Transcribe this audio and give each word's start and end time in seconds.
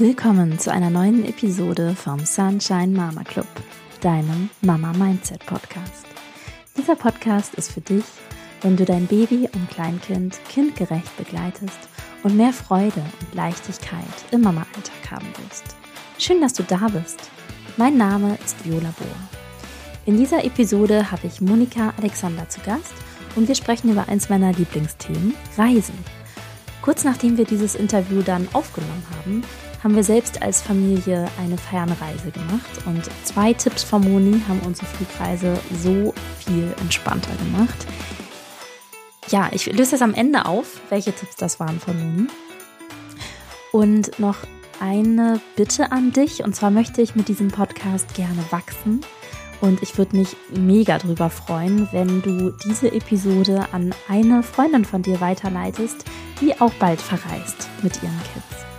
Willkommen 0.00 0.58
zu 0.58 0.72
einer 0.72 0.88
neuen 0.88 1.26
Episode 1.26 1.94
vom 1.94 2.24
Sunshine 2.24 2.96
Mama 2.96 3.22
Club, 3.22 3.44
deinem 4.00 4.48
Mama 4.62 4.94
Mindset 4.94 5.44
Podcast. 5.44 6.06
Dieser 6.74 6.96
Podcast 6.96 7.54
ist 7.56 7.70
für 7.70 7.82
dich, 7.82 8.06
wenn 8.62 8.78
du 8.78 8.86
dein 8.86 9.06
Baby 9.06 9.46
und 9.52 9.68
Kleinkind 9.68 10.40
kindgerecht 10.48 11.14
begleitest 11.18 11.76
und 12.22 12.34
mehr 12.34 12.54
Freude 12.54 13.02
und 13.20 13.34
Leichtigkeit 13.34 14.00
im 14.30 14.40
Mama-Alltag 14.40 15.10
haben 15.10 15.26
willst. 15.36 15.76
Schön, 16.16 16.40
dass 16.40 16.54
du 16.54 16.62
da 16.62 16.88
bist. 16.88 17.30
Mein 17.76 17.98
Name 17.98 18.38
ist 18.42 18.64
Viola 18.64 18.94
Bohr. 18.98 19.06
In 20.06 20.16
dieser 20.16 20.42
Episode 20.46 21.10
habe 21.10 21.26
ich 21.26 21.42
Monika 21.42 21.92
Alexander 21.98 22.48
zu 22.48 22.62
Gast 22.62 22.94
und 23.36 23.48
wir 23.48 23.54
sprechen 23.54 23.92
über 23.92 24.08
eins 24.08 24.30
meiner 24.30 24.54
Lieblingsthemen, 24.54 25.34
Reisen. 25.58 25.98
Kurz 26.80 27.04
nachdem 27.04 27.36
wir 27.36 27.44
dieses 27.44 27.74
Interview 27.74 28.22
dann 28.22 28.48
aufgenommen 28.54 29.04
haben, 29.18 29.44
haben 29.82 29.96
wir 29.96 30.04
selbst 30.04 30.42
als 30.42 30.60
Familie 30.60 31.28
eine 31.38 31.56
Fernreise 31.56 32.30
gemacht 32.30 32.86
und 32.86 33.02
zwei 33.24 33.52
Tipps 33.52 33.82
von 33.82 34.02
Moni 34.02 34.40
haben 34.48 34.60
unsere 34.60 34.86
Flugreise 34.86 35.58
so 35.82 36.14
viel 36.38 36.74
entspannter 36.80 37.34
gemacht. 37.36 37.86
Ja, 39.28 39.48
ich 39.52 39.66
löse 39.66 39.92
das 39.92 40.02
am 40.02 40.14
Ende 40.14 40.46
auf, 40.46 40.80
welche 40.90 41.12
Tipps 41.12 41.36
das 41.36 41.60
waren 41.60 41.80
von 41.80 41.98
Moni. 41.98 42.28
Und 43.72 44.18
noch 44.18 44.38
eine 44.80 45.40
Bitte 45.56 45.92
an 45.92 46.12
dich, 46.12 46.42
und 46.42 46.56
zwar 46.56 46.70
möchte 46.70 47.00
ich 47.02 47.14
mit 47.14 47.28
diesem 47.28 47.48
Podcast 47.48 48.14
gerne 48.14 48.44
wachsen. 48.50 49.02
Und 49.60 49.82
ich 49.82 49.98
würde 49.98 50.16
mich 50.16 50.36
mega 50.50 50.98
drüber 50.98 51.28
freuen, 51.28 51.86
wenn 51.92 52.22
du 52.22 52.50
diese 52.64 52.90
Episode 52.90 53.66
an 53.72 53.94
eine 54.08 54.42
Freundin 54.42 54.86
von 54.86 55.02
dir 55.02 55.20
weiterleitest, 55.20 56.04
die 56.40 56.58
auch 56.60 56.72
bald 56.74 57.00
verreist 57.00 57.68
mit 57.82 58.02
ihren 58.02 58.20
Kids. 58.32 58.69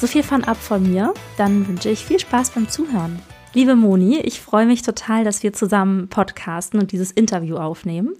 So 0.00 0.06
viel 0.06 0.22
von 0.22 0.44
ab 0.44 0.56
von 0.56 0.82
mir. 0.82 1.12
Dann 1.36 1.68
wünsche 1.68 1.90
ich 1.90 2.06
viel 2.06 2.18
Spaß 2.18 2.52
beim 2.52 2.70
Zuhören. 2.70 3.20
Liebe 3.52 3.76
Moni, 3.76 4.18
ich 4.20 4.40
freue 4.40 4.64
mich 4.64 4.80
total, 4.80 5.24
dass 5.24 5.42
wir 5.42 5.52
zusammen 5.52 6.08
podcasten 6.08 6.80
und 6.80 6.92
dieses 6.92 7.10
Interview 7.10 7.56
aufnehmen. 7.56 8.14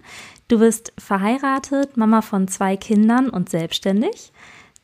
Du 0.48 0.58
bist 0.58 0.92
verheiratet, 0.98 1.96
Mama 1.96 2.20
von 2.20 2.48
zwei 2.48 2.77
Kindern 2.77 3.30
und 3.30 3.48
selbstständig. 3.48 4.30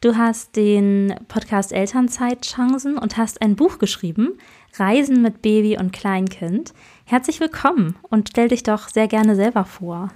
Du 0.01 0.17
hast 0.17 0.57
den 0.57 1.15
Podcast 1.29 1.71
Elternzeitchancen 1.71 2.97
und 2.97 3.19
hast 3.19 3.43
ein 3.43 3.57
Buch 3.57 3.77
geschrieben, 3.77 4.39
Reisen 4.79 5.21
mit 5.21 5.43
Baby 5.43 5.77
und 5.77 5.93
Kleinkind. 5.93 6.73
Herzlich 7.05 7.41
willkommen 7.41 7.97
und 8.09 8.31
stell 8.31 8.49
dich 8.49 8.63
doch 8.63 8.89
sehr 8.89 9.07
gerne 9.07 9.37
selber 9.37 9.67
vor. 9.67 10.09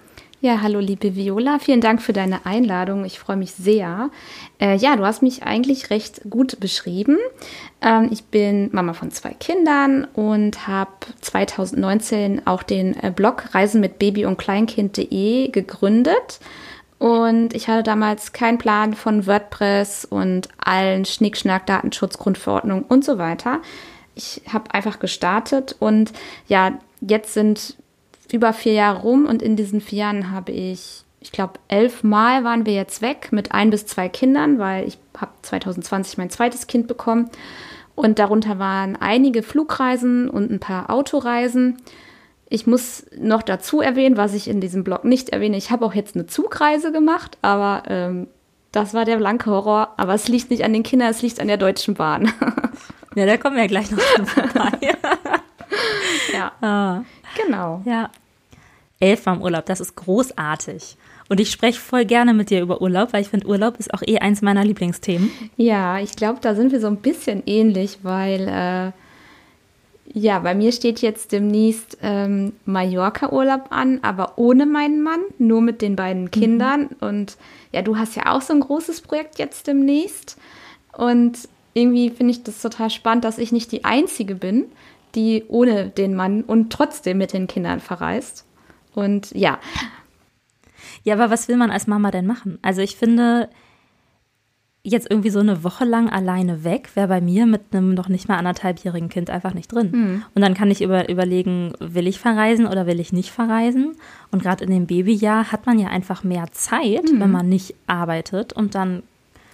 Ja, 0.42 0.62
hallo 0.62 0.80
liebe 0.80 1.16
Viola, 1.16 1.58
vielen 1.58 1.82
Dank 1.82 2.00
für 2.00 2.14
deine 2.14 2.46
Einladung. 2.46 3.04
Ich 3.04 3.18
freue 3.18 3.36
mich 3.36 3.52
sehr. 3.52 4.08
Äh, 4.58 4.74
ja, 4.76 4.96
du 4.96 5.04
hast 5.04 5.20
mich 5.20 5.42
eigentlich 5.42 5.90
recht 5.90 6.22
gut 6.30 6.58
beschrieben. 6.60 7.18
Ähm, 7.82 8.08
ich 8.10 8.24
bin 8.24 8.70
Mama 8.72 8.94
von 8.94 9.10
zwei 9.10 9.34
Kindern 9.34 10.06
und 10.14 10.66
habe 10.66 10.92
2019 11.20 12.46
auch 12.46 12.62
den 12.62 12.96
äh, 13.02 13.12
Blog 13.14 13.54
Reisen 13.54 13.82
mit 13.82 13.98
Baby 13.98 14.24
und 14.24 14.38
Kleinkind.de 14.38 15.48
gegründet. 15.50 16.40
Und 16.98 17.52
ich 17.52 17.68
hatte 17.68 17.82
damals 17.82 18.32
keinen 18.32 18.56
Plan 18.56 18.94
von 18.94 19.26
WordPress 19.26 20.06
und 20.06 20.48
allen 20.56 21.04
Schnickschnack, 21.04 21.66
Datenschutz, 21.66 22.16
und 22.16 23.04
so 23.04 23.18
weiter. 23.18 23.58
Ich 24.14 24.40
habe 24.50 24.72
einfach 24.72 25.00
gestartet 25.00 25.76
und 25.80 26.12
ja, 26.48 26.78
jetzt 27.02 27.34
sind 27.34 27.74
über 28.32 28.52
vier 28.52 28.74
Jahre 28.74 29.00
rum 29.00 29.26
und 29.26 29.42
in 29.42 29.56
diesen 29.56 29.80
vier 29.80 30.00
Jahren 30.00 30.30
habe 30.30 30.52
ich, 30.52 31.04
ich 31.20 31.32
glaube, 31.32 31.54
elf 31.68 32.02
Mal 32.02 32.44
waren 32.44 32.66
wir 32.66 32.74
jetzt 32.74 33.02
weg 33.02 33.28
mit 33.30 33.52
ein 33.52 33.70
bis 33.70 33.86
zwei 33.86 34.08
Kindern, 34.08 34.58
weil 34.58 34.86
ich 34.86 34.98
habe 35.16 35.32
2020 35.42 36.18
mein 36.18 36.30
zweites 36.30 36.66
Kind 36.66 36.86
bekommen 36.86 37.30
und 37.94 38.18
darunter 38.18 38.58
waren 38.58 38.96
einige 38.96 39.42
Flugreisen 39.42 40.30
und 40.30 40.50
ein 40.50 40.60
paar 40.60 40.90
Autoreisen. 40.90 41.76
Ich 42.48 42.66
muss 42.66 43.06
noch 43.18 43.42
dazu 43.42 43.80
erwähnen, 43.80 44.16
was 44.16 44.34
ich 44.34 44.48
in 44.48 44.60
diesem 44.60 44.84
Blog 44.84 45.04
nicht 45.04 45.28
erwähne. 45.28 45.56
Ich 45.56 45.70
habe 45.70 45.84
auch 45.84 45.94
jetzt 45.94 46.16
eine 46.16 46.26
Zugreise 46.26 46.92
gemacht, 46.92 47.38
aber 47.42 47.82
ähm, 47.88 48.26
das 48.72 48.94
war 48.94 49.04
der 49.04 49.18
blanke 49.18 49.50
Horror. 49.50 49.94
Aber 49.96 50.14
es 50.14 50.28
liegt 50.28 50.50
nicht 50.50 50.64
an 50.64 50.72
den 50.72 50.82
Kindern, 50.82 51.10
es 51.10 51.22
liegt 51.22 51.40
an 51.40 51.48
der 51.48 51.58
Deutschen 51.58 51.94
Bahn. 51.94 52.32
ja, 53.14 53.26
da 53.26 53.36
kommen 53.36 53.56
wir 53.56 53.62
ja 53.62 53.68
gleich 53.68 53.90
noch 53.90 54.00
vorbei. 54.00 54.72
ja. 56.32 56.52
Ah. 56.60 57.02
Genau. 57.44 57.82
Ja. 57.84 58.10
Elf 59.00 59.24
war 59.26 59.36
im 59.36 59.42
Urlaub, 59.42 59.66
das 59.66 59.80
ist 59.80 59.96
großartig. 59.96 60.96
Und 61.28 61.40
ich 61.40 61.50
spreche 61.50 61.80
voll 61.80 62.04
gerne 62.04 62.34
mit 62.34 62.50
dir 62.50 62.60
über 62.60 62.82
Urlaub, 62.82 63.12
weil 63.12 63.22
ich 63.22 63.28
finde, 63.28 63.46
Urlaub 63.46 63.78
ist 63.78 63.94
auch 63.94 64.02
eh 64.06 64.18
eins 64.18 64.42
meiner 64.42 64.64
Lieblingsthemen. 64.64 65.30
Ja, 65.56 65.98
ich 65.98 66.16
glaube, 66.16 66.40
da 66.42 66.54
sind 66.54 66.72
wir 66.72 66.80
so 66.80 66.88
ein 66.88 66.96
bisschen 66.96 67.42
ähnlich, 67.46 68.00
weil 68.02 68.48
äh, 68.48 68.92
ja, 70.12 70.40
bei 70.40 70.54
mir 70.54 70.72
steht 70.72 71.00
jetzt 71.00 71.30
demnächst 71.30 71.98
ähm, 72.02 72.52
Mallorca-Urlaub 72.64 73.66
an, 73.70 74.00
aber 74.02 74.38
ohne 74.38 74.66
meinen 74.66 75.02
Mann, 75.02 75.20
nur 75.38 75.60
mit 75.60 75.82
den 75.82 75.94
beiden 75.94 76.24
mhm. 76.24 76.30
Kindern. 76.32 76.80
Mhm. 76.82 77.08
Und 77.08 77.36
ja, 77.72 77.82
du 77.82 77.96
hast 77.96 78.16
ja 78.16 78.34
auch 78.34 78.42
so 78.42 78.52
ein 78.52 78.60
großes 78.60 79.02
Projekt 79.02 79.38
jetzt 79.38 79.68
demnächst. 79.68 80.36
Und 80.92 81.48
irgendwie 81.74 82.10
finde 82.10 82.32
ich 82.32 82.42
das 82.42 82.60
total 82.60 82.90
spannend, 82.90 83.24
dass 83.24 83.38
ich 83.38 83.52
nicht 83.52 83.70
die 83.70 83.84
Einzige 83.84 84.34
bin, 84.34 84.64
die 85.14 85.44
ohne 85.48 85.88
den 85.88 86.14
Mann 86.14 86.42
und 86.42 86.72
trotzdem 86.72 87.18
mit 87.18 87.32
den 87.32 87.46
Kindern 87.46 87.80
verreist. 87.80 88.44
Und 88.94 89.30
ja. 89.32 89.58
Ja, 91.02 91.14
aber 91.14 91.30
was 91.30 91.48
will 91.48 91.56
man 91.56 91.70
als 91.70 91.86
Mama 91.86 92.10
denn 92.10 92.26
machen? 92.26 92.58
Also 92.62 92.82
ich 92.82 92.96
finde, 92.96 93.48
jetzt 94.82 95.10
irgendwie 95.10 95.30
so 95.30 95.40
eine 95.40 95.62
Woche 95.62 95.84
lang 95.84 96.08
alleine 96.08 96.64
weg, 96.64 96.90
wäre 96.94 97.08
bei 97.08 97.20
mir 97.20 97.46
mit 97.46 97.62
einem 97.72 97.94
noch 97.94 98.08
nicht 98.08 98.28
mal 98.28 98.36
anderthalbjährigen 98.36 99.08
Kind 99.08 99.30
einfach 99.30 99.54
nicht 99.54 99.72
drin. 99.72 99.90
Mhm. 99.92 100.22
Und 100.34 100.42
dann 100.42 100.54
kann 100.54 100.70
ich 100.70 100.82
über, 100.82 101.08
überlegen, 101.08 101.72
will 101.80 102.06
ich 102.06 102.18
verreisen 102.18 102.66
oder 102.66 102.86
will 102.86 103.00
ich 103.00 103.12
nicht 103.12 103.30
verreisen? 103.30 103.96
Und 104.30 104.42
gerade 104.42 104.64
in 104.64 104.70
dem 104.70 104.86
Babyjahr 104.86 105.52
hat 105.52 105.66
man 105.66 105.78
ja 105.78 105.88
einfach 105.88 106.24
mehr 106.24 106.46
Zeit, 106.52 107.12
mhm. 107.12 107.20
wenn 107.20 107.30
man 107.30 107.48
nicht 107.48 107.74
arbeitet 107.86 108.52
und 108.52 108.74
dann 108.74 109.02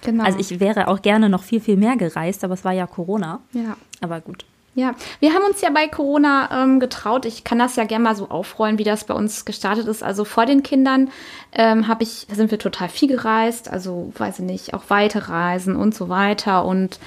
Genau. 0.03 0.25
Also 0.25 0.39
ich 0.39 0.61
wäre 0.61 0.87
auch 0.87 1.03
gerne 1.03 1.29
noch 1.29 1.43
viel, 1.43 1.59
viel 1.61 1.77
mehr 1.77 1.97
gereist, 1.97 2.45
aber 2.45 2.55
es 2.55 2.65
war 2.65 2.73
ja 2.73 2.87
Corona. 2.87 3.41
Ja. 3.53 3.77
Aber 4.01 4.21
gut. 4.21 4.45
Ja, 4.77 4.95
wir 5.21 5.33
haben 5.33 5.43
uns 5.47 5.63
ja 5.63 5.71
bei 5.71 5.89
Corona 5.89 6.51
ähm, 6.53 6.81
getraut. 6.81 7.25
Ich 7.25 7.45
kann 7.45 7.59
das 7.59 7.77
ja 7.77 7.85
gerne 7.85 8.05
mal 8.05 8.15
so 8.15 8.29
aufrollen, 8.29 8.77
wie 8.77 8.85
das 8.85 9.05
bei 9.05 9.15
uns 9.15 9.47
gestartet 9.47 9.87
ist. 9.87 10.03
Also 10.03 10.27
vor 10.27 10.45
den 10.45 10.63
Kindern 10.63 11.11
ähm, 11.53 11.89
habe 11.89 12.03
ich, 12.03 12.27
sind 12.31 12.51
wir 12.51 12.59
total 12.59 12.91
viel 12.91 13.09
gereist, 13.09 13.71
also 13.71 14.13
weiß 14.19 14.41
ich 14.41 14.45
nicht, 14.45 14.75
auch 14.75 14.83
weite 14.89 15.31
Reisen 15.31 15.77
und 15.77 15.95
so 15.95 16.11
weiter. 16.11 16.67
Und 16.67 17.01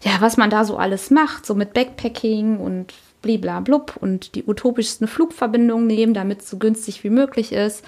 ja, 0.00 0.12
was 0.20 0.38
man 0.38 0.48
da 0.48 0.64
so 0.64 0.78
alles 0.78 1.10
macht, 1.10 1.44
so 1.44 1.54
mit 1.54 1.74
Backpacking 1.74 2.56
und 2.56 2.94
bliblablub 3.20 3.98
und 4.00 4.34
die 4.34 4.44
utopischsten 4.44 5.06
Flugverbindungen 5.06 5.86
nehmen, 5.86 6.14
damit 6.14 6.40
es 6.40 6.48
so 6.48 6.56
günstig 6.56 7.04
wie 7.04 7.10
möglich 7.10 7.52
ist. 7.52 7.84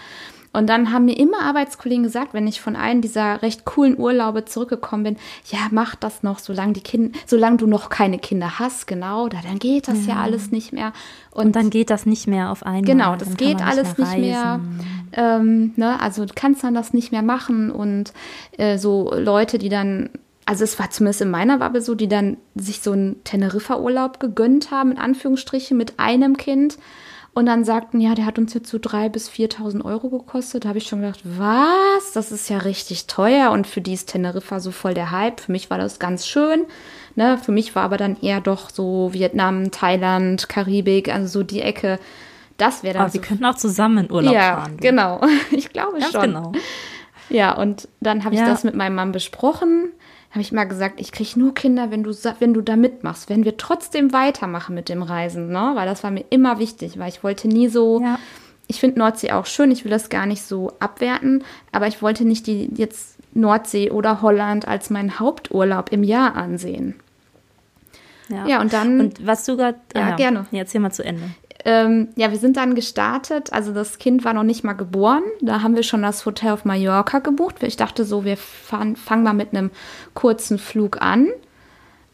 Und 0.52 0.68
dann 0.68 0.92
haben 0.92 1.06
mir 1.06 1.16
immer 1.16 1.40
Arbeitskollegen 1.42 2.02
gesagt, 2.02 2.34
wenn 2.34 2.46
ich 2.46 2.60
von 2.60 2.76
einem 2.76 3.00
dieser 3.00 3.42
recht 3.42 3.64
coolen 3.64 3.98
Urlaube 3.98 4.44
zurückgekommen 4.44 5.04
bin, 5.04 5.16
ja, 5.46 5.58
mach 5.70 5.94
das 5.94 6.22
noch, 6.22 6.38
solange 6.38 6.74
die 6.74 6.82
Kinder, 6.82 7.18
solange 7.26 7.56
du 7.56 7.66
noch 7.66 7.88
keine 7.88 8.18
Kinder 8.18 8.58
hast, 8.58 8.86
genau, 8.86 9.28
da, 9.28 9.38
dann 9.42 9.58
geht 9.58 9.88
das 9.88 10.06
ja, 10.06 10.14
ja 10.14 10.20
alles 10.20 10.50
nicht 10.50 10.72
mehr. 10.72 10.92
Und, 11.30 11.46
und, 11.46 11.56
dann 11.56 11.70
geht 11.70 11.90
das 11.90 12.04
nicht 12.04 12.26
mehr 12.26 12.50
auf 12.50 12.64
einmal. 12.64 12.82
Genau, 12.82 13.16
das 13.16 13.36
geht 13.36 13.62
alles 13.62 13.96
nicht 13.96 14.18
mehr. 14.18 14.58
Nicht 14.58 14.76
mehr 14.76 14.82
ähm, 15.14 15.72
ne, 15.76 16.00
also 16.00 16.24
du 16.24 16.32
kannst 16.34 16.64
dann 16.64 16.74
das 16.74 16.92
nicht 16.92 17.12
mehr 17.12 17.22
machen. 17.22 17.70
Und 17.70 18.12
äh, 18.58 18.78
so 18.78 19.12
Leute, 19.14 19.58
die 19.58 19.68
dann 19.68 20.10
also 20.44 20.64
es 20.64 20.78
war 20.78 20.90
zumindest 20.90 21.22
in 21.22 21.30
meiner 21.30 21.58
Bubble 21.58 21.80
so, 21.80 21.94
die 21.94 22.08
dann 22.08 22.36
sich 22.56 22.80
so 22.80 22.92
einen 22.92 23.22
Teneriffa-Urlaub 23.22 24.18
gegönnt 24.18 24.72
haben, 24.72 24.90
in 24.90 24.98
Anführungsstrichen, 24.98 25.76
mit 25.76 26.00
einem 26.00 26.36
Kind 26.36 26.78
und 27.34 27.46
dann 27.46 27.64
sagten, 27.64 27.98
ja, 28.00 28.14
der 28.14 28.26
hat 28.26 28.38
uns 28.38 28.52
jetzt 28.52 28.68
so 28.68 28.78
drei 28.78 29.08
bis 29.08 29.30
4.000 29.30 29.84
Euro 29.86 30.10
gekostet. 30.10 30.64
Da 30.64 30.68
habe 30.68 30.78
ich 30.78 30.86
schon 30.86 31.00
gedacht, 31.00 31.20
was? 31.24 32.12
Das 32.12 32.30
ist 32.30 32.50
ja 32.50 32.58
richtig 32.58 33.06
teuer. 33.06 33.52
Und 33.52 33.66
für 33.66 33.80
die 33.80 33.94
ist 33.94 34.10
Teneriffa 34.10 34.60
so 34.60 34.70
voll 34.70 34.92
der 34.92 35.10
Hype. 35.10 35.40
Für 35.40 35.52
mich 35.52 35.70
war 35.70 35.78
das 35.78 35.98
ganz 35.98 36.26
schön. 36.26 36.66
Ne? 37.14 37.38
Für 37.38 37.52
mich 37.52 37.74
war 37.74 37.84
aber 37.84 37.96
dann 37.96 38.20
eher 38.20 38.42
doch 38.42 38.68
so 38.68 39.14
Vietnam, 39.14 39.70
Thailand, 39.70 40.50
Karibik, 40.50 41.08
also 41.08 41.26
so 41.26 41.42
die 41.42 41.62
Ecke. 41.62 41.98
Das 42.58 42.82
wäre 42.82 42.94
dann. 42.94 43.02
Aber 43.04 43.10
so 43.10 43.14
wir 43.14 43.22
könnten 43.22 43.46
auch 43.46 43.56
zusammen 43.56 44.04
in 44.04 44.12
Urlaub 44.12 44.34
ja, 44.34 44.56
fahren. 44.56 44.72
Ja, 44.82 44.90
genau. 44.90 45.20
Ich 45.52 45.70
glaube 45.70 46.00
Ganz 46.00 46.12
schon. 46.12 46.22
Genau. 46.22 46.52
Ja, 47.30 47.56
und 47.56 47.88
dann 48.00 48.24
habe 48.24 48.34
ich 48.34 48.42
ja. 48.42 48.46
das 48.46 48.62
mit 48.62 48.74
meinem 48.74 48.94
Mann 48.94 49.10
besprochen 49.10 49.90
habe 50.32 50.40
ich 50.40 50.50
mal 50.50 50.64
gesagt, 50.64 50.98
ich 50.98 51.12
kriege 51.12 51.38
nur 51.38 51.52
Kinder, 51.54 51.90
wenn 51.90 52.02
du, 52.02 52.10
wenn 52.38 52.54
du 52.54 52.62
da 52.62 52.74
mitmachst, 52.74 53.28
wenn 53.28 53.44
wir 53.44 53.58
trotzdem 53.58 54.14
weitermachen 54.14 54.74
mit 54.74 54.88
dem 54.88 55.02
Reisen, 55.02 55.48
ne? 55.48 55.72
Weil 55.74 55.86
das 55.86 56.02
war 56.02 56.10
mir 56.10 56.24
immer 56.30 56.58
wichtig, 56.58 56.98
weil 56.98 57.10
ich 57.10 57.22
wollte 57.22 57.48
nie 57.48 57.68
so. 57.68 58.00
Ja. 58.00 58.18
Ich 58.66 58.80
finde 58.80 58.98
Nordsee 58.98 59.32
auch 59.32 59.44
schön, 59.44 59.70
ich 59.70 59.84
will 59.84 59.90
das 59.90 60.08
gar 60.08 60.24
nicht 60.24 60.42
so 60.42 60.72
abwerten, 60.80 61.44
aber 61.70 61.86
ich 61.86 62.00
wollte 62.00 62.24
nicht 62.24 62.46
die 62.46 62.70
jetzt 62.74 63.18
Nordsee 63.34 63.90
oder 63.90 64.22
Holland 64.22 64.66
als 64.66 64.88
meinen 64.88 65.18
Haupturlaub 65.18 65.92
im 65.92 66.02
Jahr 66.02 66.34
ansehen. 66.34 66.94
Ja, 68.28 68.46
ja 68.46 68.60
und 68.62 68.72
dann. 68.72 69.00
Und 69.00 69.26
was 69.26 69.44
du 69.44 69.58
gerade. 69.58 69.78
Ja, 69.94 70.10
ja, 70.10 70.16
gerne. 70.16 70.46
Ja, 70.50 70.60
erzähl 70.60 70.80
mal 70.80 70.92
zu 70.92 71.04
Ende. 71.04 71.24
Ähm, 71.64 72.08
ja, 72.16 72.30
wir 72.30 72.38
sind 72.38 72.56
dann 72.56 72.74
gestartet. 72.74 73.52
Also 73.52 73.72
das 73.72 73.98
Kind 73.98 74.24
war 74.24 74.34
noch 74.34 74.42
nicht 74.42 74.64
mal 74.64 74.72
geboren. 74.72 75.22
Da 75.40 75.62
haben 75.62 75.76
wir 75.76 75.82
schon 75.82 76.02
das 76.02 76.26
Hotel 76.26 76.50
auf 76.50 76.64
Mallorca 76.64 77.20
gebucht. 77.20 77.62
Ich 77.62 77.76
dachte 77.76 78.04
so, 78.04 78.24
wir 78.24 78.36
fangen 78.36 78.96
mal 79.06 79.32
mit 79.32 79.54
einem 79.54 79.70
kurzen 80.14 80.58
Flug 80.58 81.00
an. 81.00 81.28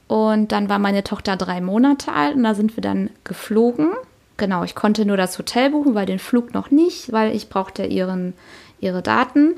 Und 0.07 0.53
dann 0.53 0.69
war 0.69 0.79
meine 0.79 1.05
Tochter 1.05 1.37
drei 1.37 1.61
Monate 1.61 2.13
alt 2.13 2.35
und 2.35 2.43
da 2.43 2.55
sind 2.55 2.77
wir 2.77 2.81
dann 2.81 3.11
geflogen. 3.25 3.91
Genau, 4.39 4.65
ich 4.65 4.75
konnte 4.75 5.05
nur 5.05 5.19
das 5.19 5.39
Hotel 5.39 5.71
buchen, 5.71 5.95
weil 5.95 6.07
den 6.07 6.19
Flug 6.19 6.55
noch 6.55 6.71
nicht, 6.71 7.13
weil 7.13 7.35
ich 7.35 7.51
brauchte 7.51 7.85
ihren, 7.85 8.33
ihre 8.81 9.03
Daten. 9.03 9.55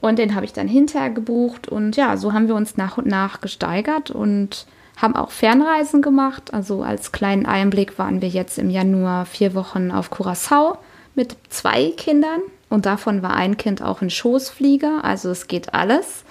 Und 0.00 0.18
den 0.18 0.34
habe 0.34 0.44
ich 0.44 0.52
dann 0.52 0.68
hinterher 0.68 1.10
gebucht. 1.10 1.68
Und 1.68 1.96
ja, 1.96 2.16
so 2.16 2.32
haben 2.32 2.48
wir 2.48 2.54
uns 2.54 2.76
nach 2.76 2.98
und 2.98 3.06
nach 3.06 3.40
gesteigert 3.40 4.10
und 4.10 4.66
haben 5.02 5.16
auch 5.16 5.30
Fernreisen 5.30 6.00
gemacht. 6.00 6.54
Also 6.54 6.82
als 6.82 7.12
kleinen 7.12 7.44
Einblick 7.44 7.98
waren 7.98 8.22
wir 8.22 8.28
jetzt 8.28 8.56
im 8.56 8.70
Januar 8.70 9.26
vier 9.26 9.54
Wochen 9.54 9.90
auf 9.90 10.10
Curacao 10.10 10.78
mit 11.14 11.36
zwei 11.50 11.90
Kindern. 11.96 12.40
Und 12.70 12.86
davon 12.86 13.22
war 13.22 13.34
ein 13.34 13.56
Kind 13.56 13.82
auch 13.82 14.00
ein 14.00 14.10
Schoßflieger. 14.10 15.04
Also 15.04 15.30
es 15.30 15.48
geht 15.48 15.74
alles. 15.74 16.24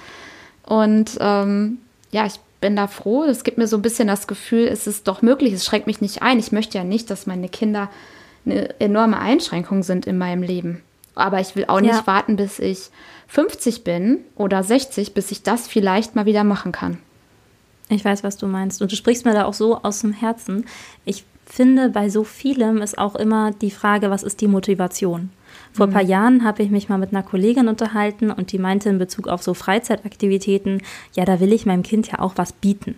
Und 0.64 1.18
ähm, 1.20 1.80
ja, 2.12 2.26
ich 2.26 2.40
bin 2.62 2.76
da 2.76 2.88
froh. 2.88 3.24
Es 3.26 3.44
gibt 3.44 3.58
mir 3.58 3.68
so 3.68 3.76
ein 3.76 3.82
bisschen 3.82 4.08
das 4.08 4.26
Gefühl, 4.26 4.68
es 4.68 4.88
ist 4.88 5.08
doch 5.08 5.22
möglich. 5.22 5.54
Es 5.54 5.66
schränkt 5.66 5.88
mich 5.88 6.00
nicht 6.00 6.22
ein. 6.22 6.40
Ich 6.40 6.52
möchte 6.52 6.78
ja 6.78 6.84
nicht, 6.86 7.10
dass 7.10 7.28
meine 7.28 7.50
Kinder 7.50 7.90
eine 8.46 8.80
enorme 8.80 9.20
Einschränkung 9.20 9.84
sind 9.84 10.08
in 10.08 10.18
meinem 10.18 10.44
Leben. 10.44 10.82
Aber 11.14 11.42
ich 11.42 11.56
will 11.56 11.66
auch 11.68 11.82
nicht 11.82 11.94
ja. 11.94 12.08
warten, 12.08 12.38
bis 12.38 12.58
ich 12.58 12.90
50 13.28 13.84
bin 13.84 14.20
oder 14.36 14.64
60, 14.64 15.14
bis 15.14 15.32
ich 15.32 15.44
das 15.44 15.68
vielleicht 15.68 16.16
mal 16.16 16.26
wieder 16.26 16.46
machen 16.46 16.72
kann. 16.72 16.98
Ich 17.92 18.06
weiß, 18.06 18.24
was 18.24 18.38
du 18.38 18.48
meinst. 18.48 18.82
Und 18.82 18.92
du 18.92 18.96
sprichst 18.96 19.26
mir 19.26 19.34
da 19.34 19.46
auch 19.46 19.54
so 19.54 19.78
aus 19.78 20.02
dem 20.02 20.14
Herzen. 20.14 20.66
Ich 21.04 21.26
finde, 21.46 21.90
bei 21.90 22.10
so 22.10 22.24
vielem 22.24 22.82
ist 22.82 22.98
auch 22.98 23.16
immer 23.16 23.52
die 23.52 23.72
Frage, 23.72 24.10
was 24.10 24.24
ist 24.24 24.40
die 24.40 24.48
Motivation? 24.48 25.30
Vor 25.74 25.88
ein 25.88 25.94
paar 25.94 26.04
mhm. 26.04 26.10
Jahren 26.10 26.44
habe 26.46 26.64
ich 26.64 26.70
mich 26.70 26.88
mal 26.88 26.98
mit 26.98 27.12
einer 27.12 27.24
Kollegin 27.24 27.68
unterhalten 27.68 28.32
und 28.32 28.54
die 28.54 28.60
meinte 28.60 28.90
in 28.90 28.98
Bezug 28.98 29.28
auf 29.28 29.44
so 29.44 29.54
Freizeitaktivitäten, 29.54 30.82
ja, 31.14 31.26
da 31.26 31.42
will 31.42 31.52
ich 31.52 31.66
meinem 31.66 31.84
Kind 31.84 32.10
ja 32.10 32.20
auch 32.20 32.34
was 32.38 32.54
bieten. 32.54 32.96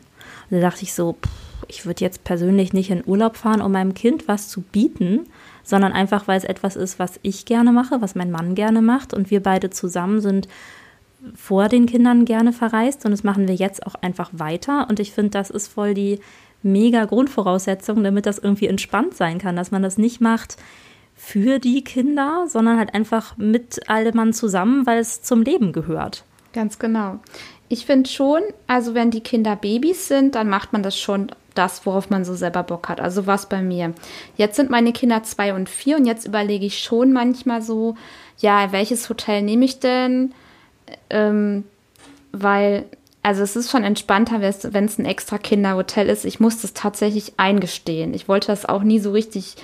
Und 0.49 0.57
da 0.57 0.59
dachte 0.59 0.83
ich 0.83 0.93
so, 0.93 1.13
pff, 1.13 1.31
ich 1.67 1.85
würde 1.85 2.03
jetzt 2.03 2.23
persönlich 2.23 2.73
nicht 2.73 2.91
in 2.91 3.03
Urlaub 3.05 3.37
fahren, 3.37 3.61
um 3.61 3.71
meinem 3.71 3.95
Kind 3.95 4.27
was 4.27 4.49
zu 4.49 4.61
bieten, 4.61 5.21
sondern 5.63 5.93
einfach, 5.93 6.27
weil 6.27 6.37
es 6.37 6.43
etwas 6.43 6.75
ist, 6.75 6.99
was 6.99 7.19
ich 7.23 7.45
gerne 7.45 7.71
mache, 7.71 8.01
was 8.01 8.13
mein 8.13 8.29
Mann 8.29 8.53
gerne 8.53 8.81
macht 8.81 9.13
und 9.13 9.31
wir 9.31 9.41
beide 9.41 9.71
zusammen 9.71 10.21
sind 10.21 10.47
vor 11.35 11.69
den 11.69 11.85
Kindern 11.85 12.25
gerne 12.25 12.53
verreist 12.53 13.05
und 13.05 13.11
das 13.11 13.23
machen 13.23 13.47
wir 13.47 13.55
jetzt 13.55 13.85
auch 13.85 13.95
einfach 13.95 14.29
weiter 14.33 14.87
und 14.89 14.99
ich 14.99 15.11
finde, 15.11 15.31
das 15.31 15.49
ist 15.49 15.67
voll 15.67 15.93
die 15.93 16.19
mega 16.61 17.05
Grundvoraussetzung, 17.05 18.03
damit 18.03 18.25
das 18.25 18.39
irgendwie 18.39 18.67
entspannt 18.67 19.15
sein 19.15 19.37
kann, 19.37 19.55
dass 19.55 19.71
man 19.71 19.83
das 19.83 19.97
nicht 19.97 20.21
macht 20.21 20.57
für 21.15 21.59
die 21.59 21.83
Kinder, 21.83 22.45
sondern 22.47 22.77
halt 22.77 22.93
einfach 22.93 23.37
mit 23.37 23.89
allem 23.89 24.15
Mann 24.15 24.33
zusammen, 24.33 24.85
weil 24.85 24.99
es 24.99 25.21
zum 25.21 25.41
Leben 25.41 25.71
gehört. 25.71 26.23
Ganz 26.53 26.79
genau. 26.79 27.19
Ich 27.69 27.85
finde 27.85 28.09
schon, 28.09 28.41
also 28.67 28.93
wenn 28.93 29.11
die 29.11 29.21
Kinder 29.21 29.55
Babys 29.55 30.07
sind, 30.07 30.35
dann 30.35 30.49
macht 30.49 30.73
man 30.73 30.83
das 30.83 30.99
schon 30.99 31.31
das, 31.55 31.85
worauf 31.85 32.09
man 32.09 32.25
so 32.25 32.33
selber 32.33 32.63
Bock 32.63 32.89
hat. 32.89 32.99
Also 32.99 33.27
was 33.27 33.47
bei 33.47 33.61
mir. 33.61 33.93
Jetzt 34.37 34.55
sind 34.55 34.69
meine 34.69 34.91
Kinder 34.91 35.23
zwei 35.23 35.53
und 35.53 35.69
vier 35.69 35.97
und 35.97 36.05
jetzt 36.05 36.25
überlege 36.25 36.65
ich 36.65 36.79
schon 36.79 37.13
manchmal 37.13 37.61
so, 37.61 37.95
ja, 38.37 38.71
welches 38.71 39.09
Hotel 39.09 39.41
nehme 39.41 39.65
ich 39.65 39.79
denn? 39.79 40.33
Ähm, 41.09 41.63
weil, 42.31 42.85
also 43.21 43.43
es 43.43 43.55
ist 43.55 43.71
schon 43.71 43.83
entspannter, 43.83 44.41
wenn 44.41 44.85
es 44.85 44.97
ein 44.97 45.05
extra 45.05 45.37
Kinderhotel 45.37 46.09
ist. 46.09 46.25
Ich 46.25 46.39
muss 46.39 46.61
das 46.61 46.73
tatsächlich 46.73 47.33
eingestehen. 47.37 48.13
Ich 48.13 48.27
wollte 48.27 48.47
das 48.47 48.65
auch 48.65 48.83
nie 48.83 48.99
so 48.99 49.11
richtig 49.11 49.55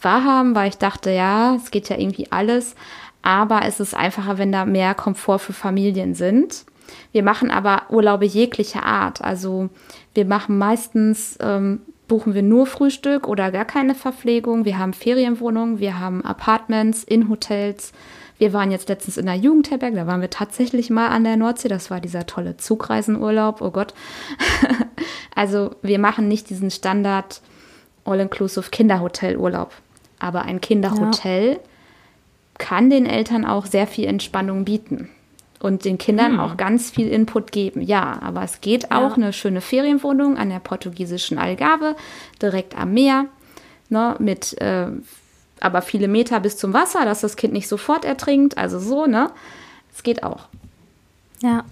wahrhaben, 0.00 0.54
weil 0.54 0.68
ich 0.68 0.78
dachte, 0.78 1.10
ja, 1.10 1.54
es 1.56 1.70
geht 1.70 1.88
ja 1.88 1.98
irgendwie 1.98 2.30
alles. 2.30 2.74
Aber 3.22 3.62
es 3.64 3.80
ist 3.80 3.94
einfacher, 3.94 4.38
wenn 4.38 4.52
da 4.52 4.64
mehr 4.64 4.94
Komfort 4.94 5.40
für 5.40 5.52
Familien 5.52 6.14
sind. 6.14 6.64
Wir 7.12 7.22
machen 7.22 7.50
aber 7.50 7.82
Urlaube 7.90 8.24
jeglicher 8.24 8.84
Art. 8.84 9.20
Also 9.22 9.68
wir 10.14 10.24
machen 10.24 10.58
meistens, 10.58 11.36
ähm, 11.40 11.80
buchen 12.06 12.34
wir 12.34 12.42
nur 12.42 12.66
Frühstück 12.66 13.28
oder 13.28 13.52
gar 13.52 13.66
keine 13.66 13.94
Verpflegung. 13.94 14.64
Wir 14.64 14.78
haben 14.78 14.94
Ferienwohnungen, 14.94 15.78
wir 15.78 16.00
haben 16.00 16.24
Apartments 16.24 17.04
in 17.04 17.28
Hotels. 17.28 17.92
Wir 18.38 18.52
waren 18.52 18.70
jetzt 18.70 18.88
letztens 18.88 19.16
in 19.16 19.26
der 19.26 19.34
Jugendherberge, 19.34 19.96
da 19.96 20.06
waren 20.06 20.20
wir 20.20 20.30
tatsächlich 20.30 20.90
mal 20.90 21.08
an 21.08 21.24
der 21.24 21.36
Nordsee. 21.36 21.68
Das 21.68 21.90
war 21.90 22.00
dieser 22.00 22.26
tolle 22.26 22.56
Zugreisenurlaub, 22.56 23.60
oh 23.60 23.70
Gott. 23.70 23.94
also 25.34 25.74
wir 25.82 25.98
machen 25.98 26.28
nicht 26.28 26.48
diesen 26.48 26.70
Standard 26.70 27.40
All-Inclusive 28.04 28.70
Kinderhotelurlaub. 28.70 29.72
Aber 30.20 30.42
ein 30.42 30.60
Kinderhotel 30.60 31.52
ja. 31.52 31.58
kann 32.58 32.90
den 32.90 33.06
Eltern 33.06 33.44
auch 33.44 33.66
sehr 33.66 33.86
viel 33.86 34.06
Entspannung 34.06 34.64
bieten 34.64 35.10
und 35.60 35.84
den 35.84 35.98
Kindern 35.98 36.32
hm. 36.32 36.40
auch 36.40 36.56
ganz 36.56 36.90
viel 36.90 37.08
Input 37.08 37.52
geben. 37.52 37.82
Ja, 37.82 38.18
aber 38.22 38.42
es 38.42 38.60
geht 38.60 38.90
auch 38.92 39.10
ja. 39.10 39.14
eine 39.16 39.32
schöne 39.32 39.60
Ferienwohnung 39.60 40.36
an 40.36 40.50
der 40.50 40.60
portugiesischen 40.60 41.38
Algarve, 41.38 41.96
direkt 42.40 42.76
am 42.78 42.94
Meer, 42.94 43.26
ne, 43.88 44.16
mit 44.18 44.60
äh, 44.60 44.88
aber 45.62 45.82
viele 45.82 46.08
Meter 46.08 46.40
bis 46.40 46.56
zum 46.56 46.72
Wasser, 46.72 47.04
dass 47.04 47.20
das 47.20 47.36
Kind 47.36 47.52
nicht 47.52 47.68
sofort 47.68 48.04
ertrinkt. 48.04 48.58
Also 48.58 48.78
so, 48.78 49.06
ne? 49.06 49.30
Es 49.94 50.02
geht 50.02 50.22
auch. 50.22 50.48
Ja. 51.42 51.64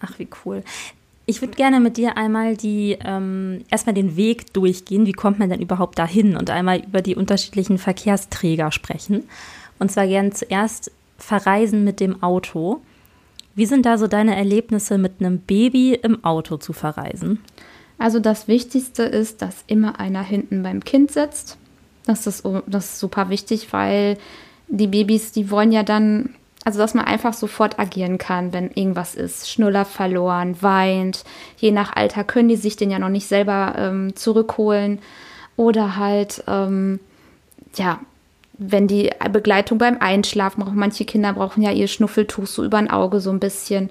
Ach, 0.00 0.18
wie 0.18 0.28
cool. 0.44 0.62
Ich 1.26 1.40
würde 1.40 1.54
gerne 1.54 1.80
mit 1.80 1.96
dir 1.96 2.18
einmal 2.18 2.56
die 2.56 2.98
ähm, 3.02 3.64
erstmal 3.70 3.94
den 3.94 4.16
Weg 4.16 4.52
durchgehen. 4.52 5.06
Wie 5.06 5.12
kommt 5.12 5.38
man 5.38 5.48
denn 5.48 5.62
überhaupt 5.62 5.98
dahin? 5.98 6.36
Und 6.36 6.50
einmal 6.50 6.80
über 6.84 7.00
die 7.00 7.16
unterschiedlichen 7.16 7.78
Verkehrsträger 7.78 8.70
sprechen. 8.70 9.24
Und 9.78 9.90
zwar 9.90 10.06
gerne 10.06 10.30
zuerst 10.30 10.90
verreisen 11.16 11.84
mit 11.84 12.00
dem 12.00 12.22
Auto. 12.22 12.82
Wie 13.54 13.66
sind 13.66 13.86
da 13.86 13.96
so 13.96 14.06
deine 14.06 14.36
Erlebnisse 14.36 14.98
mit 14.98 15.14
einem 15.20 15.38
Baby 15.38 15.94
im 15.94 16.22
Auto 16.24 16.58
zu 16.58 16.72
verreisen? 16.72 17.40
Also 17.98 18.18
das 18.18 18.48
Wichtigste 18.48 19.04
ist, 19.04 19.40
dass 19.40 19.64
immer 19.66 20.00
einer 20.00 20.22
hinten 20.22 20.62
beim 20.62 20.84
Kind 20.84 21.12
sitzt. 21.12 21.56
Das 22.06 22.26
ist, 22.26 22.44
das 22.66 22.84
ist 22.84 23.00
super 23.00 23.30
wichtig, 23.30 23.72
weil 23.72 24.18
die 24.68 24.86
Babys, 24.86 25.32
die 25.32 25.50
wollen 25.50 25.72
ja 25.72 25.82
dann, 25.82 26.34
also 26.64 26.78
dass 26.78 26.94
man 26.94 27.04
einfach 27.04 27.32
sofort 27.32 27.78
agieren 27.78 28.18
kann, 28.18 28.52
wenn 28.52 28.70
irgendwas 28.70 29.14
ist. 29.14 29.50
Schnuller 29.50 29.84
verloren, 29.84 30.56
weint. 30.60 31.24
Je 31.56 31.70
nach 31.70 31.94
Alter 31.96 32.24
können 32.24 32.48
die 32.48 32.56
sich 32.56 32.76
den 32.76 32.90
ja 32.90 32.98
noch 32.98 33.08
nicht 33.08 33.26
selber 33.26 33.74
ähm, 33.76 34.16
zurückholen. 34.16 35.00
Oder 35.56 35.96
halt, 35.96 36.42
ähm, 36.46 37.00
ja, 37.76 38.00
wenn 38.58 38.86
die 38.86 39.10
Begleitung 39.32 39.78
beim 39.78 39.98
Einschlafen 40.00 40.62
brauchen, 40.62 40.78
manche 40.78 41.04
Kinder 41.04 41.32
brauchen 41.32 41.62
ja 41.62 41.70
ihr 41.70 41.88
Schnuffeltuch 41.88 42.46
so 42.46 42.64
über 42.64 42.78
ein 42.78 42.90
Auge 42.90 43.20
so 43.20 43.30
ein 43.30 43.40
bisschen. 43.40 43.90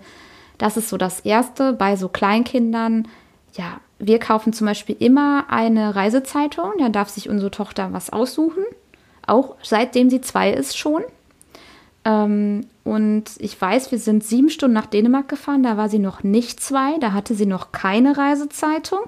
Das 0.58 0.78
ist 0.78 0.90
so 0.90 0.98
das 0.98 1.20
Erste 1.22 1.74
bei 1.74 1.96
so 1.96 2.08
Kleinkindern. 2.10 3.08
Ja, 3.54 3.80
wir 4.00 4.20
kaufen 4.20 4.52
zum 4.52 4.68
Beispiel 4.68 4.96
immer 5.00 5.46
eine 5.50 5.96
Reisezeitung, 5.96 6.72
da 6.80 6.90
darf 6.90 7.10
sich 7.10 7.30
unsere 7.30 7.52
Tochter 7.52 7.94
was 7.94 8.12
aussuchen. 8.12 8.64
Auch 9.26 9.56
seitdem 9.62 10.10
sie 10.10 10.22
zwei 10.22 10.52
ist 10.52 10.78
schon. 10.78 11.04
Ähm, 12.04 12.68
und 12.84 13.26
ich 13.38 13.60
weiß, 13.60 13.92
wir 13.92 14.00
sind 14.00 14.24
sieben 14.24 14.50
Stunden 14.50 14.74
nach 14.74 14.88
Dänemark 14.88 15.30
gefahren, 15.30 15.64
da 15.64 15.78
war 15.78 15.88
sie 15.88 16.00
noch 16.00 16.24
nicht 16.24 16.60
zwei, 16.60 16.98
da 17.00 17.14
hatte 17.14 17.36
sie 17.36 17.46
noch 17.46 17.72
keine 17.72 18.18
Reisezeitung. 18.18 19.00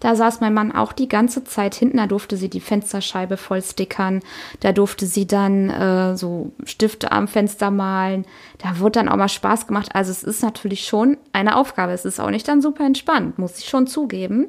Da 0.00 0.14
saß 0.14 0.40
mein 0.40 0.54
Mann 0.54 0.72
auch 0.72 0.92
die 0.92 1.08
ganze 1.08 1.44
Zeit 1.44 1.74
hinten, 1.74 1.96
da 1.96 2.06
durfte 2.06 2.36
sie 2.36 2.48
die 2.48 2.60
Fensterscheibe 2.60 3.36
voll 3.36 3.62
stickern, 3.62 4.20
da 4.60 4.72
durfte 4.72 5.06
sie 5.06 5.26
dann 5.26 5.70
äh, 5.70 6.16
so 6.16 6.52
Stifte 6.64 7.10
am 7.10 7.26
Fenster 7.26 7.70
malen, 7.70 8.24
da 8.58 8.78
wurde 8.78 9.00
dann 9.00 9.08
auch 9.08 9.16
mal 9.16 9.28
Spaß 9.28 9.66
gemacht. 9.66 9.90
Also 9.94 10.12
es 10.12 10.22
ist 10.22 10.42
natürlich 10.42 10.86
schon 10.86 11.16
eine 11.32 11.56
Aufgabe, 11.56 11.92
es 11.92 12.04
ist 12.04 12.20
auch 12.20 12.30
nicht 12.30 12.46
dann 12.46 12.62
super 12.62 12.84
entspannt, 12.84 13.38
muss 13.38 13.58
ich 13.58 13.68
schon 13.68 13.86
zugeben. 13.86 14.46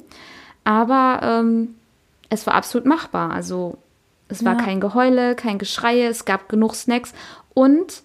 Aber 0.63 1.22
ähm, 1.24 1.75
es 2.29 2.46
war 2.46 2.53
absolut 2.53 2.86
machbar, 2.86 3.32
also 3.32 3.77
es 4.27 4.46
war 4.46 4.58
ja. 4.58 4.63
kein 4.63 4.79
Geheule, 4.79 5.36
kein 5.36 5.58
Geschreie, 5.58 6.08
es 6.08 6.25
gab 6.25 6.50
genug 6.50 6.75
Snacks 6.75 7.13
und 7.56 8.03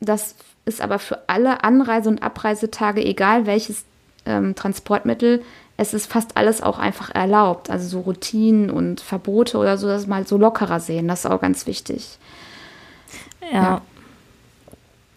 das 0.00 0.34
ist 0.64 0.80
aber 0.80 0.98
für 0.98 1.28
alle 1.28 1.62
Anreise- 1.62 2.08
und 2.08 2.22
Abreisetage, 2.22 3.04
egal 3.04 3.46
welches 3.46 3.84
ähm, 4.26 4.54
Transportmittel, 4.54 5.42
es 5.76 5.94
ist 5.94 6.12
fast 6.12 6.36
alles 6.36 6.62
auch 6.62 6.78
einfach 6.78 7.14
erlaubt. 7.14 7.70
Also 7.70 7.88
so 7.88 8.00
Routinen 8.00 8.70
und 8.70 9.00
Verbote 9.00 9.58
oder 9.58 9.78
so, 9.78 9.86
das 9.86 10.06
mal 10.06 10.26
so 10.26 10.36
lockerer 10.36 10.80
sehen, 10.80 11.08
das 11.08 11.24
ist 11.24 11.30
auch 11.30 11.40
ganz 11.40 11.66
wichtig. 11.66 12.18
Ja. 13.52 13.62
ja. 13.62 13.80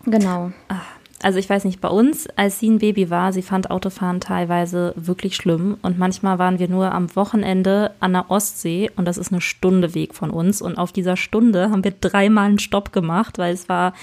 Genau. 0.05 0.51
Ah, 0.69 0.81
also 1.23 1.39
ich 1.39 1.49
weiß 1.49 1.63
nicht, 1.63 1.79
bei 1.79 1.87
uns, 1.87 2.27
als 2.35 2.59
sie 2.59 2.69
ein 2.69 2.79
Baby 2.79 3.09
war, 3.09 3.31
sie 3.31 3.41
fand 3.41 3.71
Autofahren 3.71 4.19
teilweise 4.19 4.93
wirklich 4.97 5.37
schlimm. 5.37 5.77
Und 5.81 5.97
manchmal 5.97 6.37
waren 6.37 6.59
wir 6.59 6.67
nur 6.67 6.91
am 6.91 7.15
Wochenende 7.15 7.91
an 8.01 8.11
der 8.11 8.29
Ostsee 8.29 8.91
und 8.97 9.05
das 9.05 9.17
ist 9.17 9.31
eine 9.31 9.39
Stunde 9.39 9.95
Weg 9.95 10.15
von 10.15 10.29
uns. 10.29 10.61
Und 10.61 10.77
auf 10.77 10.91
dieser 10.91 11.15
Stunde 11.15 11.71
haben 11.71 11.85
wir 11.85 11.91
dreimal 11.91 12.47
einen 12.47 12.59
Stopp 12.59 12.91
gemacht, 12.91 13.37
weil 13.37 13.53
es 13.53 13.69
war 13.69 13.93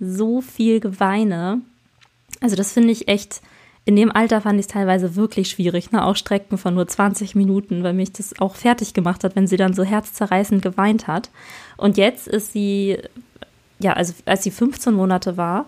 so 0.00 0.40
viel 0.40 0.80
Geweine. 0.80 1.60
Also 2.40 2.56
das 2.56 2.72
finde 2.72 2.90
ich 2.90 3.06
echt, 3.06 3.42
in 3.86 3.94
dem 3.94 4.10
Alter 4.10 4.40
fand 4.40 4.58
ich 4.58 4.66
es 4.66 4.72
teilweise 4.72 5.14
wirklich 5.14 5.48
schwierig, 5.48 5.92
ne? 5.92 6.04
auch 6.04 6.16
Strecken 6.16 6.58
von 6.58 6.74
nur 6.74 6.88
20 6.88 7.36
Minuten, 7.36 7.84
weil 7.84 7.94
mich 7.94 8.12
das 8.12 8.38
auch 8.40 8.56
fertig 8.56 8.94
gemacht 8.94 9.22
hat, 9.22 9.36
wenn 9.36 9.46
sie 9.46 9.56
dann 9.56 9.74
so 9.74 9.84
herzzerreißend 9.84 10.60
geweint 10.60 11.06
hat. 11.06 11.30
Und 11.76 11.96
jetzt 11.96 12.26
ist 12.26 12.52
sie, 12.52 12.98
ja, 13.78 13.92
also 13.92 14.12
als 14.24 14.42
sie 14.42 14.50
15 14.50 14.92
Monate 14.92 15.36
war, 15.36 15.66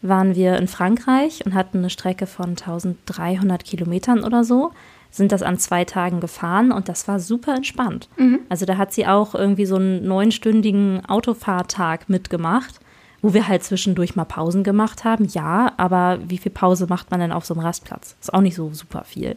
waren 0.00 0.34
wir 0.34 0.56
in 0.56 0.66
Frankreich 0.66 1.44
und 1.44 1.52
hatten 1.52 1.78
eine 1.78 1.90
Strecke 1.90 2.26
von 2.26 2.50
1300 2.50 3.64
Kilometern 3.64 4.24
oder 4.24 4.44
so 4.44 4.72
sind 5.10 5.32
das 5.32 5.42
an 5.42 5.58
zwei 5.58 5.84
Tagen 5.84 6.20
gefahren 6.20 6.72
und 6.72 6.88
das 6.88 7.06
war 7.06 7.20
super 7.20 7.54
entspannt. 7.54 8.08
Mhm. 8.16 8.40
Also 8.48 8.64
da 8.64 8.78
hat 8.78 8.92
sie 8.92 9.06
auch 9.06 9.34
irgendwie 9.34 9.66
so 9.66 9.76
einen 9.76 10.06
neunstündigen 10.06 11.04
Autofahrtag 11.06 12.08
mitgemacht, 12.08 12.80
wo 13.22 13.34
wir 13.34 13.48
halt 13.48 13.64
zwischendurch 13.64 14.16
mal 14.16 14.24
Pausen 14.24 14.64
gemacht 14.64 15.04
haben. 15.04 15.26
Ja, 15.26 15.72
aber 15.76 16.18
wie 16.26 16.38
viel 16.38 16.52
Pause 16.52 16.86
macht 16.88 17.10
man 17.10 17.20
denn 17.20 17.32
auf 17.32 17.44
so 17.44 17.54
einem 17.54 17.64
Rastplatz? 17.64 18.16
Ist 18.20 18.32
auch 18.32 18.40
nicht 18.40 18.54
so 18.54 18.72
super 18.72 19.04
viel. 19.04 19.36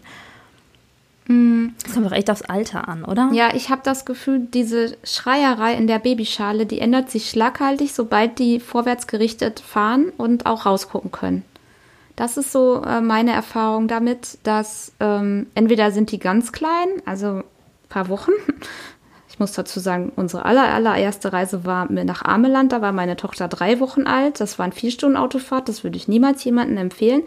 Mhm. 1.28 1.74
Das 1.84 1.94
kommt 1.94 2.06
doch 2.06 2.12
echt 2.12 2.30
aufs 2.30 2.42
Alter 2.42 2.88
an, 2.88 3.04
oder? 3.04 3.30
Ja, 3.34 3.54
ich 3.54 3.70
habe 3.70 3.82
das 3.84 4.06
Gefühl, 4.06 4.48
diese 4.54 4.98
Schreierei 5.04 5.76
in 5.76 5.88
der 5.88 6.00
Babyschale, 6.00 6.66
die 6.66 6.80
ändert 6.80 7.10
sich 7.10 7.30
schlaghaltig, 7.30 7.94
sobald 7.94 8.40
die 8.40 8.60
vorwärts 8.60 9.08
gerichtet 9.08 9.60
fahren 9.60 10.12
und 10.18 10.46
auch 10.46 10.66
rausgucken 10.66 11.12
können. 11.12 11.44
Das 12.16 12.38
ist 12.38 12.52
so 12.52 12.84
äh, 12.84 13.02
meine 13.02 13.32
Erfahrung 13.32 13.88
damit, 13.88 14.38
dass 14.44 14.92
ähm, 15.00 15.48
entweder 15.56 15.92
sind 15.92 16.12
die 16.12 16.20
ganz 16.20 16.52
klein, 16.52 16.88
also 17.06 17.28
ein 17.28 17.44
paar 17.90 18.10
Wochen. 18.10 18.32
Muss 19.42 19.54
dazu 19.54 19.80
sagen, 19.80 20.12
unsere 20.16 20.46
aller, 20.46 20.72
allererste 20.72 21.34
Reise 21.34 21.66
war 21.66 21.92
nach 21.92 22.24
Ameland. 22.24 22.72
Da 22.72 22.84
war 22.84 22.92
meine 22.92 23.18
Tochter 23.18 23.48
drei 23.48 23.80
Wochen 23.80 24.04
alt. 24.04 24.40
Das 24.40 24.60
war 24.60 24.68
ein 24.68 24.72
vier 24.72 24.92
Stunden 24.92 25.18
Autofahrt. 25.18 25.68
Das 25.68 25.84
würde 25.84 25.98
ich 25.98 26.08
niemals 26.08 26.44
jemandem 26.44 26.78
empfehlen. 26.78 27.24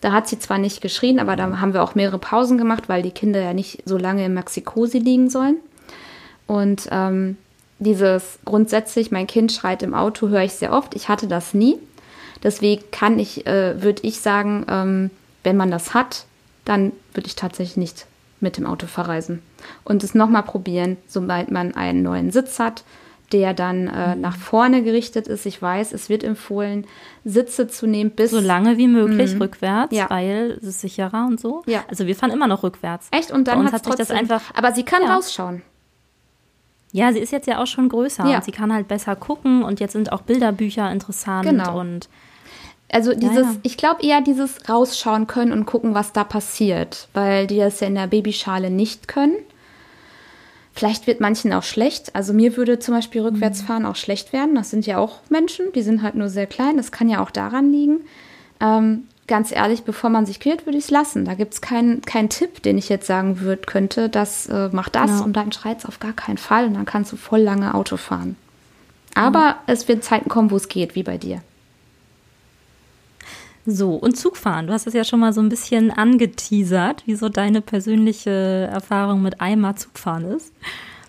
Da 0.00 0.10
hat 0.10 0.26
sie 0.26 0.40
zwar 0.40 0.58
nicht 0.58 0.80
geschrien, 0.80 1.20
aber 1.20 1.36
da 1.36 1.60
haben 1.60 1.72
wir 1.72 1.84
auch 1.84 1.94
mehrere 1.94 2.18
Pausen 2.18 2.58
gemacht, 2.58 2.88
weil 2.88 3.02
die 3.02 3.12
Kinder 3.12 3.40
ja 3.40 3.54
nicht 3.54 3.84
so 3.84 3.96
lange 3.96 4.24
im 4.24 4.34
Maxikosi 4.34 4.98
liegen 4.98 5.30
sollen. 5.30 5.58
Und 6.48 6.88
ähm, 6.90 7.36
dieses 7.78 8.40
grundsätzlich, 8.44 9.12
mein 9.12 9.28
Kind 9.28 9.52
schreit 9.52 9.84
im 9.84 9.94
Auto, 9.94 10.30
höre 10.30 10.42
ich 10.42 10.54
sehr 10.54 10.72
oft. 10.72 10.96
Ich 10.96 11.08
hatte 11.08 11.28
das 11.28 11.54
nie. 11.54 11.76
Deswegen 12.42 12.82
kann 12.90 13.20
ich, 13.20 13.46
äh, 13.46 13.80
würde 13.80 14.02
ich 14.02 14.18
sagen, 14.18 14.66
ähm, 14.68 15.10
wenn 15.44 15.56
man 15.56 15.70
das 15.70 15.94
hat, 15.94 16.24
dann 16.64 16.90
würde 17.14 17.28
ich 17.28 17.36
tatsächlich 17.36 17.76
nicht 17.76 18.06
mit 18.40 18.56
dem 18.56 18.66
Auto 18.66 18.88
verreisen. 18.88 19.42
Und 19.84 20.04
es 20.04 20.14
nochmal 20.14 20.42
probieren, 20.42 20.96
sobald 21.06 21.50
man 21.50 21.74
einen 21.74 22.02
neuen 22.02 22.30
Sitz 22.30 22.58
hat, 22.58 22.84
der 23.32 23.54
dann 23.54 23.88
äh, 23.88 24.14
mhm. 24.14 24.20
nach 24.20 24.36
vorne 24.36 24.82
gerichtet 24.82 25.26
ist. 25.26 25.46
Ich 25.46 25.60
weiß, 25.60 25.92
es 25.92 26.08
wird 26.08 26.22
empfohlen, 26.22 26.86
Sitze 27.24 27.66
zu 27.66 27.86
nehmen 27.86 28.10
bis. 28.10 28.30
So 28.30 28.40
lange 28.40 28.76
wie 28.76 28.88
möglich 28.88 29.34
mhm. 29.34 29.42
rückwärts, 29.42 29.94
ja. 29.94 30.08
weil 30.10 30.58
es 30.60 30.68
ist 30.68 30.80
sicherer 30.80 31.26
und 31.26 31.40
so. 31.40 31.62
Ja. 31.66 31.84
Also 31.88 32.06
wir 32.06 32.14
fahren 32.14 32.30
immer 32.30 32.46
noch 32.46 32.62
rückwärts. 32.62 33.08
Echt? 33.10 33.30
Und 33.30 33.48
dann 33.48 33.72
hat 33.72 33.84
sich 33.84 33.94
das 33.94 34.10
einfach. 34.10 34.42
Aber 34.54 34.72
sie 34.72 34.82
kann 34.82 35.02
ja. 35.02 35.14
rausschauen. 35.14 35.62
Ja, 36.92 37.10
sie 37.10 37.20
ist 37.20 37.32
jetzt 37.32 37.46
ja 37.46 37.58
auch 37.58 37.66
schon 37.66 37.88
größer 37.88 38.26
ja. 38.26 38.36
und 38.36 38.44
sie 38.44 38.52
kann 38.52 38.72
halt 38.72 38.86
besser 38.86 39.16
gucken 39.16 39.62
und 39.62 39.80
jetzt 39.80 39.92
sind 39.92 40.12
auch 40.12 40.20
Bilderbücher 40.20 40.92
interessant 40.92 41.48
genau. 41.48 41.80
und 41.80 42.10
also 42.92 43.14
dieses, 43.14 43.36
ja, 43.36 43.52
ja. 43.52 43.56
ich 43.62 43.78
glaube 43.78 44.02
eher 44.02 44.20
dieses 44.20 44.68
rausschauen 44.68 45.26
können 45.26 45.52
und 45.52 45.64
gucken, 45.64 45.94
was 45.94 46.12
da 46.12 46.24
passiert, 46.24 47.08
weil 47.14 47.46
die 47.46 47.56
das 47.56 47.80
ja 47.80 47.86
in 47.86 47.94
der 47.94 48.06
Babyschale 48.06 48.68
nicht 48.68 49.08
können. 49.08 49.36
Vielleicht 50.74 51.06
wird 51.06 51.20
manchen 51.20 51.52
auch 51.52 51.62
schlecht. 51.62 52.14
Also 52.14 52.32
mir 52.32 52.56
würde 52.56 52.78
zum 52.78 52.94
Beispiel 52.94 53.22
Rückwärtsfahren 53.22 53.82
mhm. 53.82 53.88
auch 53.88 53.96
schlecht 53.96 54.32
werden. 54.32 54.54
Das 54.54 54.70
sind 54.70 54.86
ja 54.86 54.98
auch 54.98 55.20
Menschen, 55.28 55.66
die 55.74 55.82
sind 55.82 56.02
halt 56.02 56.14
nur 56.14 56.28
sehr 56.28 56.46
klein. 56.46 56.76
Das 56.76 56.92
kann 56.92 57.08
ja 57.08 57.22
auch 57.22 57.30
daran 57.30 57.70
liegen. 57.70 58.00
Ähm, 58.60 59.04
ganz 59.26 59.52
ehrlich, 59.52 59.82
bevor 59.82 60.08
man 60.08 60.24
sich 60.24 60.40
quält, 60.40 60.66
würde 60.66 60.78
ich 60.78 60.84
es 60.84 60.90
lassen. 60.90 61.24
Da 61.24 61.34
gibt 61.34 61.54
es 61.54 61.60
keinen 61.60 62.00
kein 62.02 62.30
Tipp, 62.30 62.62
den 62.62 62.78
ich 62.78 62.88
jetzt 62.88 63.06
sagen 63.06 63.40
würde, 63.40 63.62
könnte, 63.62 64.08
das 64.08 64.46
äh, 64.46 64.70
mach 64.72 64.88
das 64.88 65.10
ja. 65.10 65.20
und 65.20 65.34
dann 65.34 65.52
schreit 65.52 65.84
auf 65.86 66.00
gar 66.00 66.12
keinen 66.12 66.38
Fall 66.38 66.66
und 66.66 66.74
dann 66.74 66.86
kannst 66.86 67.12
du 67.12 67.16
voll 67.16 67.40
lange 67.40 67.74
Auto 67.74 67.96
fahren. 67.96 68.36
Aber 69.14 69.50
mhm. 69.50 69.54
es 69.66 69.88
wird 69.88 70.04
Zeiten 70.04 70.28
kommen, 70.28 70.50
wo 70.50 70.56
es 70.56 70.68
geht, 70.68 70.94
wie 70.94 71.02
bei 71.02 71.18
dir. 71.18 71.42
So, 73.64 73.94
und 73.94 74.16
Zugfahren. 74.16 74.66
Du 74.66 74.72
hast 74.72 74.86
es 74.86 74.94
ja 74.94 75.04
schon 75.04 75.20
mal 75.20 75.32
so 75.32 75.40
ein 75.40 75.48
bisschen 75.48 75.90
angeteasert, 75.90 77.06
wie 77.06 77.14
so 77.14 77.28
deine 77.28 77.60
persönliche 77.60 78.68
Erfahrung 78.72 79.22
mit 79.22 79.40
einmal 79.40 79.76
Zugfahren 79.76 80.24
ist. 80.32 80.52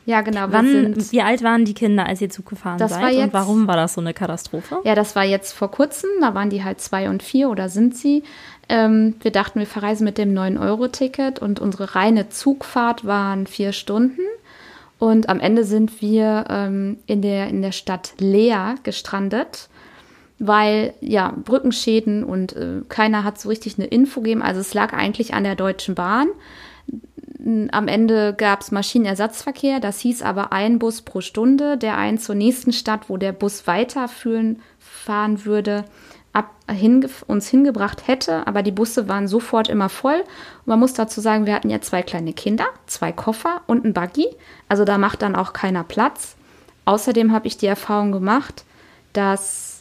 Ja, 0.05 0.21
genau. 0.21 0.47
Wann, 0.49 0.95
wie 1.11 1.21
alt 1.21 1.43
waren 1.43 1.65
die 1.65 1.73
Kinder, 1.73 2.05
als 2.05 2.19
ihr 2.21 2.29
Zug 2.29 2.47
gefahren 2.47 2.77
das 2.77 2.91
seid? 2.91 3.01
War 3.01 3.11
jetzt, 3.11 3.23
und 3.23 3.33
warum 3.33 3.67
war 3.67 3.77
das 3.77 3.93
so 3.93 4.01
eine 4.01 4.13
Katastrophe? 4.13 4.79
Ja, 4.83 4.95
das 4.95 5.15
war 5.15 5.23
jetzt 5.23 5.53
vor 5.53 5.71
kurzem. 5.71 6.09
Da 6.19 6.35
waren 6.35 6.49
die 6.49 6.63
halt 6.63 6.81
zwei 6.81 7.09
und 7.09 7.23
vier 7.23 7.49
oder 7.49 7.69
sind 7.69 7.95
sie. 7.95 8.23
Ähm, 8.67 9.15
wir 9.21 9.31
dachten, 9.31 9.59
wir 9.59 9.67
verreisen 9.67 10.03
mit 10.03 10.17
dem 10.17 10.33
9-Euro-Ticket 10.33 11.39
und 11.39 11.59
unsere 11.59 11.95
reine 11.95 12.29
Zugfahrt 12.29 13.05
waren 13.05 13.47
vier 13.47 13.71
Stunden. 13.71 14.21
Und 14.99 15.29
am 15.29 15.39
Ende 15.39 15.63
sind 15.63 16.01
wir 16.01 16.45
ähm, 16.49 16.97
in, 17.07 17.21
der, 17.21 17.47
in 17.47 17.61
der 17.61 17.71
Stadt 17.71 18.13
Lea 18.19 18.75
gestrandet 18.83 19.69
weil 20.47 20.93
ja 20.99 21.33
Brückenschäden 21.43 22.23
und 22.23 22.55
äh, 22.55 22.81
keiner 22.89 23.23
hat 23.23 23.39
so 23.39 23.49
richtig 23.49 23.77
eine 23.77 23.87
Info 23.87 24.21
gegeben. 24.21 24.41
Also 24.41 24.59
es 24.59 24.73
lag 24.73 24.93
eigentlich 24.93 25.33
an 25.33 25.43
der 25.43 25.55
Deutschen 25.55 25.95
Bahn. 25.95 26.27
Am 27.71 27.87
Ende 27.87 28.33
gab 28.33 28.61
es 28.61 28.71
Maschinenersatzverkehr, 28.71 29.81
das 29.81 29.99
hieß 29.99 30.21
aber 30.21 30.53
ein 30.53 30.79
Bus 30.79 31.01
pro 31.01 31.19
Stunde, 31.19 31.77
der 31.77 31.97
einen 31.97 32.17
zur 32.17 32.35
nächsten 32.35 32.71
Stadt, 32.71 33.09
wo 33.09 33.17
der 33.17 33.33
Bus 33.33 33.67
weiterführen 33.67 34.61
fahren 34.79 35.43
würde, 35.43 35.83
ab, 36.31 36.51
hinge 36.69 37.09
uns 37.27 37.49
hingebracht 37.49 38.07
hätte. 38.07 38.47
Aber 38.47 38.63
die 38.63 38.71
Busse 38.71 39.07
waren 39.07 39.27
sofort 39.27 39.69
immer 39.69 39.89
voll. 39.89 40.19
Und 40.19 40.67
man 40.67 40.79
muss 40.79 40.93
dazu 40.93 41.21
sagen, 41.21 41.45
wir 41.45 41.53
hatten 41.53 41.69
ja 41.69 41.81
zwei 41.81 42.01
kleine 42.01 42.33
Kinder, 42.33 42.65
zwei 42.85 43.11
Koffer 43.11 43.61
und 43.67 43.85
ein 43.85 43.93
Buggy. 43.93 44.27
Also 44.69 44.85
da 44.85 44.97
macht 44.97 45.21
dann 45.21 45.35
auch 45.35 45.53
keiner 45.53 45.83
Platz. 45.83 46.35
Außerdem 46.85 47.31
habe 47.31 47.47
ich 47.47 47.57
die 47.57 47.67
Erfahrung 47.67 48.11
gemacht, 48.11 48.65
dass 49.13 49.72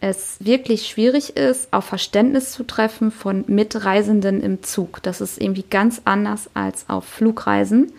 es 0.00 0.36
wirklich 0.40 0.86
schwierig 0.86 1.36
ist, 1.36 1.72
auf 1.72 1.84
Verständnis 1.84 2.52
zu 2.52 2.64
treffen 2.64 3.10
von 3.10 3.44
Mitreisenden 3.48 4.40
im 4.42 4.62
Zug. 4.62 5.02
Das 5.02 5.20
ist 5.20 5.40
irgendwie 5.40 5.64
ganz 5.68 6.02
anders 6.04 6.50
als 6.54 6.88
auf 6.88 7.04
Flugreisen. 7.04 7.92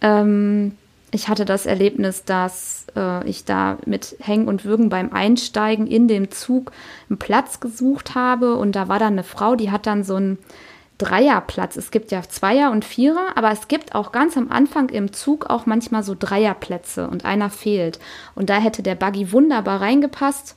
Ähm, 0.00 0.76
ich 1.12 1.28
hatte 1.28 1.44
das 1.44 1.66
Erlebnis, 1.66 2.24
dass 2.24 2.86
äh, 2.96 3.28
ich 3.28 3.44
da 3.44 3.78
mit 3.86 4.16
Hängen 4.20 4.48
und 4.48 4.64
Würgen 4.64 4.88
beim 4.88 5.12
Einsteigen 5.12 5.86
in 5.86 6.08
den 6.08 6.30
Zug 6.30 6.72
einen 7.08 7.18
Platz 7.18 7.60
gesucht 7.60 8.14
habe 8.14 8.56
und 8.56 8.72
da 8.74 8.88
war 8.88 8.98
dann 8.98 9.12
eine 9.12 9.22
Frau, 9.22 9.54
die 9.54 9.70
hat 9.70 9.86
dann 9.86 10.04
so 10.04 10.16
einen 10.16 10.38
Dreierplatz. 10.98 11.76
Es 11.76 11.90
gibt 11.90 12.10
ja 12.12 12.22
Zweier 12.22 12.70
und 12.70 12.84
Vierer, 12.84 13.36
aber 13.36 13.50
es 13.50 13.68
gibt 13.68 13.94
auch 13.94 14.10
ganz 14.10 14.36
am 14.36 14.50
Anfang 14.50 14.88
im 14.88 15.12
Zug 15.12 15.50
auch 15.50 15.66
manchmal 15.66 16.02
so 16.02 16.16
Dreierplätze 16.18 17.08
und 17.08 17.24
einer 17.24 17.50
fehlt. 17.50 17.98
Und 18.34 18.50
da 18.50 18.56
hätte 18.56 18.82
der 18.82 18.94
Buggy 18.94 19.32
wunderbar 19.32 19.80
reingepasst. 19.80 20.56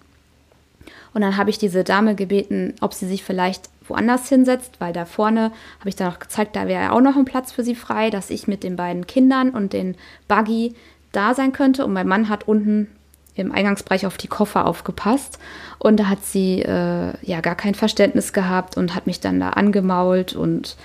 Und 1.15 1.21
dann 1.21 1.37
habe 1.37 1.49
ich 1.49 1.57
diese 1.57 1.85
Dame 1.85 2.13
gebeten, 2.13 2.73
ob 2.81 2.93
sie 2.93 3.07
sich 3.07 3.23
vielleicht 3.23 3.69
woanders 3.87 4.27
hinsetzt, 4.27 4.81
weil 4.81 4.91
da 4.91 5.05
vorne 5.05 5.53
habe 5.79 5.87
ich 5.87 5.95
dann 5.95 6.11
auch 6.11 6.19
gezeigt, 6.19 6.57
da 6.57 6.67
wäre 6.67 6.91
auch 6.91 6.99
noch 6.99 7.15
ein 7.15 7.23
Platz 7.23 7.53
für 7.53 7.63
sie 7.63 7.73
frei, 7.73 8.09
dass 8.09 8.29
ich 8.29 8.49
mit 8.49 8.63
den 8.63 8.75
beiden 8.75 9.07
Kindern 9.07 9.51
und 9.51 9.71
den 9.71 9.95
Buggy 10.27 10.75
da 11.13 11.33
sein 11.33 11.53
könnte. 11.53 11.85
Und 11.85 11.93
mein 11.93 12.09
Mann 12.09 12.27
hat 12.27 12.49
unten 12.49 12.89
im 13.33 13.53
Eingangsbereich 13.53 14.05
auf 14.05 14.17
die 14.17 14.27
Koffer 14.27 14.67
aufgepasst. 14.67 15.39
Und 15.79 16.01
da 16.01 16.09
hat 16.09 16.25
sie 16.25 16.61
äh, 16.63 17.13
ja 17.21 17.39
gar 17.39 17.55
kein 17.55 17.75
Verständnis 17.75 18.33
gehabt 18.33 18.75
und 18.75 18.93
hat 18.93 19.07
mich 19.07 19.21
dann 19.21 19.39
da 19.39 19.51
angemault. 19.51 20.35
Und 20.35 20.75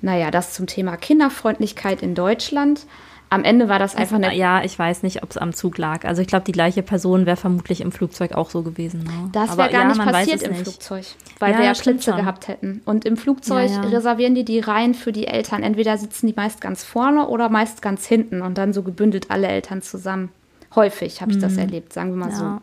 naja, 0.00 0.30
das 0.30 0.54
zum 0.54 0.68
Thema 0.68 0.96
Kinderfreundlichkeit 0.96 2.02
in 2.02 2.14
Deutschland. 2.14 2.86
Am 3.32 3.44
Ende 3.44 3.68
war 3.68 3.78
das 3.78 3.94
einfach 3.94 4.16
eine. 4.16 4.34
Ja, 4.34 4.64
ich 4.64 4.76
weiß 4.76 5.04
nicht, 5.04 5.22
ob 5.22 5.30
es 5.30 5.38
am 5.38 5.52
Zug 5.52 5.78
lag. 5.78 6.04
Also 6.04 6.20
ich 6.20 6.26
glaube, 6.26 6.44
die 6.44 6.52
gleiche 6.52 6.82
Person 6.82 7.26
wäre 7.26 7.36
vermutlich 7.36 7.80
im 7.80 7.92
Flugzeug 7.92 8.32
auch 8.32 8.50
so 8.50 8.62
gewesen. 8.62 9.04
Ne? 9.04 9.30
Das 9.30 9.56
wäre 9.56 9.70
gar 9.70 9.82
ja, 9.82 9.88
nicht 9.88 10.02
passiert 10.02 10.42
im 10.42 10.50
nicht. 10.50 10.62
Flugzeug, 10.62 11.04
weil 11.38 11.52
ja, 11.52 11.58
wir 11.58 11.64
ja 11.66 11.72
Plätze 11.74 12.12
gehabt 12.12 12.48
hätten. 12.48 12.82
Und 12.86 13.04
im 13.04 13.16
Flugzeug 13.16 13.70
ja, 13.70 13.82
reservieren 13.82 14.34
die 14.34 14.44
die 14.44 14.58
Reihen 14.58 14.94
für 14.94 15.12
die 15.12 15.28
Eltern. 15.28 15.62
Entweder 15.62 15.96
sitzen 15.96 16.26
die 16.26 16.34
meist 16.36 16.60
ganz 16.60 16.82
vorne 16.82 17.28
oder 17.28 17.48
meist 17.48 17.82
ganz 17.82 18.04
hinten 18.04 18.42
und 18.42 18.58
dann 18.58 18.72
so 18.72 18.82
gebündelt 18.82 19.30
alle 19.30 19.46
Eltern 19.46 19.80
zusammen. 19.80 20.30
Häufig 20.74 21.22
habe 21.22 21.30
ich 21.30 21.36
mhm. 21.36 21.42
das 21.42 21.56
erlebt, 21.56 21.92
sagen 21.92 22.10
wir 22.10 22.16
mal 22.16 22.32
so. 22.32 22.58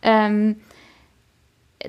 Ähm, 0.00 0.56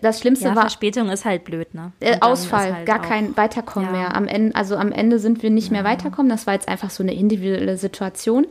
das 0.01 0.19
Schlimmste 0.19 0.49
ja, 0.49 0.55
war. 0.55 0.63
Verspätung 0.63 1.09
ist 1.09 1.25
halt 1.25 1.43
blöd, 1.43 1.73
ne? 1.73 1.91
Äh, 1.99 2.17
Ausfall, 2.21 2.73
halt 2.73 2.85
gar 2.85 3.01
kein 3.01 3.35
Weiterkommen 3.35 3.93
ja. 3.93 3.99
mehr. 3.99 4.15
Am 4.15 4.27
Ende, 4.27 4.55
also 4.55 4.75
am 4.75 4.91
Ende 4.91 5.19
sind 5.19 5.41
wir 5.41 5.49
nicht 5.49 5.67
ja. 5.67 5.73
mehr 5.73 5.83
weiterkommen. 5.83 6.29
Das 6.29 6.45
war 6.45 6.53
jetzt 6.53 6.67
einfach 6.67 6.89
so 6.89 7.01
eine 7.01 7.13
individuelle 7.13 7.77
Situation. 7.77 8.45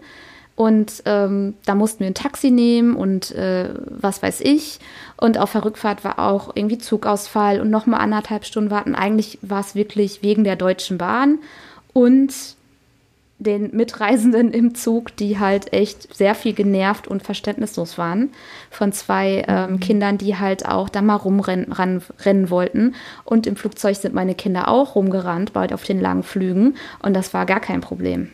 Und 0.57 1.05
ähm, 1.05 1.55
da 1.67 1.77
mussten 1.77 2.01
wir 2.01 2.09
ein 2.09 2.15
Taxi 2.15 2.51
nehmen 2.51 2.97
und 2.97 3.31
äh, 3.31 3.69
was 3.85 4.21
weiß 4.25 4.41
ich. 4.41 4.81
Und 5.17 5.39
auf 5.39 5.53
der 5.53 5.65
Rückfahrt 5.65 6.03
war 6.03 6.19
auch 6.19 6.51
irgendwie 6.57 6.79
Zugausfall 6.79 7.61
und 7.61 7.71
nochmal 7.71 8.01
anderthalb 8.01 8.45
Stunden 8.45 8.73
warten. 8.73 8.97
Eigentlich 8.97 9.39
war 9.41 9.61
es 9.61 9.77
wirklich 9.77 10.23
wegen 10.23 10.43
der 10.43 10.57
Deutschen 10.57 10.99
Bahn. 10.99 11.39
Und 11.93 12.35
den 13.39 13.71
Mitreisenden 13.75 14.51
im 14.51 14.75
Zug, 14.75 15.17
die 15.17 15.39
halt 15.39 15.73
echt 15.73 16.15
sehr 16.15 16.35
viel 16.35 16.55
genervt 16.55 17.07
und 17.07 17.23
verständnislos 17.23 17.97
waren 17.97 18.31
von 18.71 18.93
zwei 18.93 19.45
ähm, 19.47 19.73
mhm. 19.73 19.81
Kindern, 19.81 20.19
die 20.19 20.37
halt 20.37 20.67
auch 20.67 20.89
da 20.89 21.03
mal 21.03 21.15
rumrennen 21.15 21.73
ran, 21.73 22.03
rennen 22.21 22.51
wollten. 22.51 22.95
Und 23.25 23.47
im 23.47 23.55
Flugzeug 23.55 23.97
sind 23.97 24.15
meine 24.15 24.35
Kinder 24.35 24.69
auch 24.69 24.97
rumgerannt, 24.97 25.53
bald 25.53 25.73
auf 25.73 25.85
den 25.85 26.01
langen 26.01 26.25
Flügen. 26.25 26.75
Und 27.01 27.15
das 27.15 27.33
war 27.33 27.47
gar 27.47 27.61
kein 27.61 27.81
Problem. 27.81 28.31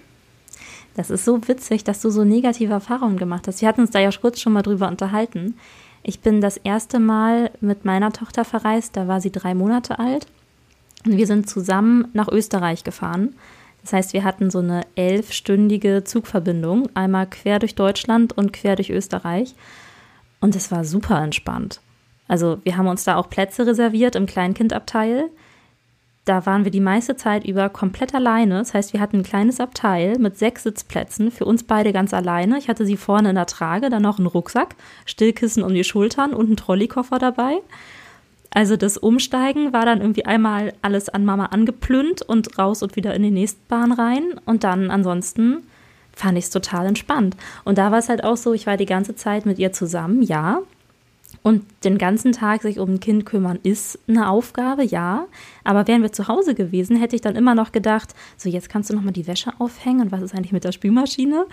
Das 0.96 1.11
ist 1.11 1.25
so 1.25 1.46
witzig, 1.49 1.84
dass 1.84 2.00
du 2.00 2.08
so 2.08 2.25
negative 2.25 2.73
Erfahrungen 2.73 3.18
gemacht 3.18 3.46
hast. 3.46 3.61
Wir 3.61 3.68
hatten 3.68 3.82
uns 3.82 3.90
da 3.90 3.99
ja 3.99 4.11
kurz 4.11 4.40
schon 4.40 4.52
mal 4.52 4.62
drüber 4.62 4.88
unterhalten. 4.88 5.56
Ich 6.02 6.20
bin 6.20 6.40
das 6.40 6.56
erste 6.56 6.99
Mal 6.99 7.50
mit 7.61 7.84
meiner 7.84 8.12
Tochter 8.12 8.44
verreist, 8.44 8.96
da 8.96 9.08
war 9.08 9.20
sie 9.20 9.32
drei 9.32 9.54
Monate 9.54 9.99
alt. 9.99 10.26
Und 11.04 11.16
wir 11.16 11.26
sind 11.26 11.49
zusammen 11.49 12.08
nach 12.14 12.28
Österreich 12.28 12.84
gefahren. 12.84 13.34
Das 13.84 13.92
heißt, 13.92 14.12
wir 14.14 14.24
hatten 14.24 14.50
so 14.50 14.58
eine 14.60 14.82
elfstündige 14.96 16.04
Zugverbindung, 16.04 16.88
einmal 16.94 17.26
quer 17.26 17.58
durch 17.58 17.74
Deutschland 17.74 18.36
und 18.36 18.52
quer 18.52 18.76
durch 18.76 18.90
Österreich. 18.90 19.54
Und 20.40 20.56
es 20.56 20.72
war 20.72 20.84
super 20.84 21.22
entspannt. 21.22 21.80
Also 22.26 22.58
wir 22.64 22.78
haben 22.78 22.88
uns 22.88 23.04
da 23.04 23.16
auch 23.16 23.28
Plätze 23.28 23.66
reserviert 23.66 24.16
im 24.16 24.24
Kleinkindabteil. 24.24 25.30
Da 26.24 26.46
waren 26.46 26.64
wir 26.64 26.70
die 26.70 26.80
meiste 26.80 27.16
Zeit 27.16 27.44
über 27.44 27.68
komplett 27.68 28.14
alleine. 28.14 28.58
Das 28.58 28.72
heißt, 28.72 28.94
wir 28.94 29.00
hatten 29.00 29.18
ein 29.18 29.22
kleines 29.22 29.60
Abteil 29.60 30.18
mit 30.18 30.38
sechs 30.38 30.62
Sitzplätzen, 30.62 31.30
für 31.30 31.44
uns 31.44 31.64
beide 31.64 31.92
ganz 31.92 32.14
alleine. 32.14 32.56
Ich 32.56 32.68
hatte 32.68 32.86
sie 32.86 32.96
vorne 32.96 33.28
in 33.28 33.34
der 33.34 33.44
Trage, 33.44 33.90
dann 33.90 34.02
noch 34.02 34.16
einen 34.16 34.26
Rucksack, 34.26 34.76
Stillkissen 35.04 35.62
um 35.62 35.74
die 35.74 35.84
Schultern 35.84 36.32
und 36.32 36.46
einen 36.46 36.56
Trolleykoffer 36.56 37.18
dabei. 37.18 37.58
Also 38.54 38.76
das 38.76 38.96
Umsteigen 38.96 39.73
war 39.73 39.84
dann 39.84 40.00
irgendwie 40.00 40.25
einmal 40.25 40.73
alles 40.80 41.08
an 41.08 41.25
Mama 41.25 41.46
angeplünt 41.46 42.23
und 42.23 42.56
raus 42.56 42.82
und 42.82 42.94
wieder 42.94 43.12
in 43.14 43.25
die 43.25 43.32
nächste 43.32 43.61
Bahn 43.68 43.92
rein. 43.92 44.40
Und 44.46 44.62
dann 44.62 44.92
ansonsten 44.92 45.64
fand 46.12 46.38
ich 46.38 46.44
es 46.44 46.50
total 46.50 46.87
entspannt. 46.87 47.37
Und 47.64 47.78
da 47.78 47.90
war 47.90 47.99
es 47.99 48.08
halt 48.08 48.23
auch 48.23 48.37
so, 48.37 48.54
ich 48.54 48.66
war 48.66 48.76
die 48.76 48.87
ganze 48.87 49.16
Zeit 49.16 49.44
mit 49.44 49.58
ihr 49.58 49.73
zusammen, 49.73 50.23
ja. 50.23 50.61
Und 51.42 51.64
den 51.82 51.99
ganzen 51.99 52.30
Tag 52.30 52.62
sich 52.62 52.78
um 52.78 52.94
ein 52.94 53.00
Kind 53.00 53.26
kümmern 53.26 53.58
ist 53.64 53.99
eine 54.08 54.30
Aufgabe, 54.30 54.84
ja. 54.84 55.26
Aber 55.64 55.88
wären 55.88 56.02
wir 56.02 56.12
zu 56.12 56.28
Hause 56.28 56.54
gewesen, 56.54 56.96
hätte 56.96 57.16
ich 57.16 57.23
dann 57.23 57.34
immer 57.34 57.56
noch 57.56 57.73
gedacht, 57.73 58.14
so 58.37 58.49
jetzt 58.49 58.68
kannst 58.68 58.88
du 58.88 58.94
noch 58.94 59.02
mal 59.02 59.11
die 59.11 59.26
Wäsche 59.26 59.52
aufhängen 59.58 60.00
und 60.00 60.12
was 60.12 60.23
ist 60.23 60.34
eigentlich 60.34 60.52
mit 60.52 60.64
der 60.64 60.73
Spülmaschine? 60.73 61.46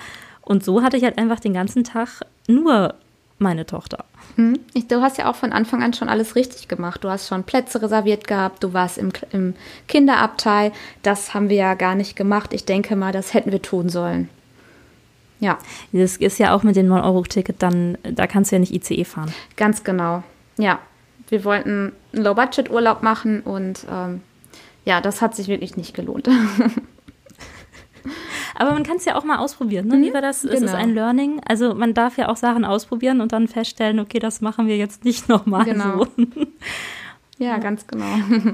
Und 0.44 0.64
so 0.64 0.84
hatte 0.84 0.98
ich 0.98 1.04
halt 1.04 1.18
einfach 1.18 1.40
den 1.40 1.54
ganzen 1.54 1.84
Tag 1.84 2.22
nur 2.48 2.94
meine 3.40 3.66
Tochter. 3.66 4.06
Hm. 4.36 4.60
Du 4.88 5.02
hast 5.02 5.18
ja 5.18 5.30
auch 5.30 5.36
von 5.36 5.52
Anfang 5.54 5.84
an 5.84 5.94
schon 5.94 6.10
alles 6.10 6.36
richtig 6.36 6.68
gemacht. 6.68 7.04
Du 7.04 7.10
hast 7.10 7.28
schon 7.28 7.44
Plätze 7.44 7.82
reserviert 7.82 8.28
gehabt, 8.28 8.64
du 8.64 8.74
warst 8.74 8.98
im, 8.98 9.12
im 9.32 9.56
Kinderabteil. 9.88 10.72
Das 11.04 11.34
haben 11.34 11.50
wir 11.50 11.58
ja 11.58 11.74
gar 11.74 11.96
nicht 11.96 12.16
gemacht. 12.16 12.54
Ich 12.54 12.66
denke 12.66 12.96
mal, 12.96 13.12
das 13.12 13.34
hätten 13.34 13.52
wir 13.52 13.62
tun 13.62 13.90
sollen. 13.90 14.30
Ja. 15.40 15.58
Das 15.92 16.18
ist 16.18 16.38
ja 16.38 16.56
auch 16.56 16.64
mit 16.64 16.76
dem 16.76 16.88
9-Euro-Ticket 16.88 17.62
dann, 17.62 17.98
da 18.04 18.28
kannst 18.28 18.52
du 18.52 18.56
ja 18.56 18.60
nicht 18.60 18.74
ICE 18.74 19.04
fahren. 19.04 19.34
Ganz 19.58 19.84
genau. 19.84 20.24
Ja. 20.58 20.80
Wir 21.28 21.44
wollten 21.46 21.94
einen 22.14 22.24
Low-Budget-Urlaub 22.24 23.04
machen 23.04 23.42
und 23.42 23.86
ähm, 23.90 24.22
ja, 24.86 25.02
das 25.02 25.22
hat 25.22 25.36
sich 25.36 25.48
wirklich 25.48 25.78
nicht 25.78 25.94
gelohnt. 25.94 26.30
Aber 28.62 28.74
man 28.74 28.84
kann 28.84 28.98
es 28.98 29.06
ja 29.06 29.16
auch 29.16 29.24
mal 29.24 29.40
ausprobieren. 29.40 29.88
Ne? 29.88 29.98
Mhm, 29.98 30.04
Wie 30.04 30.14
war 30.14 30.22
das? 30.22 30.44
Genau. 30.44 30.54
Ist 30.54 30.76
ein 30.76 30.94
Learning. 30.94 31.42
Also 31.48 31.74
man 31.74 31.96
darf 31.96 32.18
ja 32.18 32.30
auch 32.30 32.38
Sachen 32.38 32.64
ausprobieren 32.64 33.20
und 33.20 33.32
dann 33.32 33.48
feststellen, 33.48 34.00
okay, 34.00 34.20
das 34.20 34.40
machen 34.40 34.68
wir 34.68 34.78
jetzt 34.78 35.04
nicht 35.04 35.28
nochmal 35.30 35.66
genau. 35.66 36.06
so. 36.06 36.26
ja, 37.44 37.58
ganz 37.58 37.88
genau. 37.88 38.06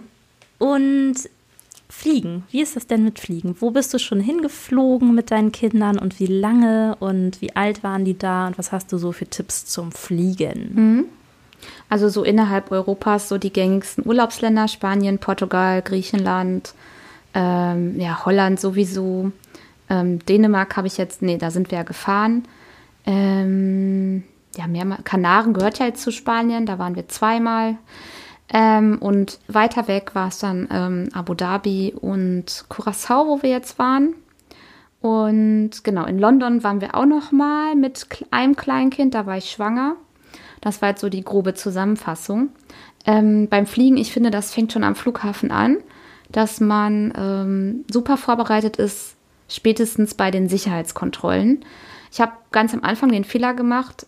Und 0.60 1.16
Fliegen. 1.90 2.46
Wie 2.52 2.62
ist 2.62 2.78
das 2.78 2.88
denn 2.88 3.04
mit 3.04 3.20
Fliegen? 3.20 3.58
Wo 3.60 3.72
bist 3.72 3.94
du 3.94 4.00
schon 4.00 4.22
hingeflogen 4.22 5.14
mit 5.14 5.30
deinen 5.30 5.52
Kindern 5.52 6.00
und 6.00 6.20
wie 6.20 6.26
lange 6.26 6.96
und 7.00 7.42
wie 7.42 7.56
alt 7.56 7.84
waren 7.84 8.06
die 8.06 8.18
da 8.18 8.48
und 8.48 8.58
was 8.58 8.72
hast 8.72 8.92
du 8.94 8.98
so 8.98 9.12
für 9.12 9.28
Tipps 9.28 9.66
zum 9.66 9.92
Fliegen? 9.92 10.72
Mhm. 10.74 11.06
Also 11.90 12.08
so 12.08 12.24
innerhalb 12.24 12.72
Europas 12.72 13.28
so 13.30 13.38
die 13.38 13.52
gängigsten 13.52 14.06
Urlaubsländer, 14.06 14.68
Spanien, 14.68 15.20
Portugal, 15.20 15.82
Griechenland, 15.82 16.74
ähm, 17.34 18.00
ja, 18.00 18.26
Holland 18.26 18.60
sowieso. 18.60 19.32
Ähm, 19.90 20.20
Dänemark 20.26 20.78
habe 20.78 20.88
ich 20.88 20.98
jetzt, 20.98 21.22
nee, 21.22 21.38
da 21.38 21.52
sind 21.52 21.72
wir 21.72 21.80
ja 21.80 21.84
gefahren. 21.84 22.44
Ähm, 23.06 24.24
ja, 24.56 24.68
mehr, 24.68 24.86
Kanaren 25.04 25.54
gehört 25.54 25.80
ja 25.80 25.86
jetzt 25.86 26.02
zu 26.02 26.12
Spanien, 26.12 26.66
da 26.66 26.80
waren 26.80 26.96
wir 26.96 27.08
zweimal. 27.08 27.78
Ähm, 28.50 28.98
und 29.00 29.40
weiter 29.48 29.88
weg 29.88 30.16
war 30.16 30.30
es 30.30 30.40
dann 30.40 30.68
ähm, 30.72 31.10
Abu 31.14 31.34
Dhabi 31.34 31.94
und 32.00 32.66
Curacao, 32.70 33.28
wo 33.28 33.42
wir 33.44 33.50
jetzt 33.50 33.78
waren. 33.78 34.14
Und 35.02 35.84
genau, 35.84 36.06
in 36.06 36.18
London 36.18 36.64
waren 36.64 36.82
wir 36.82 36.96
auch 36.96 37.06
noch 37.06 37.32
mal 37.32 37.76
mit 37.76 38.08
einem 38.32 38.56
Kleinkind, 38.56 39.14
da 39.14 39.26
war 39.26 39.38
ich 39.38 39.52
schwanger. 39.52 39.96
Das 40.62 40.82
war 40.82 40.90
jetzt 40.90 41.02
so 41.02 41.10
die 41.10 41.24
grobe 41.24 41.54
Zusammenfassung. 41.54 42.50
Ähm, 43.06 43.48
beim 43.48 43.68
Fliegen, 43.68 43.98
ich 43.98 44.12
finde, 44.12 44.32
das 44.32 44.54
fängt 44.54 44.74
schon 44.74 44.84
am 44.84 44.96
Flughafen 44.96 45.52
an, 45.52 45.78
dass 46.32 46.60
man 46.60 47.14
ähm, 47.16 47.86
super 47.92 48.18
vorbereitet 48.18 48.78
ist, 48.78 49.17
spätestens 49.48 50.14
bei 50.14 50.32
den 50.32 50.50
Sicherheitskontrollen. 50.50 51.64
Ich 52.12 52.22
habe 52.22 52.34
ganz 52.52 52.74
am 52.74 52.84
Anfang 52.84 53.12
den 53.12 53.24
Fehler 53.24 53.54
gemacht, 53.54 54.06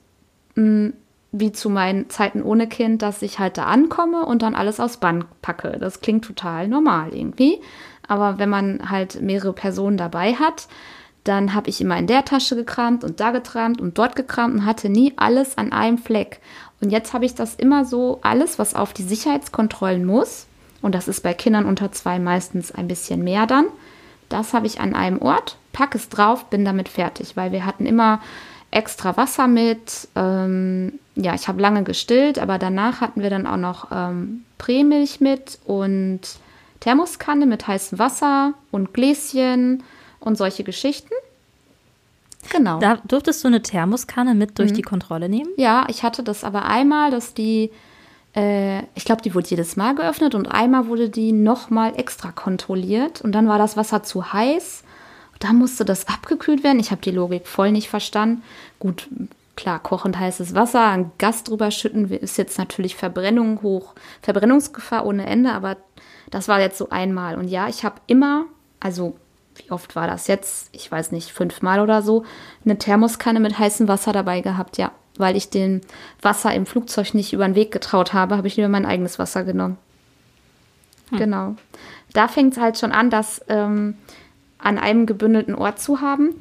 mh, 0.56 0.94
wie 1.32 1.52
zu 1.52 1.70
meinen 1.70 2.10
Zeiten 2.10 2.42
ohne 2.42 2.68
Kind, 2.68 3.02
dass 3.02 3.22
ich 3.22 3.40
halt 3.40 3.58
da 3.58 3.66
ankomme 3.66 4.26
und 4.26 4.42
dann 4.42 4.56
alles 4.56 4.80
aus 4.80 4.98
Band 4.98 5.26
packe. 5.42 5.78
Das 5.80 6.02
klingt 6.02 6.26
total 6.26 6.68
normal 6.68 7.14
irgendwie. 7.14 7.60
Aber 8.08 8.40
wenn 8.40 8.50
man 8.50 8.90
halt 8.90 9.22
mehrere 9.22 9.54
Personen 9.54 9.98
dabei 9.98 10.34
hat, 10.34 10.68
dann 11.24 11.54
habe 11.54 11.70
ich 11.70 11.82
immer 11.82 11.98
in 11.98 12.08
der 12.08 12.26
Tasche 12.26 12.56
gekramt 12.56 13.04
und 13.04 13.20
da 13.20 13.30
gekramt 13.32 13.80
und 13.80 13.98
dort 13.98 14.16
gekramt 14.16 14.56
und 14.56 14.66
hatte 14.66 14.90
nie 14.90 15.14
alles 15.18 15.58
an 15.58 15.72
einem 15.72 16.00
Fleck. 16.00 16.40
Und 16.82 16.90
jetzt 16.92 17.14
habe 17.14 17.26
ich 17.26 17.36
das 17.36 17.56
immer 17.56 17.86
so, 17.86 18.20
alles, 18.24 18.58
was 18.58 18.74
auf 18.74 18.94
die 18.94 19.04
Sicherheitskontrollen 19.04 20.06
muss, 20.06 20.48
und 20.82 20.96
das 20.96 21.08
ist 21.08 21.22
bei 21.22 21.34
Kindern 21.34 21.66
unter 21.66 21.92
zwei 21.92 22.20
meistens 22.20 22.72
ein 22.72 22.88
bisschen 22.88 23.24
mehr 23.24 23.46
dann, 23.46 23.66
das 24.30 24.54
habe 24.54 24.68
ich 24.68 24.80
an 24.80 24.96
einem 24.96 25.22
Ort, 25.22 25.58
packe 25.74 25.98
es 25.98 26.10
drauf, 26.10 26.46
bin 26.46 26.66
damit 26.66 26.90
fertig, 26.90 27.36
weil 27.36 27.52
wir 27.52 27.66
hatten 27.66 27.86
immer 27.86 28.22
extra 28.72 29.18
Wasser 29.18 29.48
mit. 29.48 30.08
Ähm, 30.16 31.00
ja, 31.16 31.34
ich 31.34 31.48
habe 31.48 31.62
lange 31.62 31.84
gestillt, 31.84 32.40
aber 32.40 32.58
danach 32.58 33.02
hatten 33.02 33.22
wir 33.22 33.30
dann 33.30 33.48
auch 33.48 33.58
noch 33.58 33.88
ähm, 33.92 34.46
Prämilch 34.58 35.20
mit 35.20 35.60
und 35.66 36.22
Thermoskanne 36.80 37.46
mit 37.46 37.68
heißem 37.68 38.00
Wasser 38.00 38.54
und 38.72 38.94
Gläschen 38.94 39.84
und 40.20 40.38
solche 40.38 40.64
Geschichten. 40.64 41.14
Genau. 42.52 42.80
Da 42.80 42.98
durftest 43.06 43.44
du 43.44 43.48
eine 43.48 43.62
Thermoskanne 43.62 44.34
mit 44.34 44.60
durch 44.60 44.72
mhm. 44.72 44.76
die 44.76 44.82
Kontrolle 44.82 45.28
nehmen? 45.28 45.50
Ja, 45.58 45.86
ich 45.90 46.04
hatte 46.04 46.24
das 46.24 46.44
aber 46.44 46.66
einmal, 46.66 47.12
dass 47.12 47.34
die, 47.34 47.72
äh, 48.36 48.80
ich 48.96 49.06
glaube, 49.06 49.22
die 49.22 49.34
wurde 49.36 49.50
jedes 49.50 49.76
Mal 49.76 49.96
geöffnet 49.96 50.36
und 50.36 50.48
einmal 50.48 50.88
wurde 50.88 51.10
die 51.10 51.32
nochmal 51.32 51.94
extra 51.98 52.32
kontrolliert 52.32 53.22
und 53.22 53.34
dann 53.34 53.48
war 53.48 53.58
das 53.58 53.78
Wasser 53.78 54.04
zu 54.04 54.34
heiß 54.34 54.84
da 55.40 55.54
musste 55.54 55.86
das 55.86 56.08
abgekühlt 56.08 56.64
werden. 56.64 56.80
Ich 56.80 56.92
habe 56.92 57.02
die 57.02 57.12
Logik 57.12 57.48
voll 57.48 57.72
nicht 57.72 57.90
verstanden. 57.90 58.44
Gut, 58.78 59.08
klar, 59.56 59.80
kochend 59.80 60.20
heißes 60.20 60.54
Wasser, 60.54 60.88
ein 60.88 61.12
Gas 61.18 61.44
drüber 61.44 61.72
schütten 61.72 62.12
ist 62.12 62.38
jetzt 62.38 62.58
natürlich 62.58 62.96
Verbrennung 62.96 63.62
hoch, 63.62 63.96
Verbrennungsgefahr 64.22 65.06
ohne 65.06 65.26
Ende, 65.26 65.54
aber 65.54 65.78
das 66.30 66.48
war 66.48 66.60
jetzt 66.60 66.78
so 66.78 66.90
einmal. 66.90 67.38
Und 67.38 67.48
ja, 67.48 67.68
ich 67.68 67.84
habe 67.84 68.02
immer, 68.08 68.46
also 68.80 69.18
wie 69.56 69.72
oft 69.72 69.96
war 69.96 70.08
das 70.08 70.28
jetzt? 70.28 70.70
Ich 70.74 70.92
weiß 70.92 71.12
nicht, 71.12 71.32
fünfmal 71.32 71.80
oder 71.80 72.02
so, 72.02 72.24
eine 72.64 72.78
Thermoskanne 72.78 73.40
mit 73.40 73.58
heißem 73.58 73.88
Wasser 73.88 74.12
dabei 74.12 74.42
gehabt, 74.42 74.78
ja. 74.78 74.92
Weil 75.20 75.36
ich 75.36 75.50
den 75.50 75.82
Wasser 76.22 76.54
im 76.54 76.66
Flugzeug 76.66 77.14
nicht 77.14 77.34
über 77.34 77.46
den 77.46 77.54
Weg 77.54 77.72
getraut 77.72 78.14
habe, 78.14 78.38
habe 78.38 78.48
ich 78.48 78.56
lieber 78.56 78.70
mein 78.70 78.86
eigenes 78.86 79.20
Wasser 79.20 79.44
genommen. 79.44 79.78
Hm. 81.10 81.20
Genau. 81.20 81.56
Da 82.14 82.28
fängt 82.28 82.54
es 82.54 82.60
halt 82.60 82.80
schon 82.80 82.92
an, 82.92 83.10
dass 83.10 83.42
ähm, 83.50 83.96
an 84.58 84.78
einem 84.78 85.06
gebündelten 85.06 85.56
Ort 85.56 85.80
zu 85.80 86.02
haben. 86.02 86.36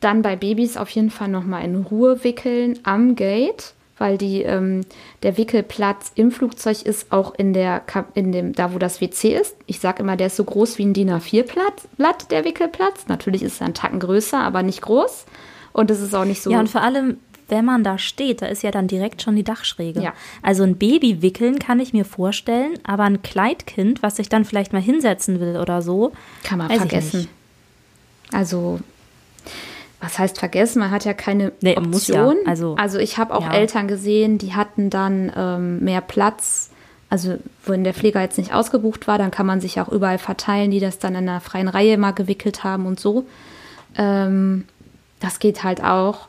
Dann 0.00 0.22
bei 0.22 0.36
Babys 0.36 0.76
auf 0.76 0.90
jeden 0.90 1.10
Fall 1.10 1.28
nochmal 1.28 1.64
in 1.64 1.76
Ruhe 1.76 2.22
wickeln 2.22 2.78
am 2.84 3.16
Gate, 3.16 3.74
weil 3.98 4.16
die, 4.16 4.42
ähm, 4.42 4.82
der 5.24 5.36
Wickelplatz 5.36 6.12
im 6.14 6.30
Flugzeug 6.30 6.82
ist 6.82 7.10
auch 7.10 7.34
in 7.34 7.52
der, 7.52 7.82
in 8.14 8.30
dem, 8.30 8.52
da 8.52 8.72
wo 8.72 8.78
das 8.78 9.00
WC 9.00 9.36
ist. 9.36 9.56
Ich 9.66 9.80
sage 9.80 10.02
immer, 10.02 10.16
der 10.16 10.28
ist 10.28 10.36
so 10.36 10.44
groß 10.44 10.78
wie 10.78 10.84
ein 10.84 10.92
DIN 10.92 11.10
A4-Blatt, 11.10 12.30
der 12.30 12.44
Wickelplatz. 12.44 13.08
Natürlich 13.08 13.42
ist 13.42 13.60
er 13.60 13.66
ein 13.66 13.74
Tacken 13.74 13.98
größer, 13.98 14.38
aber 14.38 14.62
nicht 14.62 14.82
groß. 14.82 15.24
Und 15.72 15.90
es 15.90 16.00
ist 16.00 16.14
auch 16.14 16.24
nicht 16.24 16.42
so. 16.42 16.50
Ja, 16.50 16.60
und 16.60 16.68
vor 16.68 16.82
allem, 16.82 17.18
wenn 17.48 17.64
man 17.64 17.82
da 17.82 17.98
steht, 17.98 18.42
da 18.42 18.46
ist 18.46 18.62
ja 18.62 18.70
dann 18.70 18.88
direkt 18.88 19.22
schon 19.22 19.36
die 19.36 19.44
Dachschräge. 19.44 20.02
Ja. 20.02 20.12
Also 20.42 20.62
ein 20.62 20.76
Baby 20.76 21.22
wickeln 21.22 21.58
kann 21.58 21.80
ich 21.80 21.92
mir 21.92 22.04
vorstellen, 22.04 22.78
aber 22.84 23.04
ein 23.04 23.22
Kleidkind, 23.22 24.02
was 24.02 24.16
sich 24.16 24.28
dann 24.28 24.44
vielleicht 24.44 24.72
mal 24.72 24.82
hinsetzen 24.82 25.40
will 25.40 25.56
oder 25.56 25.82
so, 25.82 26.12
kann 26.44 26.58
man 26.58 26.70
vergessen. 26.70 27.28
Also, 28.32 28.80
was 30.00 30.18
heißt 30.18 30.38
vergessen? 30.38 30.80
Man 30.80 30.90
hat 30.90 31.04
ja 31.04 31.14
keine 31.14 31.52
nee, 31.60 31.76
Option. 31.76 32.36
Ja. 32.44 32.50
Also, 32.50 32.76
also 32.76 32.98
ich 32.98 33.18
habe 33.18 33.34
auch 33.34 33.44
ja. 33.44 33.54
Eltern 33.54 33.88
gesehen, 33.88 34.38
die 34.38 34.54
hatten 34.54 34.90
dann 34.90 35.32
ähm, 35.34 35.80
mehr 35.80 36.00
Platz. 36.00 36.70
Also 37.10 37.38
wenn 37.64 37.84
der 37.84 37.94
Pfleger 37.94 38.20
jetzt 38.20 38.36
nicht 38.36 38.52
ausgebucht 38.52 39.08
war, 39.08 39.16
dann 39.16 39.30
kann 39.30 39.46
man 39.46 39.62
sich 39.62 39.80
auch 39.80 39.88
überall 39.88 40.18
verteilen, 40.18 40.70
die 40.70 40.80
das 40.80 40.98
dann 40.98 41.14
in 41.14 41.28
einer 41.28 41.40
freien 41.40 41.68
Reihe 41.68 41.96
mal 41.96 42.12
gewickelt 42.12 42.64
haben 42.64 42.84
und 42.84 43.00
so. 43.00 43.26
Ähm, 43.96 44.66
das 45.20 45.38
geht 45.38 45.64
halt 45.64 45.82
auch. 45.82 46.28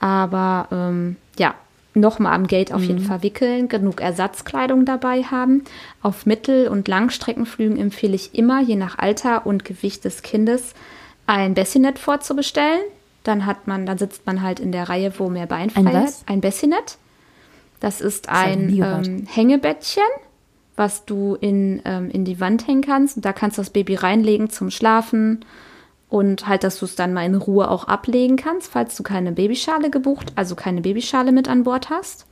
Aber 0.00 0.68
ähm, 0.72 1.16
ja, 1.38 1.54
nochmal 1.94 2.34
am 2.34 2.46
Gate 2.46 2.72
auf 2.72 2.80
mhm. 2.82 2.86
jeden 2.88 3.00
Fall 3.00 3.22
wickeln, 3.22 3.68
genug 3.68 4.00
Ersatzkleidung 4.00 4.84
dabei 4.84 5.22
haben. 5.22 5.64
Auf 6.02 6.26
Mittel- 6.26 6.68
und 6.68 6.88
Langstreckenflügen 6.88 7.78
empfehle 7.78 8.14
ich 8.14 8.34
immer, 8.34 8.60
je 8.60 8.76
nach 8.76 8.98
Alter 8.98 9.46
und 9.46 9.64
Gewicht 9.64 10.04
des 10.04 10.22
Kindes, 10.22 10.74
ein 11.26 11.54
Bassinet 11.54 11.98
vorzubestellen. 11.98 12.80
Dann 13.22 13.44
hat 13.46 13.66
man, 13.66 13.86
dann 13.86 13.98
sitzt 13.98 14.26
man 14.26 14.42
halt 14.42 14.60
in 14.60 14.72
der 14.72 14.88
Reihe, 14.88 15.12
wo 15.18 15.28
mehr 15.28 15.46
Bein 15.46 15.70
frei 15.70 15.94
ein 15.94 16.04
ist. 16.04 16.28
Ein 16.28 16.40
Bassinet. 16.40 16.96
Das 17.78 18.00
ist 18.00 18.28
ein 18.28 18.70
ähm, 18.70 19.26
Hängebettchen 19.26 20.02
was 20.80 21.04
du 21.04 21.36
in, 21.38 21.82
ähm, 21.84 22.10
in 22.10 22.24
die 22.24 22.40
Wand 22.40 22.66
hängen 22.66 22.80
kannst. 22.80 23.16
Und 23.16 23.24
da 23.24 23.34
kannst 23.34 23.58
du 23.58 23.60
das 23.60 23.68
Baby 23.68 23.96
reinlegen 23.96 24.48
zum 24.48 24.70
Schlafen 24.70 25.44
und 26.10 26.48
halt, 26.48 26.64
dass 26.64 26.78
du 26.80 26.84
es 26.84 26.96
dann 26.96 27.14
mal 27.14 27.24
in 27.24 27.36
Ruhe 27.36 27.70
auch 27.70 27.84
ablegen 27.84 28.36
kannst, 28.36 28.72
falls 28.72 28.96
du 28.96 29.02
keine 29.02 29.32
Babyschale 29.32 29.90
gebucht, 29.90 30.32
also 30.36 30.56
keine 30.56 30.82
Babyschale 30.82 31.32
mit 31.32 31.48
an 31.48 31.62
Bord 31.62 31.88
hast. 31.88 32.26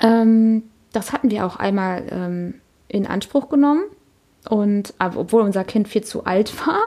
Ähm, 0.00 0.64
das 0.92 1.12
hatten 1.12 1.30
wir 1.30 1.46
auch 1.46 1.56
einmal 1.56 2.04
ähm, 2.10 2.54
in 2.88 3.06
Anspruch 3.06 3.48
genommen. 3.48 3.84
Und 4.48 4.94
obwohl 5.00 5.42
unser 5.42 5.64
Kind 5.64 5.88
viel 5.88 6.04
zu 6.04 6.24
alt 6.24 6.52
war, 6.66 6.78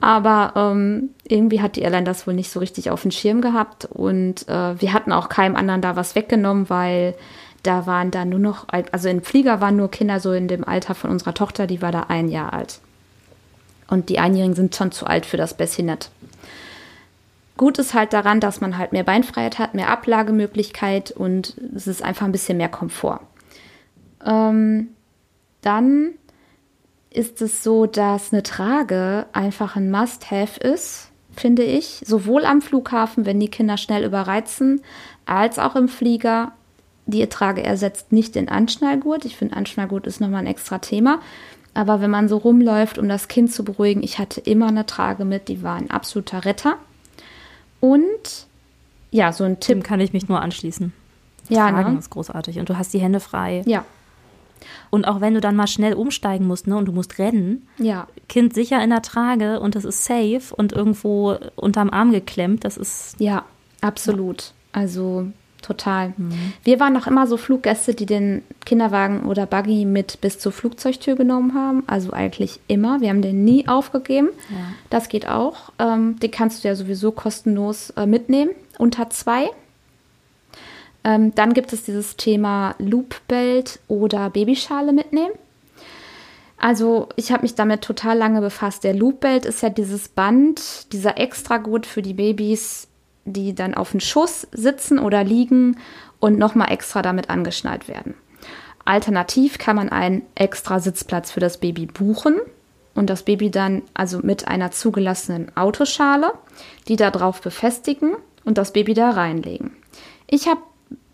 aber 0.00 0.52
ähm, 0.56 1.10
irgendwie 1.24 1.60
hat 1.60 1.76
die 1.76 1.82
Airline 1.82 2.04
das 2.04 2.26
wohl 2.26 2.32
nicht 2.32 2.50
so 2.50 2.58
richtig 2.58 2.90
auf 2.90 3.02
den 3.02 3.10
Schirm 3.10 3.42
gehabt 3.42 3.84
und 3.84 4.48
äh, 4.48 4.80
wir 4.80 4.92
hatten 4.94 5.12
auch 5.12 5.28
keinem 5.28 5.56
anderen 5.56 5.82
da 5.82 5.96
was 5.96 6.14
weggenommen, 6.14 6.70
weil 6.70 7.14
da 7.62 7.86
waren 7.86 8.10
da 8.10 8.24
nur 8.24 8.38
noch, 8.38 8.66
also 8.70 9.10
im 9.10 9.22
Flieger 9.22 9.60
waren 9.60 9.76
nur 9.76 9.90
Kinder 9.90 10.20
so 10.20 10.32
in 10.32 10.48
dem 10.48 10.66
Alter 10.66 10.94
von 10.94 11.10
unserer 11.10 11.34
Tochter, 11.34 11.66
die 11.66 11.82
war 11.82 11.92
da 11.92 12.06
ein 12.08 12.28
Jahr 12.28 12.54
alt. 12.54 12.80
Und 13.90 14.08
die 14.08 14.18
Einjährigen 14.18 14.54
sind 14.54 14.74
schon 14.74 14.92
zu 14.92 15.06
alt 15.06 15.26
für 15.26 15.36
das 15.36 15.54
Bassinet. 15.54 16.10
Gut 17.56 17.78
ist 17.78 17.92
halt 17.92 18.14
daran, 18.14 18.40
dass 18.40 18.62
man 18.62 18.78
halt 18.78 18.92
mehr 18.92 19.04
Beinfreiheit 19.04 19.58
hat, 19.58 19.74
mehr 19.74 19.90
Ablagemöglichkeit 19.90 21.10
und 21.10 21.56
es 21.76 21.86
ist 21.86 22.02
einfach 22.02 22.24
ein 22.24 22.32
bisschen 22.32 22.56
mehr 22.56 22.70
Komfort. 22.70 23.20
Ähm, 24.24 24.88
dann 25.60 26.12
ist 27.10 27.42
es 27.42 27.62
so, 27.62 27.86
dass 27.86 28.32
eine 28.32 28.42
Trage 28.42 29.26
einfach 29.32 29.76
ein 29.76 29.90
Must-Have 29.90 30.60
ist, 30.60 31.10
finde 31.36 31.64
ich. 31.64 32.02
Sowohl 32.06 32.44
am 32.44 32.62
Flughafen, 32.62 33.26
wenn 33.26 33.40
die 33.40 33.50
Kinder 33.50 33.76
schnell 33.76 34.04
überreizen, 34.04 34.80
als 35.26 35.58
auch 35.58 35.76
im 35.76 35.88
Flieger. 35.88 36.52
Die 37.06 37.26
Trage 37.26 37.64
ersetzt 37.64 38.12
nicht 38.12 38.36
den 38.36 38.48
Anschnallgurt. 38.48 39.24
Ich 39.24 39.36
finde, 39.36 39.56
Anschnallgurt 39.56 40.06
ist 40.06 40.20
nochmal 40.20 40.40
ein 40.40 40.46
extra 40.46 40.78
Thema. 40.78 41.20
Aber 41.74 42.00
wenn 42.00 42.10
man 42.10 42.28
so 42.28 42.36
rumläuft, 42.36 42.98
um 42.98 43.08
das 43.08 43.28
Kind 43.28 43.52
zu 43.52 43.64
beruhigen, 43.64 44.02
ich 44.02 44.18
hatte 44.18 44.40
immer 44.40 44.68
eine 44.68 44.86
Trage 44.86 45.24
mit, 45.24 45.48
die 45.48 45.62
war 45.62 45.76
ein 45.76 45.90
absoluter 45.90 46.44
Retter. 46.44 46.76
Und 47.80 48.46
ja, 49.10 49.32
so 49.32 49.44
ein 49.44 49.60
Tipp. 49.60 49.76
Dem 49.76 49.82
kann 49.82 50.00
ich 50.00 50.12
mich 50.12 50.28
nur 50.28 50.40
anschließen. 50.40 50.92
Ja, 51.48 51.70
Tragen 51.70 51.94
ne? 51.94 51.98
ist 51.98 52.10
großartig. 52.10 52.58
Und 52.58 52.68
du 52.68 52.76
hast 52.76 52.92
die 52.92 53.00
Hände 53.00 53.20
frei. 53.20 53.62
Ja, 53.66 53.84
und 54.90 55.06
auch 55.06 55.20
wenn 55.20 55.34
du 55.34 55.40
dann 55.40 55.56
mal 55.56 55.66
schnell 55.66 55.94
umsteigen 55.94 56.46
musst, 56.46 56.66
ne, 56.66 56.76
und 56.76 56.86
du 56.86 56.92
musst 56.92 57.18
rennen, 57.18 57.66
ja. 57.78 58.06
Kind 58.28 58.54
sicher 58.54 58.82
in 58.82 58.90
der 58.90 59.02
Trage 59.02 59.60
und 59.60 59.76
es 59.76 59.84
ist 59.84 60.04
safe 60.04 60.54
und 60.54 60.72
irgendwo 60.72 61.36
unterm 61.56 61.90
Arm 61.90 62.12
geklemmt, 62.12 62.64
das 62.64 62.76
ist. 62.76 63.16
Ja, 63.18 63.44
absolut. 63.80 64.42
Ja. 64.74 64.80
Also 64.80 65.26
total. 65.60 66.12
Mhm. 66.16 66.52
Wir 66.64 66.80
waren 66.80 66.92
noch 66.92 67.06
immer 67.06 67.26
so 67.26 67.36
Fluggäste, 67.36 67.94
die 67.94 68.06
den 68.06 68.42
Kinderwagen 68.64 69.24
oder 69.24 69.46
Buggy 69.46 69.84
mit 69.84 70.20
bis 70.20 70.38
zur 70.38 70.52
Flugzeugtür 70.52 71.16
genommen 71.16 71.54
haben. 71.54 71.82
Also 71.86 72.12
eigentlich 72.12 72.60
immer. 72.66 73.00
Wir 73.00 73.10
haben 73.10 73.22
den 73.22 73.44
nie 73.44 73.68
aufgegeben. 73.68 74.28
Ja. 74.50 74.56
Das 74.90 75.08
geht 75.08 75.28
auch. 75.28 75.72
Ähm, 75.78 76.18
den 76.20 76.30
kannst 76.30 76.64
du 76.64 76.68
ja 76.68 76.74
sowieso 76.74 77.12
kostenlos 77.12 77.90
äh, 77.90 78.06
mitnehmen. 78.06 78.50
Unter 78.78 79.10
zwei. 79.10 79.50
Ähm, 81.04 81.34
dann 81.34 81.54
gibt 81.54 81.72
es 81.72 81.84
dieses 81.84 82.16
Thema 82.16 82.74
Loopbelt 82.78 83.80
oder 83.88 84.30
Babyschale 84.30 84.92
mitnehmen. 84.92 85.32
Also 86.58 87.08
ich 87.16 87.32
habe 87.32 87.42
mich 87.42 87.54
damit 87.54 87.80
total 87.80 88.18
lange 88.18 88.42
befasst. 88.42 88.84
Der 88.84 88.94
Loopbelt 88.94 89.46
ist 89.46 89.62
ja 89.62 89.70
dieses 89.70 90.08
Band, 90.08 90.92
dieser 90.92 91.16
Extragurt 91.16 91.86
für 91.86 92.02
die 92.02 92.12
Babys, 92.12 92.86
die 93.24 93.54
dann 93.54 93.74
auf 93.74 93.90
dem 93.90 94.00
Schuss 94.00 94.46
sitzen 94.52 94.98
oder 94.98 95.24
liegen 95.24 95.76
und 96.18 96.38
nochmal 96.38 96.72
extra 96.72 97.02
damit 97.02 97.30
angeschnallt 97.30 97.88
werden. 97.88 98.14
Alternativ 98.84 99.58
kann 99.58 99.76
man 99.76 99.88
einen 99.88 100.22
extra 100.34 100.80
Sitzplatz 100.80 101.30
für 101.30 101.40
das 101.40 101.58
Baby 101.58 101.86
buchen 101.86 102.40
und 102.94 103.10
das 103.10 103.22
Baby 103.22 103.50
dann 103.50 103.82
also 103.94 104.20
mit 104.22 104.48
einer 104.48 104.70
zugelassenen 104.70 105.56
Autoschale, 105.56 106.32
die 106.88 106.96
da 106.96 107.10
drauf 107.10 107.40
befestigen 107.40 108.16
und 108.44 108.58
das 108.58 108.72
Baby 108.72 108.94
da 108.94 109.10
reinlegen. 109.10 109.72
Ich 110.26 110.48
habe 110.48 110.60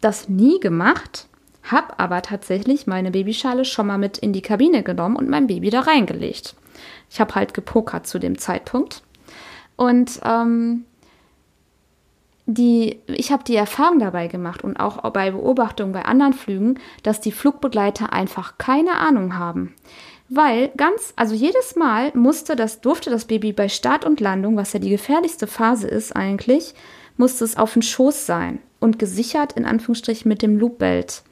das 0.01 0.29
nie 0.29 0.61
gemacht, 0.61 1.27
habe 1.64 1.99
aber 1.99 2.23
tatsächlich 2.23 2.87
meine 2.87 3.11
Babyschale 3.11 3.64
schon 3.64 3.88
mal 3.88 3.99
mit 3.99 4.19
in 4.19 4.33
die 4.33 4.42
Kabine 4.42 4.83
genommen 4.83 5.16
und 5.16 5.29
mein 5.29 5.47
Baby 5.47 5.71
da 5.71 5.81
reingelegt. 5.81 6.55
Ich 7.11 7.21
habe 7.21 7.35
halt 7.35 7.55
gepokert 7.55 8.07
zu 8.07 8.19
dem 8.19 8.38
Zeitpunkt. 8.38 9.03
Und 9.77 10.21
ähm, 10.25 10.85
die, 12.47 13.01
ich 13.09 13.33
habe 13.33 13.45
die 13.45 13.57
Erfahrung 13.57 13.99
dabei 13.99 14.29
gemacht 14.29 14.63
und 14.63 14.79
auch 14.79 14.99
bei 15.11 15.33
Beobachtungen 15.33 15.93
bei 15.93 16.05
anderen 16.05 16.33
Flügen, 16.33 16.79
dass 17.03 17.21
die 17.21 17.33
Flugbegleiter 17.33 18.13
einfach 18.13 18.57
keine 18.57 18.93
Ahnung 18.93 19.37
haben. 19.37 19.75
Weil 20.29 20.69
ganz, 20.77 21.13
also 21.17 21.35
jedes 21.35 21.77
Mal 21.77 22.13
musste 22.15 22.57
das, 22.57 22.81
durfte 22.81 23.11
das 23.11 23.27
Baby 23.27 23.53
bei 23.53 23.69
Start 23.69 24.05
und 24.05 24.21
Landung, 24.21 24.57
was 24.57 24.73
ja 24.73 24.79
die 24.79 24.91
gefährlichste 24.91 25.47
Phase 25.47 25.89
ist 25.89 26.15
eigentlich, 26.15 26.75
musste 27.17 27.45
es 27.45 27.57
auf 27.57 27.73
den 27.73 27.83
Schoß 27.83 28.27
sein 28.27 28.61
und 28.81 28.99
gesichert 28.99 29.53
in 29.53 29.65
Anführungsstrichen 29.65 30.29
mit 30.29 30.43
dem 30.43 30.59
Loopbelt. 30.59 31.23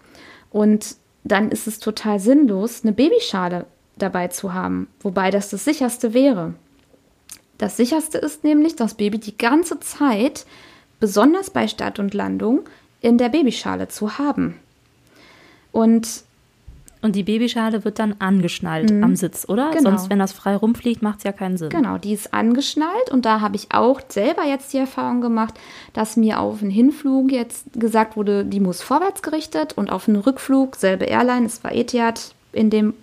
Und 0.51 0.97
dann 1.25 1.51
ist 1.51 1.67
es 1.67 1.79
total 1.79 2.21
sinnlos, 2.21 2.83
eine 2.83 2.93
Babyschale 2.93 3.67
dabei 3.97 4.29
zu 4.29 4.53
haben, 4.53 4.89
wobei 5.01 5.31
das 5.31 5.51
das 5.51 5.65
sicherste 5.65 6.15
wäre. 6.15 6.55
Das 7.59 7.77
sicherste 7.77 8.19
ist 8.19 8.45
nämlich, 8.45 8.77
das 8.77 8.95
Baby 8.95 9.19
die 9.19 9.39
ganze 9.39 9.79
Zeit, 9.81 10.45
besonders 11.05 11.51
bei 11.51 11.69
Start 11.69 11.99
und 11.99 12.15
Landung, 12.15 12.61
in 13.03 13.19
der 13.19 13.29
Babyschale 13.29 13.89
zu 13.89 14.17
haben. 14.17 14.55
Und 15.71 16.25
und 17.03 17.15
die 17.15 17.23
Babyschale 17.23 17.85
wird 17.85 17.99
dann 17.99 18.15
angeschnallt 18.21 18.91
mhm. 18.91 19.05
am 19.05 19.15
Sitz, 19.15 19.47
oder? 19.47 19.73
Genau. 19.73 19.91
Sonst, 19.91 20.09
wenn 20.09 20.19
das 20.19 20.33
frei 20.33 20.57
rumfliegt, 20.57 21.03
macht 21.03 21.19
es 21.19 21.25
ja 21.25 21.33
keinen 21.33 21.59
Sinn. 21.59 21.69
Genau, 21.69 21.99
die 21.99 22.15
ist 22.15 22.33
angeschnallt 22.33 23.11
und 23.11 23.27
da 23.27 23.43
habe 23.43 23.57
ich 23.57 23.75
auch 23.75 24.01
selber 24.09 24.45
jetzt 24.45 24.73
die 24.73 24.79
Erfahrung 24.79 25.21
gemacht, 25.21 25.53
dass 25.93 26.17
mir 26.17 26.41
auf 26.41 26.63
einen 26.63 26.71
Hinflug 26.71 27.31
jetzt 27.31 27.67
gesagt 27.75 28.17
wurde, 28.17 28.47
die 28.47 28.61
muss 28.61 28.81
vorwärts 28.81 29.21
gerichtet 29.21 29.75
und 29.75 29.93
auf 29.93 30.09
einen 30.09 30.17
Rückflug, 30.17 30.77
selbe 30.77 31.05
Airline, 31.05 31.45
es 31.45 31.63
war 31.63 31.75
Etihad 31.75 32.35
in 32.55 32.71
dem 32.71 32.95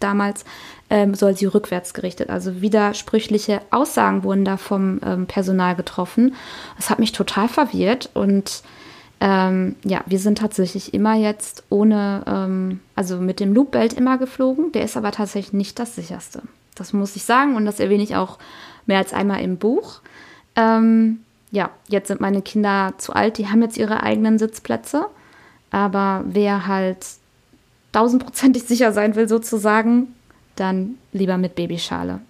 damals, 0.00 0.46
ähm, 0.92 1.14
soll 1.14 1.34
sie 1.34 1.46
rückwärts 1.46 1.94
gerichtet. 1.94 2.28
Also 2.28 2.60
widersprüchliche 2.60 3.62
Aussagen 3.70 4.24
wurden 4.24 4.44
da 4.44 4.58
vom 4.58 5.00
ähm, 5.02 5.26
Personal 5.26 5.74
getroffen. 5.74 6.34
Das 6.76 6.90
hat 6.90 6.98
mich 6.98 7.12
total 7.12 7.48
verwirrt 7.48 8.10
und 8.12 8.62
ähm, 9.18 9.76
ja, 9.84 10.02
wir 10.04 10.18
sind 10.18 10.36
tatsächlich 10.36 10.92
immer 10.92 11.14
jetzt 11.14 11.64
ohne, 11.70 12.24
ähm, 12.26 12.80
also 12.94 13.16
mit 13.16 13.40
dem 13.40 13.54
Loopbelt 13.54 13.94
immer 13.94 14.18
geflogen. 14.18 14.70
Der 14.72 14.84
ist 14.84 14.98
aber 14.98 15.12
tatsächlich 15.12 15.54
nicht 15.54 15.78
das 15.78 15.96
sicherste. 15.96 16.42
Das 16.74 16.92
muss 16.92 17.16
ich 17.16 17.24
sagen 17.24 17.56
und 17.56 17.64
das 17.64 17.80
erwähne 17.80 18.02
ich 18.02 18.14
auch 18.14 18.38
mehr 18.84 18.98
als 18.98 19.14
einmal 19.14 19.40
im 19.40 19.56
Buch. 19.56 20.02
Ähm, 20.56 21.20
ja, 21.52 21.70
jetzt 21.88 22.08
sind 22.08 22.20
meine 22.20 22.42
Kinder 22.42 22.92
zu 22.98 23.14
alt, 23.14 23.38
die 23.38 23.48
haben 23.48 23.62
jetzt 23.62 23.78
ihre 23.78 24.02
eigenen 24.02 24.38
Sitzplätze. 24.38 25.06
Aber 25.70 26.22
wer 26.26 26.66
halt 26.66 26.98
tausendprozentig 27.92 28.64
sicher 28.64 28.92
sein 28.92 29.14
will, 29.14 29.26
sozusagen, 29.26 30.14
dann 30.56 30.96
lieber 31.12 31.38
mit 31.38 31.54
Babyschale 31.54 32.20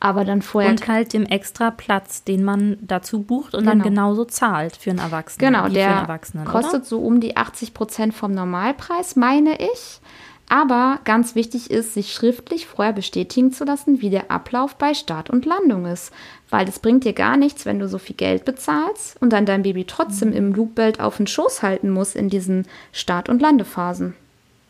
aber 0.00 0.24
dann 0.24 0.42
vorher. 0.42 0.70
Und 0.70 0.88
halt 0.88 1.12
dem 1.12 1.24
extra 1.24 1.70
Platz, 1.70 2.24
den 2.24 2.42
man 2.42 2.76
dazu 2.80 3.22
bucht 3.22 3.54
und 3.54 3.60
genau. 3.60 3.72
dann 3.72 3.82
genauso 3.82 4.24
zahlt 4.24 4.76
für 4.76 4.90
einen 4.90 4.98
Erwachsenen. 4.98 5.52
Genau, 5.52 5.68
der 5.68 6.18
kostet 6.44 6.80
oder? 6.80 6.84
so 6.84 6.98
um 6.98 7.20
die 7.20 7.36
80 7.36 7.72
Prozent 7.72 8.14
vom 8.14 8.32
Normalpreis, 8.32 9.14
meine 9.14 9.56
ich. 9.60 10.00
Aber 10.48 10.98
ganz 11.04 11.34
wichtig 11.34 11.70
ist, 11.70 11.94
sich 11.94 12.12
schriftlich 12.12 12.66
vorher 12.66 12.92
bestätigen 12.92 13.52
zu 13.52 13.64
lassen, 13.64 14.02
wie 14.02 14.10
der 14.10 14.30
Ablauf 14.30 14.74
bei 14.74 14.92
Start 14.92 15.30
und 15.30 15.46
Landung 15.46 15.86
ist. 15.86 16.12
Weil 16.50 16.68
es 16.68 16.80
bringt 16.80 17.04
dir 17.04 17.14
gar 17.14 17.36
nichts, 17.36 17.64
wenn 17.64 17.78
du 17.78 17.88
so 17.88 17.98
viel 17.98 18.16
Geld 18.16 18.44
bezahlst 18.44 19.16
und 19.22 19.32
dann 19.32 19.46
dein 19.46 19.62
Baby 19.62 19.84
trotzdem 19.84 20.30
mhm. 20.30 20.36
im 20.36 20.52
Loopbelt 20.52 21.00
auf 21.00 21.16
den 21.16 21.28
Schoß 21.28 21.62
halten 21.62 21.90
muss 21.90 22.16
in 22.16 22.28
diesen 22.28 22.66
Start- 22.92 23.28
und 23.28 23.40
Landephasen. 23.40 24.14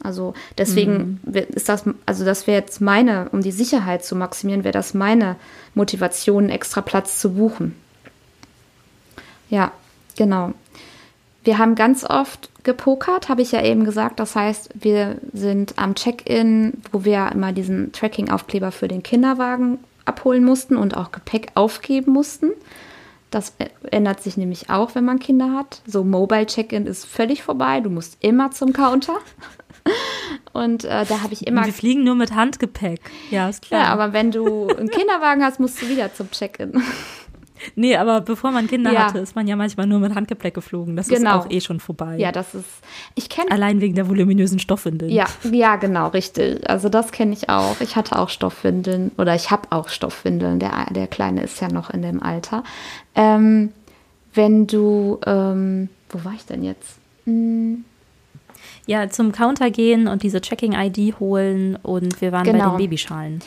Also 0.03 0.35
deswegen 0.59 1.21
mhm. 1.25 1.35
ist 1.55 1.69
das, 1.69 1.85
also 2.07 2.25
das 2.25 2.47
wäre 2.47 2.61
jetzt 2.61 2.81
meine, 2.81 3.29
um 3.31 3.43
die 3.43 3.53
Sicherheit 3.53 4.05
zu 4.05 4.17
maximieren, 4.17 4.65
wäre 4.65 4.73
das 4.73 4.95
meine 4.95 5.37
Motivation, 5.75 6.49
extra 6.49 6.81
Platz 6.81 7.19
zu 7.21 7.35
buchen. 7.35 7.75
Ja, 9.49 9.73
genau. 10.17 10.53
Wir 11.45 11.59
haben 11.59 11.75
ganz 11.75 12.05
oft 12.05 12.51
gepokert, 12.63 13.29
habe 13.29 13.43
ich 13.43 13.53
ja 13.53 13.63
eben 13.63 13.85
gesagt. 13.85 14.21
Das 14.21 14.37
heißt, 14.37 14.71
wir 14.75 15.17
sind 15.33 15.75
am 15.77 15.95
Check-in, 15.95 16.75
wo 16.93 17.05
wir 17.05 17.31
immer 17.33 17.53
diesen 17.53 17.93
Tracking-Aufkleber 17.93 18.71
für 18.71 18.89
den 18.89 19.03
Kinderwagen 19.03 19.79
abholen 20.05 20.45
mussten 20.45 20.77
und 20.77 20.97
auch 20.97 21.13
Gepäck 21.13 21.49
aufgeben 21.55 22.13
mussten. 22.13 22.51
Das 23.31 23.55
ändert 23.91 24.23
sich 24.23 24.37
nämlich 24.37 24.69
auch, 24.69 24.95
wenn 24.95 25.05
man 25.05 25.19
Kinder 25.19 25.53
hat. 25.53 25.81
So 25.87 26.05
Mobile 26.05 26.47
Check-in 26.47 26.87
ist 26.87 27.07
völlig 27.07 27.43
vorbei. 27.43 27.81
Du 27.81 27.89
musst 27.89 28.19
immer 28.21 28.51
zum 28.51 28.73
Counter. 28.73 29.17
Und 30.53 30.85
äh, 30.85 31.05
da 31.07 31.23
habe 31.23 31.33
ich 31.33 31.47
immer. 31.47 31.65
Wir 31.65 31.73
fliegen 31.73 32.05
nur 32.05 32.15
mit 32.15 32.35
Handgepäck. 32.35 33.01
Ja, 33.31 33.49
ist 33.49 33.63
klar. 33.63 33.85
Ja, 33.85 33.87
aber 33.89 34.13
wenn 34.13 34.31
du 34.31 34.69
einen 34.69 34.89
Kinderwagen 34.91 35.43
hast, 35.43 35.61
musst 35.61 35.81
du 35.81 35.89
wieder 35.89 36.13
zum 36.15 36.31
Check-in. 36.31 36.83
Nee, 37.77 37.97
aber 37.97 38.23
bevor 38.23 38.51
man 38.51 38.67
Kinder 38.67 38.93
ja. 38.93 39.07
hatte, 39.07 39.21
ist 39.21 39.37
man 39.37 39.47
ja 39.47 39.55
manchmal 39.55 39.87
nur 39.87 40.01
mit 40.01 40.17
Handgepäck 40.17 40.53
geflogen. 40.53 40.97
Das 40.97 41.07
genau. 41.07 41.39
ist 41.39 41.47
auch 41.47 41.51
eh 41.51 41.61
schon 41.61 41.79
vorbei. 41.79 42.17
Ja, 42.17 42.33
das 42.33 42.57
ist. 42.57 42.67
Ich 43.15 43.29
kenne. 43.29 43.53
Allein 43.53 43.81
wegen 43.81 43.95
der 43.95 44.09
voluminösen 44.09 44.59
Stoffwindeln. 44.59 45.13
Ja, 45.13 45.27
ja, 45.51 45.77
genau, 45.77 46.09
richtig. 46.09 46.69
Also 46.69 46.89
das 46.89 47.13
kenne 47.13 47.33
ich 47.33 47.49
auch. 47.49 47.81
Ich 47.81 47.95
hatte 47.95 48.19
auch 48.19 48.31
Stoffwindeln 48.31 49.13
oder 49.17 49.37
ich 49.37 49.53
habe 49.53 49.69
auch 49.71 49.91
Stoffwindeln. 49.91 50.59
Der, 50.59 50.87
der 50.91 51.07
Kleine 51.07 51.43
ist 51.45 51.61
ja 51.61 51.69
noch 51.69 51.91
in 51.91 52.03
dem 52.03 52.21
Alter. 52.21 52.65
Ähm, 53.15 53.73
wenn 54.35 54.67
du, 54.67 55.21
ähm, 55.25 55.89
wo 56.09 56.25
war 56.25 56.33
ich 56.35 56.45
denn 56.45 56.65
jetzt? 56.65 56.99
Hm. 57.27 57.85
Ja, 58.93 59.09
zum 59.09 59.33
Counter 59.33 59.71
gehen 59.71 60.07
und 60.07 60.23
diese 60.23 60.43
Checking-ID 60.43 61.19
holen 61.19 61.77
und 61.83 62.21
wir 62.21 62.31
waren 62.31 62.45
genau. 62.45 62.65
bei 62.65 62.71
den 62.73 62.77
Babyschalen. 62.77 63.41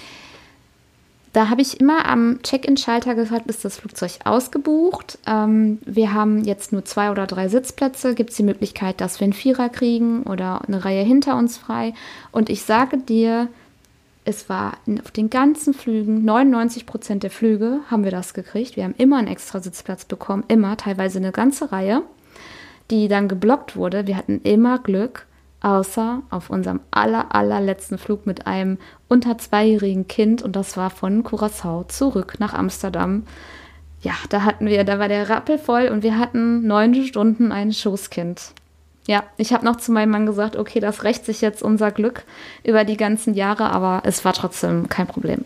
Da 1.33 1.49
habe 1.49 1.61
ich 1.61 1.79
immer 1.79 2.07
am 2.07 2.39
Check-in-Schalter 2.41 3.13
gesagt, 3.13 3.45
ist 3.45 3.63
das 3.63 3.77
Flugzeug 3.77 4.13
ausgebucht. 4.23 5.19
Ähm, 5.27 5.77
wir 5.85 6.15
haben 6.15 6.43
jetzt 6.45 6.73
nur 6.73 6.83
zwei 6.83 7.11
oder 7.11 7.27
drei 7.27 7.47
Sitzplätze. 7.47 8.15
Gibt 8.15 8.31
es 8.31 8.37
die 8.37 8.43
Möglichkeit, 8.43 8.99
dass 8.99 9.19
wir 9.19 9.25
einen 9.25 9.33
Vierer 9.33 9.69
kriegen 9.69 10.23
oder 10.23 10.61
eine 10.67 10.83
Reihe 10.83 11.03
hinter 11.03 11.37
uns 11.37 11.57
frei? 11.57 11.93
Und 12.31 12.49
ich 12.49 12.63
sage 12.63 12.97
dir, 12.97 13.47
es 14.23 14.49
war 14.49 14.79
auf 15.03 15.11
den 15.11 15.29
ganzen 15.29 15.75
Flügen, 15.75 16.25
99 16.25 16.87
Prozent 16.87 17.21
der 17.21 17.29
Flüge 17.29 17.81
haben 17.91 18.03
wir 18.03 18.09
das 18.09 18.33
gekriegt. 18.33 18.77
Wir 18.77 18.83
haben 18.83 18.95
immer 18.97 19.17
einen 19.17 19.27
extra 19.27 19.59
Sitzplatz 19.59 20.05
bekommen, 20.05 20.43
immer, 20.47 20.75
teilweise 20.75 21.19
eine 21.19 21.31
ganze 21.31 21.71
Reihe, 21.71 22.01
die 22.89 23.07
dann 23.09 23.27
geblockt 23.27 23.75
wurde. 23.75 24.07
Wir 24.07 24.17
hatten 24.17 24.41
immer 24.41 24.79
Glück 24.79 25.27
außer 25.65 26.21
auf 26.29 26.51
unserem 26.51 26.79
aller, 26.91 27.33
allerletzten 27.33 27.97
Flug 27.97 28.27
mit 28.27 28.45
einem 28.45 28.77
unter 29.07 29.39
zweijährigen 29.39 30.07
Kind 30.07 30.43
und 30.43 30.55
das 30.55 30.77
war 30.77 30.91
von 30.91 31.23
Curacao 31.23 31.85
zurück 31.85 32.35
nach 32.37 32.53
Amsterdam. 32.53 33.23
Ja, 34.01 34.13
da 34.29 34.43
hatten 34.43 34.67
wir, 34.67 34.83
da 34.83 34.99
war 34.99 35.07
der 35.07 35.27
Rappel 35.27 35.57
voll 35.57 35.87
und 35.87 36.03
wir 36.03 36.19
hatten 36.19 36.67
neun 36.67 36.93
Stunden 37.03 37.51
ein 37.51 37.73
Schoßkind. 37.73 38.53
Ja, 39.07 39.23
ich 39.37 39.53
habe 39.53 39.65
noch 39.65 39.77
zu 39.77 39.91
meinem 39.91 40.11
Mann 40.11 40.27
gesagt, 40.27 40.55
okay, 40.55 40.79
das 40.79 41.03
rächt 41.03 41.25
sich 41.25 41.41
jetzt 41.41 41.63
unser 41.63 41.89
Glück 41.89 42.23
über 42.63 42.83
die 42.83 42.97
ganzen 42.97 43.33
Jahre, 43.33 43.71
aber 43.71 44.03
es 44.05 44.23
war 44.23 44.33
trotzdem 44.33 44.87
kein 44.87 45.07
Problem. 45.07 45.45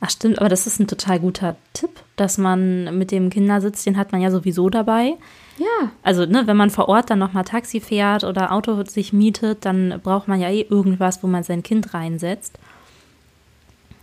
Ach 0.00 0.10
stimmt, 0.10 0.38
aber 0.40 0.50
das 0.50 0.66
ist 0.66 0.78
ein 0.78 0.86
total 0.86 1.20
guter 1.20 1.56
Tipp, 1.72 1.90
dass 2.16 2.36
man 2.36 2.98
mit 2.98 3.12
dem 3.12 3.30
Kindersitz, 3.30 3.84
den 3.84 3.96
hat 3.96 4.12
man 4.12 4.20
ja 4.20 4.30
sowieso 4.30 4.68
dabei. 4.68 5.14
Ja. 5.58 5.90
Also, 6.02 6.24
ne, 6.24 6.46
wenn 6.46 6.56
man 6.56 6.70
vor 6.70 6.88
Ort 6.88 7.10
dann 7.10 7.18
nochmal 7.18 7.44
Taxi 7.44 7.80
fährt 7.80 8.24
oder 8.24 8.52
Auto 8.52 8.82
sich 8.84 9.12
mietet, 9.12 9.64
dann 9.64 10.00
braucht 10.02 10.28
man 10.28 10.40
ja 10.40 10.48
eh 10.48 10.66
irgendwas, 10.68 11.22
wo 11.22 11.26
man 11.26 11.42
sein 11.42 11.62
Kind 11.62 11.94
reinsetzt. 11.94 12.58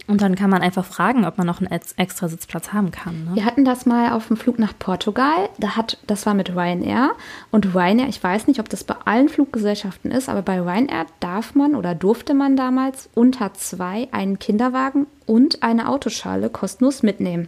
Und 0.08 0.22
dann 0.22 0.36
kann 0.36 0.52
man 0.52 0.62
einfach 0.62 0.86
fragen, 0.86 1.26
ob 1.26 1.38
man 1.38 1.48
noch 1.48 1.62
einen 1.62 1.82
extra 1.98 2.28
Sitzplatz 2.28 2.74
haben 2.74 2.92
kann. 2.92 3.26
Ne? 3.26 3.32
Wir 3.34 3.46
hatten 3.46 3.66
das 3.66 3.88
mal 3.88 4.12
auf 4.12 4.28
dem 4.28 4.38
Flug 4.38 4.60
nach 4.60 4.78
Portugal. 4.78 5.50
Da 5.58 5.76
hat, 5.76 5.98
das 6.06 6.28
war 6.28 6.36
mit 6.36 6.56
Ryanair. 6.56 7.14
Und 7.50 7.74
Ryanair, 7.74 8.08
ich 8.08 8.24
weiß 8.24 8.46
nicht, 8.46 8.60
ob 8.60 8.70
das 8.70 8.84
bei 8.84 8.96
allen 9.06 9.30
Fluggesellschaften 9.30 10.12
ist, 10.12 10.30
aber 10.30 10.44
bei 10.44 10.62
Ryanair 10.62 11.08
darf 11.22 11.56
man 11.56 11.74
oder 11.74 11.96
durfte 11.96 12.36
man 12.36 12.56
damals 12.56 13.10
unter 13.16 13.54
zwei 13.56 14.08
einen 14.12 14.38
Kinderwagen 14.38 15.08
und 15.26 15.64
eine 15.64 15.90
Autoschale 15.90 16.52
kostenlos 16.52 17.02
mitnehmen. 17.02 17.48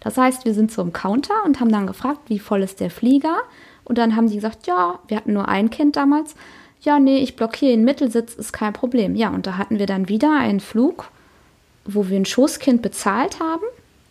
Das 0.00 0.16
heißt, 0.16 0.44
wir 0.44 0.54
sind 0.54 0.72
zum 0.72 0.92
Counter 0.92 1.44
und 1.44 1.60
haben 1.60 1.70
dann 1.70 1.86
gefragt, 1.86 2.20
wie 2.26 2.38
voll 2.38 2.62
ist 2.62 2.80
der 2.80 2.90
Flieger? 2.90 3.36
Und 3.84 3.98
dann 3.98 4.16
haben 4.16 4.28
die 4.28 4.36
gesagt, 4.36 4.66
ja, 4.66 4.98
wir 5.08 5.16
hatten 5.16 5.34
nur 5.34 5.48
ein 5.48 5.70
Kind 5.70 5.96
damals. 5.96 6.34
Ja, 6.80 6.98
nee, 6.98 7.18
ich 7.18 7.36
blockiere 7.36 7.72
den 7.72 7.84
Mittelsitz, 7.84 8.34
ist 8.34 8.52
kein 8.52 8.72
Problem. 8.72 9.14
Ja, 9.14 9.28
und 9.28 9.46
da 9.46 9.58
hatten 9.58 9.78
wir 9.78 9.86
dann 9.86 10.08
wieder 10.08 10.38
einen 10.38 10.60
Flug, 10.60 11.10
wo 11.84 12.08
wir 12.08 12.16
ein 12.16 12.24
Schoßkind 12.24 12.80
bezahlt 12.80 13.40
haben 13.40 13.64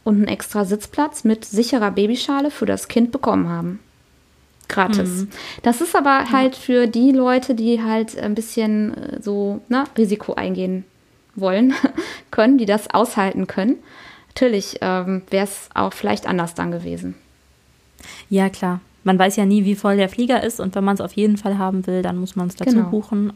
und 0.04 0.16
einen 0.16 0.28
extra 0.28 0.66
Sitzplatz 0.66 1.24
mit 1.24 1.46
sicherer 1.46 1.92
Babyschale 1.92 2.52
für 2.52 2.68
das 2.68 2.88
Kind 2.88 3.12
bekommen 3.12 3.50
haben. 3.50 3.80
Gratis. 4.68 5.22
Mhm. 5.22 5.30
Das 5.64 5.82
ist 5.82 5.96
aber 5.96 6.32
halt 6.32 6.56
für 6.56 6.86
die 6.86 7.12
Leute, 7.12 7.56
die 7.56 7.82
halt 7.82 8.20
ein 8.20 8.36
bisschen 8.36 8.96
äh, 8.96 9.22
so 9.22 9.62
na, 9.68 9.84
ne, 9.84 9.90
Risiko 9.98 10.36
eingehen 10.36 10.86
wollen, 11.36 11.74
können, 12.32 12.60
die 12.60 12.68
das 12.68 12.94
aushalten 12.94 13.48
können 13.48 13.78
natürlich 14.30 14.78
ähm, 14.82 15.24
wäre 15.30 15.46
es 15.46 15.70
auch 15.74 15.94
vielleicht 15.94 16.28
anders 16.28 16.56
dann 16.56 16.72
gewesen. 16.72 17.16
Ja, 18.30 18.50
klar. 18.50 18.80
Man 19.04 19.18
weiß 19.18 19.36
ja 19.38 19.46
nie, 19.46 19.66
wie 19.66 19.76
voll 19.76 19.98
der 19.98 20.10
Flieger 20.10 20.44
ist 20.44 20.60
und 20.60 20.76
wenn 20.76 20.84
man 20.84 20.96
es 20.96 21.02
auf 21.02 21.14
jeden 21.14 21.38
Fall 21.38 21.58
haben 21.58 21.88
will, 21.88 22.02
dann 22.02 22.18
muss 22.18 22.36
man 22.36 22.48
es 22.48 22.56
dazu 22.56 22.76
genau. 22.76 22.90
buchen. 22.90 23.34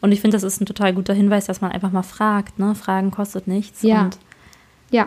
Und 0.00 0.12
ich 0.12 0.20
finde, 0.20 0.36
das 0.36 0.42
ist 0.42 0.60
ein 0.60 0.66
total 0.66 0.94
guter 0.94 1.14
Hinweis, 1.14 1.46
dass 1.46 1.60
man 1.60 1.72
einfach 1.72 1.92
mal 1.92 2.02
fragt. 2.02 2.58
Ne? 2.58 2.74
Fragen 2.74 3.10
kostet 3.10 3.46
nichts. 3.46 3.82
Ja. 3.82 4.10
Ja, 4.90 5.06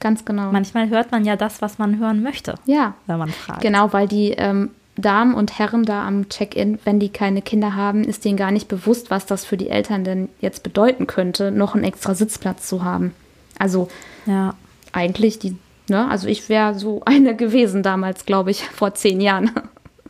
ganz 0.00 0.24
genau. 0.24 0.52
Manchmal 0.52 0.88
hört 0.88 1.10
man 1.10 1.24
ja 1.24 1.36
das, 1.36 1.62
was 1.62 1.78
man 1.78 1.98
hören 1.98 2.22
möchte. 2.22 2.54
Ja. 2.66 2.94
Wenn 3.06 3.18
man 3.18 3.30
fragt. 3.30 3.62
Genau, 3.62 3.92
weil 3.92 4.06
die 4.06 4.30
ähm, 4.32 4.70
Damen 4.96 5.34
und 5.34 5.58
Herren 5.58 5.84
da 5.84 6.06
am 6.06 6.28
Check-in, 6.28 6.78
wenn 6.84 7.00
die 7.00 7.08
keine 7.08 7.42
Kinder 7.42 7.74
haben, 7.74 8.04
ist 8.04 8.24
denen 8.24 8.36
gar 8.36 8.50
nicht 8.50 8.68
bewusst, 8.68 9.10
was 9.10 9.26
das 9.26 9.44
für 9.44 9.56
die 9.56 9.70
Eltern 9.70 10.04
denn 10.04 10.28
jetzt 10.40 10.62
bedeuten 10.62 11.06
könnte, 11.06 11.50
noch 11.50 11.74
einen 11.74 11.84
extra 11.84 12.14
Sitzplatz 12.14 12.68
zu 12.68 12.84
haben. 12.84 13.14
Also 13.58 13.88
ja. 14.28 14.54
eigentlich 14.92 15.38
die, 15.38 15.56
ne, 15.88 16.08
also 16.08 16.28
ich 16.28 16.48
wäre 16.48 16.78
so 16.78 17.02
eine 17.06 17.34
gewesen 17.34 17.82
damals, 17.82 18.26
glaube 18.26 18.50
ich, 18.50 18.64
vor 18.64 18.94
zehn 18.94 19.20
Jahren. 19.20 19.50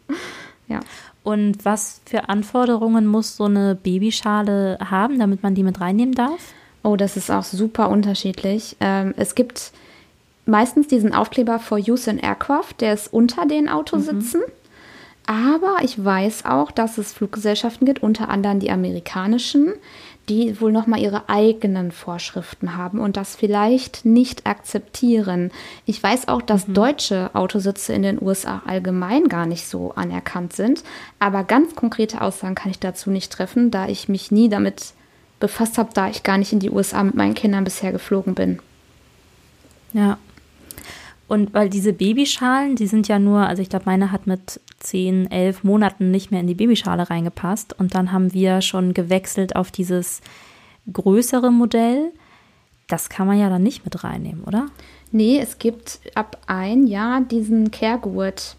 ja. 0.69 0.81
Und 1.25 1.65
was 1.65 2.01
für 2.07 2.29
Anforderungen 2.29 3.07
muss 3.07 3.37
so 3.37 3.45
eine 3.45 3.75
Babyschale 3.75 4.79
haben, 4.83 5.19
damit 5.19 5.43
man 5.43 5.55
die 5.55 5.63
mit 5.63 5.81
reinnehmen 5.81 6.15
darf? 6.15 6.55
Oh, 6.83 6.97
das 6.97 7.17
ist 7.17 7.31
auch 7.31 7.45
super 7.45 7.91
unterschiedlich. 7.91 8.77
Ähm, 8.81 9.13
es 9.17 9.35
gibt 9.35 9.73
meistens 10.47 10.89
diesen 10.89 11.13
Aufkleber 11.13 11.59
for 11.59 11.79
Use 11.79 12.11
in 12.11 12.19
Aircraft, 12.19 12.81
der 12.81 12.95
ist 12.95 13.13
unter 13.13 13.47
den 13.47 13.69
Autositzen. 13.69 14.41
Mhm. 14.41 14.53
Aber 15.29 15.81
ich 15.83 16.03
weiß 16.03 16.47
auch, 16.47 16.71
dass 16.71 16.97
es 16.97 17.13
Fluggesellschaften 17.13 17.85
gibt, 17.85 18.03
unter 18.03 18.31
anderem 18.31 18.61
die 18.61 18.71
amerikanischen, 18.71 19.75
die 20.31 20.59
wohl 20.59 20.73
nochmal 20.73 21.01
ihre 21.01 21.29
eigenen 21.29 21.93
Vorschriften 21.93 22.79
haben 22.79 22.99
und 22.99 23.19
das 23.19 23.37
vielleicht 23.37 24.07
nicht 24.07 24.47
akzeptieren. 24.47 25.51
Ich 25.85 26.03
weiß 26.03 26.29
auch, 26.29 26.41
dass 26.41 26.67
mhm. 26.67 26.73
deutsche 26.73 27.31
Autositze 27.35 27.93
in 27.93 28.01
den 28.01 28.23
USA 28.23 28.63
allgemein 28.65 29.29
gar 29.29 29.45
nicht 29.45 29.69
so 29.69 29.93
anerkannt 29.97 30.55
sind, 30.55 30.83
aber 31.19 31.45
ganz 31.45 31.75
konkrete 31.75 32.23
Aussagen 32.23 32.55
kann 32.55 32.71
ich 32.71 32.79
dazu 32.79 33.11
nicht 33.11 33.31
treffen, 33.31 33.71
da 33.71 33.87
ich 33.87 34.09
mich 34.09 34.31
nie 34.31 34.49
damit 34.49 34.95
befasst 35.41 35.77
habe, 35.77 35.91
da 35.93 36.09
ich 36.09 36.23
gar 36.23 36.39
nicht 36.39 36.55
in 36.55 36.61
die 36.61 36.71
USA 36.71 37.05
mit 37.05 37.17
meinen 37.17 37.35
Kindern 37.35 37.65
bisher 37.65 37.93
geflogen 37.93 38.35
bin. 38.35 38.61
Ja. 39.93 40.17
Und 41.27 41.53
weil 41.53 41.69
diese 41.69 41.93
Babyschalen, 41.93 42.77
die 42.77 42.87
sind 42.87 43.09
ja 43.09 43.19
nur, 43.19 43.41
also 43.41 43.61
ich 43.61 43.69
glaube, 43.69 43.85
meine 43.85 44.11
hat 44.11 44.27
mit 44.27 44.59
zehn, 44.81 45.31
elf 45.31 45.65
Monaten 45.65 46.11
nicht 46.11 46.31
mehr 46.31 46.41
in 46.41 46.47
die 46.47 46.55
Babyschale 46.55 47.11
reingepasst. 47.11 47.79
Und 47.79 47.95
dann 47.95 48.13
haben 48.13 48.33
wir 48.33 48.61
schon 48.63 48.95
gewechselt 48.95 49.57
auf 49.57 49.71
dieses 49.71 50.21
größere 50.93 51.51
Modell. 51.51 52.13
Das 52.87 53.09
kann 53.09 53.27
man 53.27 53.39
ja 53.39 53.49
dann 53.49 53.63
nicht 53.63 53.85
mit 53.85 54.03
reinnehmen, 54.05 54.45
oder? 54.45 54.67
Nee, 55.11 55.39
es 55.41 55.59
gibt 55.59 56.01
ab 56.15 56.39
ein 56.47 56.87
Jahr 56.87 57.21
diesen 57.21 57.71
Care-Gurt. 57.71 58.57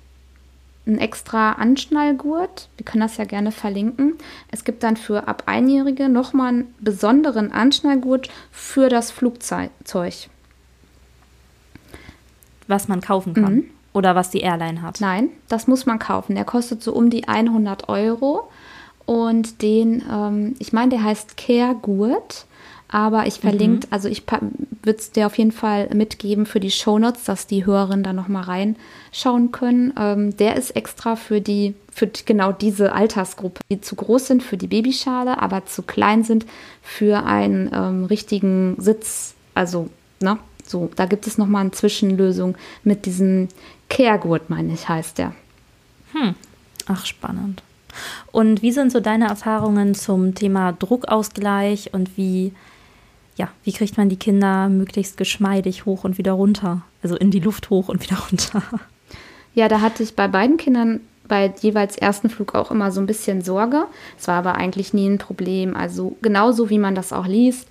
Ein 0.85 0.97
extra 0.97 1.53
Anschnallgurt. 1.53 2.69
Wir 2.77 2.85
können 2.85 3.01
das 3.01 3.17
ja 3.17 3.25
gerne 3.25 3.51
verlinken. 3.51 4.15
Es 4.51 4.63
gibt 4.63 4.81
dann 4.81 4.97
für 4.97 5.27
ab 5.27 5.43
Einjährige 5.45 6.09
nochmal 6.09 6.49
einen 6.49 6.75
besonderen 6.79 7.51
Anschnallgurt 7.51 8.29
für 8.51 8.89
das 8.89 9.11
Flugzeug. 9.11 9.69
Was 12.67 12.87
man 12.87 13.01
kaufen 13.01 13.33
kann. 13.33 13.55
Mhm 13.55 13.69
oder 13.93 14.15
was 14.15 14.29
die 14.29 14.41
Airline 14.41 14.81
hat? 14.81 15.01
Nein, 15.01 15.29
das 15.47 15.67
muss 15.67 15.85
man 15.85 15.99
kaufen. 15.99 16.35
Der 16.35 16.45
kostet 16.45 16.83
so 16.83 16.93
um 16.93 17.09
die 17.09 17.27
100 17.27 17.89
Euro. 17.89 18.49
Und 19.05 19.61
den, 19.61 20.03
ähm, 20.11 20.55
ich 20.59 20.71
meine, 20.73 20.89
der 20.89 21.03
heißt 21.03 21.37
Care 21.37 21.75
Gurt. 21.75 22.45
Aber 22.91 23.27
ich 23.27 23.39
verlinkt, 23.39 23.85
mhm. 23.85 23.93
also 23.93 24.09
ich 24.09 24.23
würde 24.31 24.99
es 24.99 25.11
dir 25.11 25.27
auf 25.27 25.37
jeden 25.37 25.51
Fall 25.51 25.89
mitgeben 25.93 26.47
für 26.47 26.59
die 26.59 26.71
Shownotes, 26.71 27.23
dass 27.23 27.45
die 27.45 27.65
Hörerinnen 27.65 28.03
da 28.03 28.13
nochmal 28.13 28.43
reinschauen 28.43 29.51
können. 29.51 29.93
Ähm, 29.95 30.35
der 30.37 30.55
ist 30.55 30.71
extra 30.71 31.15
für 31.15 31.39
die, 31.39 31.75
für 31.91 32.07
genau 32.07 32.51
diese 32.51 32.93
Altersgruppe, 32.93 33.61
die 33.71 33.79
zu 33.79 33.95
groß 33.95 34.25
sind 34.25 34.43
für 34.43 34.57
die 34.57 34.65
Babyschale, 34.65 35.39
aber 35.39 35.67
zu 35.67 35.83
klein 35.83 36.23
sind 36.23 36.47
für 36.81 37.25
einen 37.25 37.69
ähm, 37.71 38.05
richtigen 38.05 38.75
Sitz. 38.79 39.35
Also, 39.53 39.89
ne? 40.19 40.39
So, 40.65 40.89
da 40.95 41.05
gibt 41.05 41.25
es 41.25 41.37
nochmal 41.37 41.61
eine 41.61 41.71
Zwischenlösung 41.71 42.55
mit 42.83 43.05
diesem 43.05 43.49
Kehrgurt, 43.89 44.49
meine 44.49 44.73
ich, 44.73 44.87
heißt 44.87 45.17
der. 45.17 45.33
Hm. 46.13 46.35
Ach, 46.87 47.05
spannend. 47.05 47.63
Und 48.31 48.61
wie 48.61 48.71
sind 48.71 48.91
so 48.91 48.99
deine 48.99 49.27
Erfahrungen 49.27 49.95
zum 49.95 50.35
Thema 50.35 50.71
Druckausgleich 50.73 51.93
und 51.93 52.17
wie, 52.17 52.53
ja, 53.35 53.49
wie 53.63 53.73
kriegt 53.73 53.97
man 53.97 54.09
die 54.09 54.19
Kinder 54.19 54.69
möglichst 54.69 55.17
geschmeidig 55.17 55.85
hoch 55.85 56.03
und 56.03 56.17
wieder 56.17 56.33
runter? 56.33 56.83
Also 57.03 57.15
in 57.15 57.31
die 57.31 57.39
Luft 57.39 57.69
hoch 57.69 57.89
und 57.89 58.01
wieder 58.03 58.17
runter. 58.17 58.63
Ja, 59.55 59.67
da 59.67 59.81
hatte 59.81 60.03
ich 60.03 60.15
bei 60.15 60.27
beiden 60.27 60.57
Kindern 60.57 61.01
bei 61.27 61.53
jeweils 61.61 61.95
ersten 61.95 62.29
Flug 62.29 62.55
auch 62.55 62.71
immer 62.71 62.91
so 62.91 62.99
ein 62.99 63.05
bisschen 63.05 63.41
Sorge. 63.41 63.85
Es 64.19 64.27
war 64.27 64.35
aber 64.35 64.55
eigentlich 64.55 64.93
nie 64.93 65.07
ein 65.07 65.19
Problem. 65.19 65.75
Also 65.75 66.17
genauso 66.21 66.69
wie 66.69 66.79
man 66.79 66.95
das 66.95 67.13
auch 67.13 67.27
liest, 67.27 67.67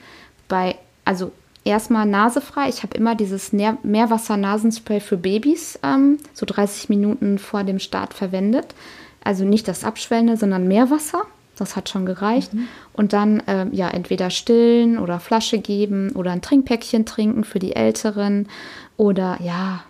bei, 0.47 0.77
also 1.05 1.33
erstmal 1.69 2.07
nasefrei. 2.07 2.69
Ich 2.69 2.83
habe 2.83 2.97
immer 2.97 3.15
dieses 3.15 3.53
Meerwasser-Nasenspray 3.53 5.01
für 5.01 5.17
Babys 5.17 5.79
ähm, 5.83 6.19
so 6.33 6.47
30 6.47 6.89
Minuten 6.89 7.39
vor 7.39 7.65
dem 7.65 7.79
Start 7.79 8.15
verwendet. 8.15 8.75
Also 9.23 9.45
nicht 9.45 9.69
das 9.69 9.85
Abschwellende, 9.85 10.37
sondern 10.37 10.67
Meerwasser. 10.67 11.23
Das 11.57 11.77
hat 11.77 11.89
schon 11.89 12.07
gereicht. 12.07 12.55
Mhm. 12.55 12.69
Und 12.93 13.13
dann 13.13 13.41
äh, 13.41 13.67
ja 13.73 13.89
entweder 13.89 14.31
stillen 14.31 14.99
oder 14.99 15.21
Flasche 15.21 15.59
geben 15.59 16.11
oder 16.13 16.31
ein 16.33 16.43
Trinkpäckchen 16.43 17.05
trinken 17.05 17.45
für 17.45 17.59
die 17.59 17.77
Älteren. 17.77 18.49
Oder 18.97 19.39
ja, 19.43 19.83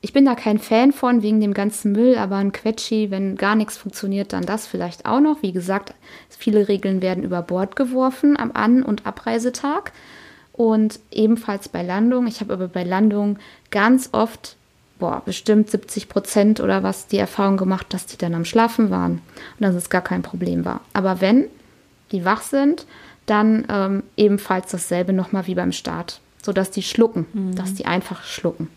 ich 0.00 0.12
bin 0.12 0.24
da 0.24 0.34
kein 0.34 0.58
Fan 0.58 0.92
von 0.92 1.22
wegen 1.22 1.40
dem 1.40 1.52
ganzen 1.52 1.92
Müll, 1.92 2.16
aber 2.16 2.36
ein 2.36 2.52
Quetschi, 2.52 3.10
wenn 3.10 3.36
gar 3.36 3.56
nichts 3.56 3.76
funktioniert, 3.76 4.32
dann 4.32 4.46
das 4.46 4.66
vielleicht 4.66 5.04
auch 5.04 5.20
noch. 5.20 5.42
Wie 5.42 5.52
gesagt, 5.52 5.94
viele 6.28 6.68
Regeln 6.68 7.02
werden 7.02 7.24
über 7.24 7.42
Bord 7.42 7.76
geworfen 7.76 8.38
am 8.38 8.52
An- 8.52 8.82
und 8.82 9.04
Abreisetag. 9.04 9.92
Und 10.56 11.00
ebenfalls 11.10 11.68
bei 11.68 11.82
Landung. 11.82 12.26
Ich 12.26 12.40
habe 12.40 12.54
aber 12.54 12.68
bei 12.68 12.82
Landung 12.82 13.38
ganz 13.70 14.08
oft 14.12 14.56
boah, 14.98 15.22
bestimmt 15.24 15.70
70 15.70 16.08
Prozent 16.08 16.60
oder 16.60 16.82
was 16.82 17.06
die 17.06 17.18
Erfahrung 17.18 17.56
gemacht, 17.56 17.86
dass 17.90 18.06
die 18.06 18.16
dann 18.16 18.34
am 18.34 18.44
Schlafen 18.44 18.90
waren 18.90 19.20
und 19.58 19.60
dass 19.60 19.74
es 19.74 19.90
gar 19.90 20.00
kein 20.00 20.22
Problem 20.22 20.64
war. 20.64 20.80
Aber 20.92 21.20
wenn 21.20 21.46
die 22.12 22.24
wach 22.24 22.42
sind, 22.42 22.86
dann 23.26 23.66
ähm, 23.68 24.02
ebenfalls 24.16 24.70
dasselbe 24.70 25.12
nochmal 25.12 25.46
wie 25.46 25.54
beim 25.54 25.72
Start, 25.72 26.20
sodass 26.42 26.70
die 26.70 26.82
schlucken, 26.82 27.26
mhm. 27.32 27.54
dass 27.56 27.74
die 27.74 27.86
einfach 27.86 28.22
schlucken. 28.24 28.68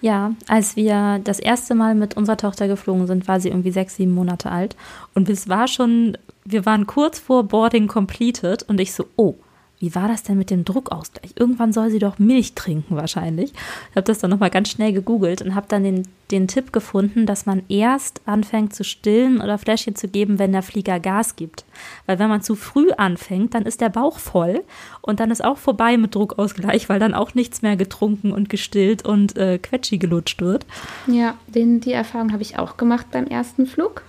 Ja, 0.00 0.32
als 0.48 0.76
wir 0.76 1.20
das 1.24 1.38
erste 1.38 1.74
Mal 1.74 1.94
mit 1.94 2.16
unserer 2.16 2.36
Tochter 2.36 2.68
geflogen 2.68 3.06
sind, 3.06 3.28
war 3.28 3.40
sie 3.40 3.48
irgendwie 3.48 3.70
sechs, 3.70 3.96
sieben 3.96 4.12
Monate 4.12 4.50
alt. 4.50 4.76
Und 5.14 5.30
es 5.30 5.48
war 5.48 5.66
schon, 5.68 6.18
wir 6.44 6.66
waren 6.66 6.86
kurz 6.86 7.18
vor 7.18 7.44
Boarding 7.44 7.86
completed 7.86 8.64
und 8.64 8.80
ich 8.80 8.92
so, 8.92 9.06
oh, 9.16 9.36
wie 9.82 9.96
war 9.96 10.06
das 10.06 10.22
denn 10.22 10.38
mit 10.38 10.50
dem 10.50 10.64
Druckausgleich? 10.64 11.32
Irgendwann 11.34 11.72
soll 11.72 11.90
sie 11.90 11.98
doch 11.98 12.20
Milch 12.20 12.54
trinken 12.54 12.94
wahrscheinlich. 12.94 13.52
Ich 13.90 13.96
habe 13.96 14.04
das 14.04 14.20
dann 14.20 14.30
nochmal 14.30 14.48
ganz 14.48 14.70
schnell 14.70 14.92
gegoogelt 14.92 15.42
und 15.42 15.56
habe 15.56 15.66
dann 15.68 15.82
den, 15.82 16.06
den 16.30 16.46
Tipp 16.46 16.72
gefunden, 16.72 17.26
dass 17.26 17.46
man 17.46 17.64
erst 17.68 18.20
anfängt 18.24 18.76
zu 18.76 18.84
stillen 18.84 19.40
oder 19.40 19.58
Fläschchen 19.58 19.96
zu 19.96 20.06
geben, 20.06 20.38
wenn 20.38 20.52
der 20.52 20.62
Flieger 20.62 21.00
Gas 21.00 21.34
gibt. 21.34 21.64
Weil 22.06 22.20
wenn 22.20 22.28
man 22.28 22.42
zu 22.42 22.54
früh 22.54 22.92
anfängt, 22.92 23.54
dann 23.54 23.64
ist 23.64 23.80
der 23.80 23.88
Bauch 23.88 24.20
voll 24.20 24.62
und 25.00 25.18
dann 25.18 25.32
ist 25.32 25.44
auch 25.44 25.58
vorbei 25.58 25.96
mit 25.96 26.14
Druckausgleich, 26.14 26.88
weil 26.88 27.00
dann 27.00 27.12
auch 27.12 27.34
nichts 27.34 27.62
mehr 27.62 27.74
getrunken 27.74 28.30
und 28.30 28.48
gestillt 28.48 29.04
und 29.04 29.36
äh, 29.36 29.58
Quetschi 29.58 29.98
gelutscht 29.98 30.40
wird. 30.42 30.64
Ja, 31.08 31.34
den, 31.48 31.80
die 31.80 31.92
Erfahrung 31.92 32.32
habe 32.32 32.42
ich 32.42 32.56
auch 32.56 32.76
gemacht 32.76 33.06
beim 33.10 33.26
ersten 33.26 33.66
Flug. 33.66 34.04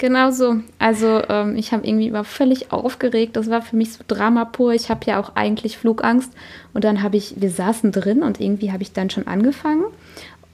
Genau 0.00 0.30
so. 0.30 0.56
Also 0.78 1.22
ähm, 1.28 1.56
ich 1.56 1.74
habe 1.74 1.86
irgendwie 1.86 2.10
war 2.10 2.24
völlig 2.24 2.72
aufgeregt. 2.72 3.36
Das 3.36 3.50
war 3.50 3.60
für 3.60 3.76
mich 3.76 3.92
so 3.92 4.02
Drama 4.08 4.46
pur. 4.46 4.72
Ich 4.72 4.88
habe 4.88 5.04
ja 5.04 5.20
auch 5.20 5.36
eigentlich 5.36 5.76
Flugangst. 5.76 6.32
Und 6.72 6.84
dann 6.84 7.02
habe 7.02 7.18
ich, 7.18 7.34
wir 7.38 7.50
saßen 7.50 7.92
drin 7.92 8.22
und 8.22 8.40
irgendwie 8.40 8.72
habe 8.72 8.82
ich 8.82 8.94
dann 8.94 9.10
schon 9.10 9.26
angefangen 9.26 9.84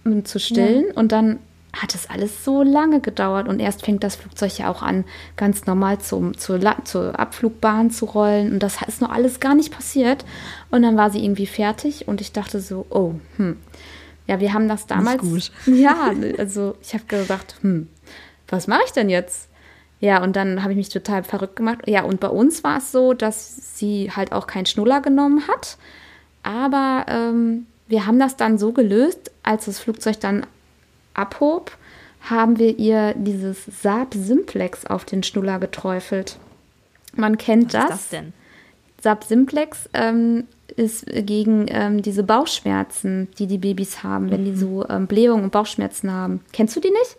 um, 0.04 0.24
zu 0.24 0.40
stillen. 0.40 0.86
Ja. 0.88 0.94
Und 0.96 1.12
dann 1.12 1.38
hat 1.72 1.94
es 1.94 2.10
alles 2.10 2.44
so 2.44 2.64
lange 2.64 2.98
gedauert. 2.98 3.46
Und 3.46 3.60
erst 3.60 3.84
fängt 3.84 4.02
das 4.02 4.16
Flugzeug 4.16 4.58
ja 4.58 4.68
auch 4.68 4.82
an, 4.82 5.04
ganz 5.36 5.64
normal 5.64 6.00
zum, 6.00 6.36
zur, 6.36 6.58
zur 6.82 7.16
Abflugbahn 7.16 7.92
zu 7.92 8.06
rollen. 8.06 8.52
Und 8.52 8.64
das 8.64 8.78
ist 8.88 9.00
noch 9.00 9.12
alles 9.12 9.38
gar 9.38 9.54
nicht 9.54 9.72
passiert. 9.72 10.24
Und 10.72 10.82
dann 10.82 10.96
war 10.96 11.10
sie 11.10 11.24
irgendwie 11.24 11.46
fertig 11.46 12.08
und 12.08 12.20
ich 12.20 12.32
dachte 12.32 12.58
so, 12.58 12.84
oh, 12.90 13.14
hm. 13.36 13.58
Ja, 14.26 14.40
wir 14.40 14.52
haben 14.52 14.66
das 14.66 14.88
damals. 14.88 15.22
Nicht 15.22 15.54
gut. 15.54 15.76
Ja, 15.76 16.10
also 16.36 16.74
ich 16.82 16.94
habe 16.94 17.04
gedacht, 17.06 17.54
hm, 17.60 17.86
was 18.48 18.66
mache 18.66 18.82
ich 18.86 18.92
denn 18.92 19.08
jetzt? 19.08 19.48
Ja, 19.98 20.22
und 20.22 20.36
dann 20.36 20.62
habe 20.62 20.72
ich 20.72 20.76
mich 20.76 20.88
total 20.90 21.24
verrückt 21.24 21.56
gemacht. 21.56 21.80
Ja, 21.86 22.02
und 22.02 22.20
bei 22.20 22.28
uns 22.28 22.62
war 22.62 22.78
es 22.78 22.92
so, 22.92 23.14
dass 23.14 23.78
sie 23.78 24.10
halt 24.14 24.32
auch 24.32 24.46
keinen 24.46 24.66
Schnuller 24.66 25.00
genommen 25.00 25.48
hat. 25.48 25.78
Aber 26.42 27.06
ähm, 27.08 27.66
wir 27.88 28.06
haben 28.06 28.18
das 28.18 28.36
dann 28.36 28.58
so 28.58 28.72
gelöst, 28.72 29.30
als 29.42 29.64
das 29.64 29.78
Flugzeug 29.78 30.20
dann 30.20 30.46
abhob, 31.14 31.76
haben 32.20 32.58
wir 32.58 32.78
ihr 32.78 33.14
dieses 33.14 33.64
Saab 33.82 34.14
Simplex 34.14 34.84
auf 34.84 35.04
den 35.04 35.22
Schnuller 35.22 35.58
geträufelt. 35.58 36.38
Man 37.14 37.38
kennt 37.38 37.72
Was 37.72 37.72
das. 37.72 37.82
Was 37.82 37.90
ist 37.90 38.12
das 38.12 38.20
denn? 38.20 38.32
Saab 39.00 39.24
Simplex 39.24 39.88
ähm, 39.94 40.44
ist 40.76 41.06
gegen 41.06 41.66
ähm, 41.68 42.02
diese 42.02 42.22
Bauchschmerzen, 42.22 43.28
die 43.38 43.46
die 43.46 43.58
Babys 43.58 44.02
haben, 44.02 44.30
wenn 44.30 44.44
die 44.44 44.52
mhm. 44.52 44.56
so 44.56 44.88
ähm, 44.88 45.06
Blähungen 45.06 45.44
und 45.44 45.52
Bauchschmerzen 45.52 46.12
haben. 46.12 46.40
Kennst 46.52 46.76
du 46.76 46.80
die 46.80 46.90
nicht? 46.90 47.16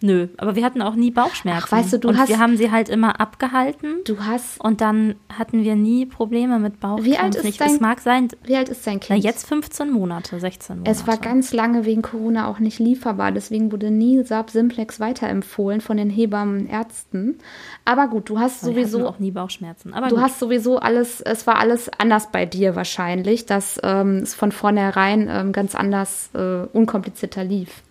Nö, 0.00 0.28
aber 0.36 0.54
wir 0.54 0.64
hatten 0.64 0.80
auch 0.80 0.94
nie 0.94 1.10
Bauchschmerzen. 1.10 1.64
Ach, 1.66 1.72
weißt 1.72 1.94
du, 1.94 1.98
du 1.98 2.08
und 2.08 2.18
hast. 2.18 2.28
Wir 2.28 2.38
haben 2.38 2.56
sie 2.56 2.70
halt 2.70 2.88
immer 2.88 3.20
abgehalten. 3.20 3.96
Du 4.04 4.20
hast. 4.20 4.60
Und 4.60 4.80
dann 4.80 5.16
hatten 5.36 5.64
wir 5.64 5.74
nie 5.74 6.06
Probleme 6.06 6.60
mit 6.60 6.78
Bauchschmerzen. 6.78 7.10
Wie 7.10 7.18
alt 7.18 7.34
ist 7.34 7.60
dein, 7.60 7.70
Es 7.70 7.80
mag 7.80 8.00
sein. 8.00 8.28
Wie 8.44 8.54
alt 8.54 8.68
ist 8.68 8.86
dein 8.86 9.00
Kind? 9.00 9.18
Na, 9.18 9.28
jetzt 9.28 9.48
15 9.48 9.90
Monate, 9.90 10.38
16 10.38 10.76
Monate. 10.76 10.90
Es 10.92 11.08
war 11.08 11.16
ganz 11.16 11.52
lange 11.52 11.84
wegen 11.84 12.02
Corona 12.02 12.46
auch 12.46 12.60
nicht 12.60 12.78
lieferbar. 12.78 13.32
Deswegen 13.32 13.72
wurde 13.72 13.90
nie 13.90 14.22
Saab 14.22 14.50
Simplex 14.50 15.00
weiterempfohlen 15.00 15.80
von 15.80 15.96
den 15.96 16.10
Hebammen 16.10 16.68
Ärzten. 16.68 17.38
Aber 17.84 18.06
gut, 18.06 18.28
du 18.28 18.38
hast 18.38 18.60
sowieso. 18.60 19.04
auch 19.04 19.18
nie 19.18 19.32
Bauchschmerzen. 19.32 19.94
Aber 19.94 20.08
du 20.08 20.14
gut. 20.14 20.24
hast 20.24 20.38
sowieso 20.38 20.78
alles. 20.78 21.20
Es 21.20 21.48
war 21.48 21.58
alles 21.58 21.90
anders 21.98 22.30
bei 22.30 22.46
dir 22.46 22.76
wahrscheinlich, 22.76 23.46
dass 23.46 23.80
ähm, 23.82 24.18
es 24.18 24.34
von 24.34 24.52
vornherein 24.52 25.28
ähm, 25.28 25.50
ganz 25.50 25.74
anders, 25.74 26.30
äh, 26.34 26.66
unkomplizierter 26.72 27.42
lief. 27.42 27.82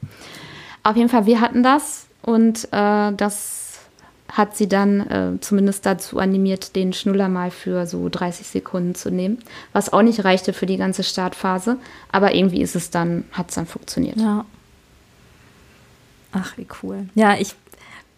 Auf 0.88 0.96
jeden 0.96 1.10
Fall, 1.10 1.26
wir 1.26 1.42
hatten 1.42 1.64
das 1.64 2.08
und 2.22 2.70
äh, 2.72 3.12
das 3.12 3.80
hat 4.30 4.56
sie 4.56 4.70
dann 4.70 5.02
äh, 5.02 5.32
zumindest 5.42 5.86
dazu 5.86 6.18
animiert, 6.18 6.78
den 6.78 6.94
Schnuller 6.94 7.28
mal 7.28 7.52
für 7.52 7.86
so 7.86 8.08
30 8.08 8.48
Sekunden 8.48 8.96
zu 8.96 9.12
nehmen. 9.12 9.40
Was 9.74 9.92
auch 9.92 10.02
nicht 10.02 10.24
reichte 10.24 10.54
für 10.54 10.66
die 10.66 10.78
ganze 10.78 11.04
Startphase. 11.04 11.76
Aber 12.10 12.34
irgendwie 12.34 12.62
ist 12.62 12.78
es 12.78 12.90
dann, 12.90 13.26
hat 13.34 13.50
es 13.50 13.56
dann 13.56 13.66
funktioniert. 13.66 14.16
Ja. 14.16 14.46
Ach, 16.32 16.58
wie 16.58 16.68
cool. 16.82 17.10
Ja, 17.16 17.36
ich 17.38 17.56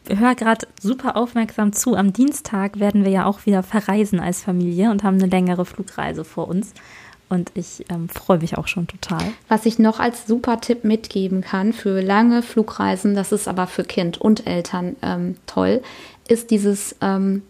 höre 0.07 0.35
gerade 0.35 0.67
super 0.79 1.17
aufmerksam 1.17 1.73
zu. 1.73 1.95
Am 1.95 2.13
Dienstag 2.13 2.79
werden 2.79 3.03
wir 3.03 3.11
ja 3.11 3.25
auch 3.25 3.47
wieder 3.47 3.63
verreisen 3.63 4.19
als 4.19 4.43
Familie 4.43 4.91
und 4.91 5.01
haben 5.01 5.15
eine 5.15 5.25
längere 5.25 5.65
Flugreise 5.65 6.23
vor 6.23 6.47
uns. 6.47 6.73
Und 7.29 7.51
ich 7.53 7.85
ähm, 7.89 8.09
freue 8.09 8.39
mich 8.39 8.57
auch 8.57 8.67
schon 8.67 8.87
total. 8.87 9.21
Was 9.47 9.67
ich 9.67 9.77
noch 9.77 9.99
als 9.99 10.25
super 10.25 10.59
Tipp 10.59 10.83
mitgeben 10.83 11.41
kann 11.41 11.73
für 11.73 12.01
lange 12.01 12.41
Flugreisen, 12.41 13.13
das 13.13 13.31
ist 13.31 13.47
aber 13.47 13.67
für 13.67 13.83
Kind 13.83 14.19
und 14.19 14.47
Eltern 14.47 14.95
ähm, 15.03 15.37
toll, 15.45 15.83
ist 16.27 16.49
dieses 16.49 16.95
ähm, 17.01 17.43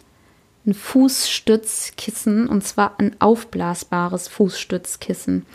ein 0.66 0.74
Fußstützkissen 0.74 2.48
und 2.48 2.66
zwar 2.66 3.00
ein 3.00 3.16
aufblasbares 3.20 4.28
Fußstützkissen. 4.28 5.46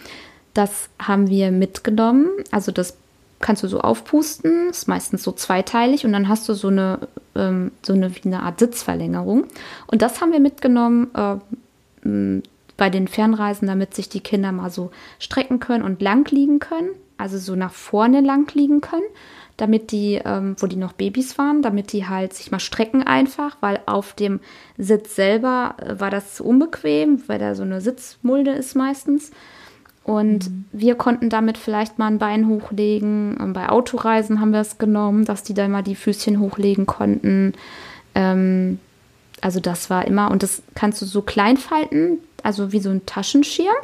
Das 0.54 0.88
haben 0.98 1.28
wir 1.28 1.50
mitgenommen. 1.50 2.30
Also 2.50 2.72
das 2.72 2.96
kannst 3.40 3.62
du 3.62 3.68
so 3.68 3.80
aufpusten, 3.80 4.70
ist 4.70 4.88
meistens 4.88 5.22
so 5.22 5.32
zweiteilig 5.32 6.06
und 6.06 6.12
dann 6.12 6.28
hast 6.28 6.48
du 6.48 6.54
so 6.54 6.68
eine, 6.68 7.08
ähm, 7.34 7.72
so 7.82 7.92
eine, 7.92 8.14
wie 8.16 8.24
eine 8.24 8.42
Art 8.42 8.58
Sitzverlängerung. 8.58 9.44
Und 9.86 10.00
das 10.00 10.22
haben 10.22 10.32
wir 10.32 10.40
mitgenommen. 10.40 11.10
Äh, 11.14 12.40
bei 12.76 12.90
den 12.90 13.08
Fernreisen, 13.08 13.68
damit 13.68 13.94
sich 13.94 14.08
die 14.08 14.20
Kinder 14.20 14.52
mal 14.52 14.70
so 14.70 14.90
strecken 15.18 15.60
können 15.60 15.84
und 15.84 16.02
lang 16.02 16.30
liegen 16.30 16.58
können, 16.58 16.90
also 17.16 17.38
so 17.38 17.54
nach 17.54 17.72
vorne 17.72 18.20
lang 18.20 18.52
liegen 18.54 18.80
können, 18.80 19.04
damit 19.56 19.92
die, 19.92 20.20
ähm, 20.24 20.56
wo 20.58 20.66
die 20.66 20.76
noch 20.76 20.92
Babys 20.92 21.38
waren, 21.38 21.62
damit 21.62 21.92
die 21.92 22.08
halt 22.08 22.34
sich 22.34 22.50
mal 22.50 22.58
strecken 22.58 23.04
einfach, 23.04 23.56
weil 23.60 23.80
auf 23.86 24.14
dem 24.14 24.40
Sitz 24.78 25.14
selber 25.14 25.76
äh, 25.78 26.00
war 26.00 26.10
das 26.10 26.34
zu 26.34 26.44
unbequem, 26.44 27.22
weil 27.28 27.38
da 27.38 27.54
so 27.54 27.62
eine 27.62 27.80
Sitzmulde 27.80 28.50
ist 28.50 28.74
meistens. 28.74 29.30
Und 30.02 30.50
mhm. 30.50 30.64
wir 30.72 30.96
konnten 30.96 31.30
damit 31.30 31.56
vielleicht 31.56 31.98
mal 31.98 32.08
ein 32.08 32.18
Bein 32.18 32.48
hochlegen. 32.48 33.36
Und 33.38 33.54
bei 33.54 33.68
Autoreisen 33.68 34.40
haben 34.40 34.52
wir 34.52 34.60
es 34.60 34.78
genommen, 34.78 35.24
dass 35.24 35.42
die 35.42 35.54
dann 35.54 35.70
mal 35.70 35.82
die 35.82 35.94
Füßchen 35.94 36.40
hochlegen 36.40 36.84
konnten. 36.84 37.54
Ähm, 38.14 38.78
also 39.44 39.60
das 39.60 39.90
war 39.90 40.06
immer, 40.06 40.30
und 40.30 40.42
das 40.42 40.62
kannst 40.74 41.02
du 41.02 41.06
so 41.06 41.20
klein 41.20 41.58
falten, 41.58 42.16
also 42.42 42.72
wie 42.72 42.80
so 42.80 42.88
ein 42.88 43.04
Taschenschirm, 43.04 43.74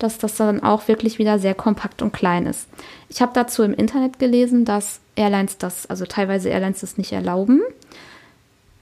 dass 0.00 0.18
das 0.18 0.34
dann 0.34 0.60
auch 0.60 0.88
wirklich 0.88 1.20
wieder 1.20 1.38
sehr 1.38 1.54
kompakt 1.54 2.02
und 2.02 2.12
klein 2.12 2.46
ist. 2.46 2.68
Ich 3.08 3.22
habe 3.22 3.30
dazu 3.32 3.62
im 3.62 3.74
Internet 3.74 4.18
gelesen, 4.18 4.64
dass 4.64 4.98
Airlines 5.14 5.56
das, 5.56 5.86
also 5.86 6.04
teilweise 6.04 6.48
Airlines 6.48 6.80
das 6.80 6.98
nicht 6.98 7.12
erlauben. 7.12 7.60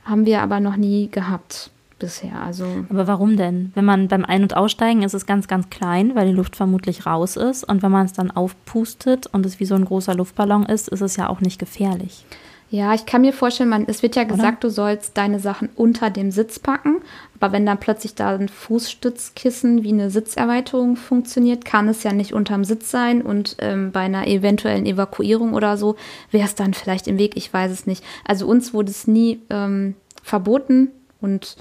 Haben 0.06 0.24
wir 0.24 0.40
aber 0.40 0.58
noch 0.58 0.76
nie 0.76 1.10
gehabt 1.10 1.70
bisher. 1.98 2.40
Also 2.40 2.64
aber 2.88 3.06
warum 3.06 3.36
denn? 3.36 3.72
Wenn 3.74 3.84
man 3.84 4.08
beim 4.08 4.24
Ein- 4.24 4.42
und 4.42 4.56
Aussteigen 4.56 5.02
ist 5.02 5.12
es 5.12 5.26
ganz, 5.26 5.48
ganz 5.48 5.68
klein, 5.68 6.14
weil 6.14 6.28
die 6.28 6.34
Luft 6.34 6.56
vermutlich 6.56 7.04
raus 7.04 7.36
ist. 7.36 7.62
Und 7.62 7.82
wenn 7.82 7.92
man 7.92 8.06
es 8.06 8.14
dann 8.14 8.30
aufpustet 8.30 9.26
und 9.26 9.44
es 9.44 9.60
wie 9.60 9.66
so 9.66 9.74
ein 9.74 9.84
großer 9.84 10.14
Luftballon 10.14 10.64
ist, 10.64 10.88
ist 10.88 11.02
es 11.02 11.16
ja 11.16 11.28
auch 11.28 11.42
nicht 11.42 11.58
gefährlich. 11.58 12.24
Ja, 12.68 12.94
ich 12.94 13.06
kann 13.06 13.22
mir 13.22 13.32
vorstellen, 13.32 13.68
man, 13.68 13.84
es 13.86 14.02
wird 14.02 14.16
ja 14.16 14.24
gesagt, 14.24 14.64
Oder? 14.64 14.68
du 14.68 14.70
sollst 14.70 15.16
deine 15.16 15.38
Sachen 15.38 15.68
unter 15.76 16.10
dem 16.10 16.32
Sitz 16.32 16.58
packen. 16.58 16.96
Aber 17.38 17.52
wenn 17.52 17.64
dann 17.64 17.78
plötzlich 17.78 18.14
da 18.14 18.34
ein 18.34 18.48
Fußstützkissen 18.48 19.84
wie 19.84 19.92
eine 19.92 20.10
Sitzerweiterung 20.10 20.96
funktioniert, 20.96 21.64
kann 21.64 21.86
es 21.86 22.02
ja 22.02 22.12
nicht 22.12 22.32
unterm 22.32 22.64
Sitz 22.64 22.90
sein. 22.90 23.22
Und 23.22 23.56
ähm, 23.60 23.92
bei 23.92 24.00
einer 24.00 24.26
eventuellen 24.26 24.84
Evakuierung 24.84 25.54
oder 25.54 25.76
so 25.76 25.96
wäre 26.32 26.46
es 26.46 26.56
dann 26.56 26.74
vielleicht 26.74 27.06
im 27.06 27.18
Weg. 27.18 27.36
Ich 27.36 27.52
weiß 27.52 27.70
es 27.70 27.86
nicht. 27.86 28.02
Also 28.24 28.46
uns 28.46 28.74
wurde 28.74 28.90
es 28.90 29.06
nie 29.06 29.40
ähm, 29.50 29.94
verboten 30.22 30.88
und 31.20 31.56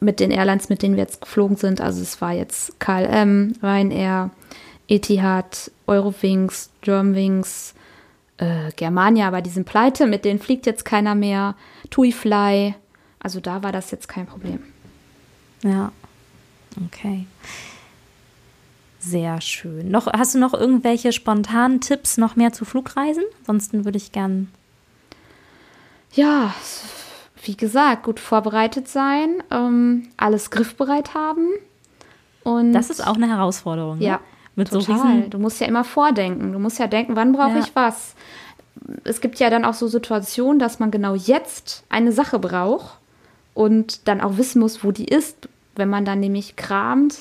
mit 0.00 0.20
den 0.20 0.30
Airlines, 0.30 0.68
mit 0.68 0.82
denen 0.82 0.96
wir 0.96 1.04
jetzt 1.04 1.22
geflogen 1.22 1.56
sind. 1.56 1.80
Also 1.80 2.02
es 2.02 2.20
war 2.20 2.32
jetzt 2.32 2.78
KLM, 2.80 3.54
Ryanair, 3.62 4.30
Etihad, 4.88 5.70
Eurowings, 5.86 6.70
Germanwings, 6.82 7.74
äh, 8.42 8.72
Germania, 8.74 9.28
aber 9.28 9.40
die 9.40 9.50
sind 9.50 9.66
pleite, 9.66 10.06
mit 10.06 10.24
denen 10.24 10.40
fliegt 10.40 10.66
jetzt 10.66 10.84
keiner 10.84 11.14
mehr. 11.14 11.54
TuiFly, 11.90 12.74
also 13.20 13.40
da 13.40 13.62
war 13.62 13.70
das 13.70 13.90
jetzt 13.92 14.08
kein 14.08 14.26
Problem. 14.26 14.62
Ja, 15.62 15.92
okay. 16.84 17.26
Sehr 18.98 19.40
schön. 19.40 19.90
Noch, 19.90 20.06
hast 20.06 20.34
du 20.34 20.38
noch 20.38 20.54
irgendwelche 20.54 21.12
spontanen 21.12 21.80
Tipps 21.80 22.18
noch 22.18 22.36
mehr 22.36 22.52
zu 22.52 22.64
Flugreisen? 22.64 23.24
Ansonsten 23.40 23.84
würde 23.84 23.98
ich 23.98 24.12
gern. 24.12 24.48
Ja, 26.12 26.54
wie 27.44 27.56
gesagt, 27.56 28.04
gut 28.04 28.20
vorbereitet 28.20 28.88
sein, 28.88 29.42
ähm, 29.50 30.08
alles 30.16 30.50
griffbereit 30.50 31.14
haben. 31.14 31.48
Und 32.44 32.72
das 32.72 32.90
ist 32.90 33.06
auch 33.06 33.16
eine 33.16 33.28
Herausforderung. 33.28 33.98
Ne? 33.98 34.04
Ja, 34.04 34.20
mit 34.56 34.70
total. 34.70 34.82
so 34.82 34.92
riesen 34.92 35.30
Du 35.30 35.38
musst 35.38 35.60
ja 35.60 35.66
immer 35.66 35.84
vordenken. 35.84 36.52
Du 36.52 36.58
musst 36.58 36.78
ja 36.78 36.86
denken, 36.86 37.16
wann 37.16 37.32
brauche 37.32 37.58
ja. 37.58 37.60
ich 37.60 37.74
was? 37.74 38.14
Es 39.04 39.20
gibt 39.20 39.38
ja 39.38 39.50
dann 39.50 39.64
auch 39.64 39.74
so 39.74 39.86
Situationen, 39.86 40.58
dass 40.58 40.78
man 40.78 40.90
genau 40.90 41.14
jetzt 41.14 41.84
eine 41.88 42.12
Sache 42.12 42.38
braucht 42.38 42.98
und 43.54 44.08
dann 44.08 44.20
auch 44.20 44.36
wissen 44.36 44.60
muss, 44.60 44.82
wo 44.82 44.92
die 44.92 45.04
ist. 45.04 45.48
Wenn 45.74 45.88
man 45.88 46.04
dann 46.04 46.20
nämlich 46.20 46.56
kramt 46.56 47.16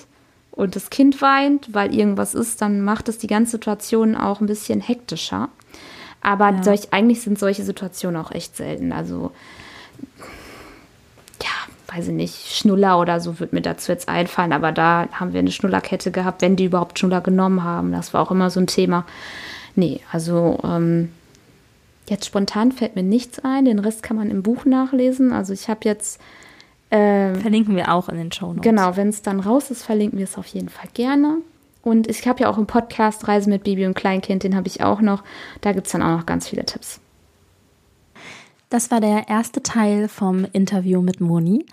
und 0.51 0.75
das 0.75 0.89
Kind 0.89 1.21
weint, 1.21 1.73
weil 1.73 1.95
irgendwas 1.95 2.35
ist, 2.35 2.61
dann 2.61 2.81
macht 2.81 3.07
es 3.09 3.17
die 3.17 3.27
ganze 3.27 3.51
Situation 3.51 4.15
auch 4.15 4.41
ein 4.41 4.47
bisschen 4.47 4.81
hektischer. 4.81 5.49
Aber 6.21 6.51
ja. 6.51 6.63
solch, 6.63 6.91
eigentlich 6.91 7.21
sind 7.21 7.39
solche 7.39 7.63
Situationen 7.63 8.21
auch 8.21 8.31
echt 8.31 8.55
selten. 8.55 8.91
Also, 8.91 9.31
weiß 11.93 12.07
ich 12.07 12.13
nicht, 12.13 12.55
Schnuller 12.55 12.99
oder 12.99 13.19
so 13.19 13.39
wird 13.39 13.53
mir 13.53 13.61
dazu 13.61 13.91
jetzt 13.91 14.07
einfallen. 14.07 14.53
Aber 14.53 14.71
da 14.71 15.07
haben 15.11 15.33
wir 15.33 15.39
eine 15.39 15.51
Schnullerkette 15.51 16.11
gehabt, 16.11 16.41
wenn 16.41 16.55
die 16.55 16.65
überhaupt 16.65 16.97
Schnuller 16.97 17.21
genommen 17.21 17.63
haben. 17.63 17.91
Das 17.91 18.13
war 18.13 18.21
auch 18.21 18.31
immer 18.31 18.49
so 18.49 18.59
ein 18.59 18.67
Thema. 18.67 19.05
Nee, 19.75 19.99
also 20.11 20.59
ähm, 20.63 21.11
jetzt 22.07 22.25
spontan 22.25 22.71
fällt 22.71 22.95
mir 22.95 23.03
nichts 23.03 23.39
ein. 23.39 23.65
Den 23.65 23.79
Rest 23.79 24.03
kann 24.03 24.17
man 24.17 24.31
im 24.31 24.43
Buch 24.43 24.65
nachlesen. 24.65 25.33
Also 25.33 25.53
ich 25.53 25.69
habe 25.69 25.81
jetzt 25.83 26.19
ähm, 26.91 27.35
verlinken 27.35 27.75
wir 27.75 27.93
auch 27.93 28.09
in 28.09 28.17
den 28.17 28.31
Show 28.31 28.47
Notes. 28.47 28.63
Genau, 28.63 28.95
wenn 28.95 29.09
es 29.09 29.21
dann 29.21 29.39
raus 29.39 29.71
ist, 29.71 29.83
verlinken 29.83 30.19
wir 30.19 30.25
es 30.25 30.37
auf 30.37 30.47
jeden 30.47 30.69
Fall 30.69 30.89
gerne. 30.93 31.37
Und 31.83 32.07
ich 32.07 32.27
habe 32.27 32.41
ja 32.41 32.49
auch 32.49 32.57
einen 32.57 32.67
Podcast 32.67 33.27
Reise 33.27 33.49
mit 33.49 33.63
Baby 33.63 33.85
und 33.85 33.95
Kleinkind, 33.95 34.43
den 34.43 34.55
habe 34.55 34.67
ich 34.67 34.83
auch 34.83 35.01
noch. 35.01 35.23
Da 35.61 35.71
gibt 35.71 35.87
es 35.87 35.93
dann 35.93 36.03
auch 36.03 36.17
noch 36.17 36.25
ganz 36.25 36.47
viele 36.47 36.65
Tipps. 36.65 36.99
Das 38.71 38.89
war 38.89 39.01
der 39.01 39.27
erste 39.27 39.61
Teil 39.61 40.07
vom 40.07 40.45
Interview 40.53 41.01
mit 41.01 41.19
Moni. 41.19 41.65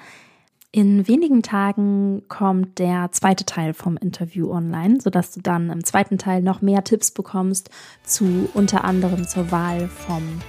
In 0.73 1.07
wenigen 1.07 1.45
Tagen 1.45 2.25
kommt 2.27 2.81
der 2.81 3.13
zweite 3.13 3.47
Teil 3.47 3.73
vom 3.73 3.97
Interview 3.97 4.51
online, 4.51 5.01
sodass 5.01 5.31
du 5.31 5.41
dann 5.41 5.71
im 5.71 5.85
zweiten 5.85 6.19
Teil 6.19 6.43
noch 6.43 6.61
mehr 6.61 6.83
Tipps 6.83 7.13
bekommst 7.13 7.71
zu 8.03 8.49
unter 8.53 8.83
anderem 8.83 9.29
zur 9.29 9.53
Wahl 9.53 9.87
vom 9.87 10.41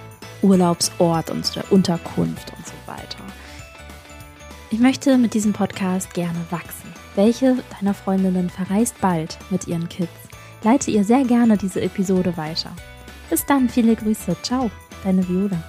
Urlaubsort 0.41 1.29
und 1.29 1.45
zur 1.45 1.71
Unterkunft 1.71 2.51
und 2.57 2.65
so 2.65 2.73
weiter. 2.87 3.23
Ich 4.71 4.79
möchte 4.79 5.19
mit 5.19 5.35
diesem 5.35 5.53
Podcast 5.53 6.15
gerne 6.15 6.39
wachsen. 6.49 6.91
Welche 7.13 7.57
deiner 7.79 7.93
Freundinnen 7.93 8.49
verreist 8.49 8.99
bald 8.99 9.37
mit 9.51 9.67
ihren 9.67 9.87
Kids? 9.87 10.09
Leite 10.63 10.89
ihr 10.89 11.03
sehr 11.03 11.25
gerne 11.25 11.57
diese 11.57 11.79
Episode 11.79 12.35
weiter. 12.37 12.71
Bis 13.29 13.45
dann, 13.45 13.69
viele 13.69 13.95
Grüße. 13.95 14.35
Ciao, 14.41 14.71
deine 15.03 15.29
Viola. 15.29 15.63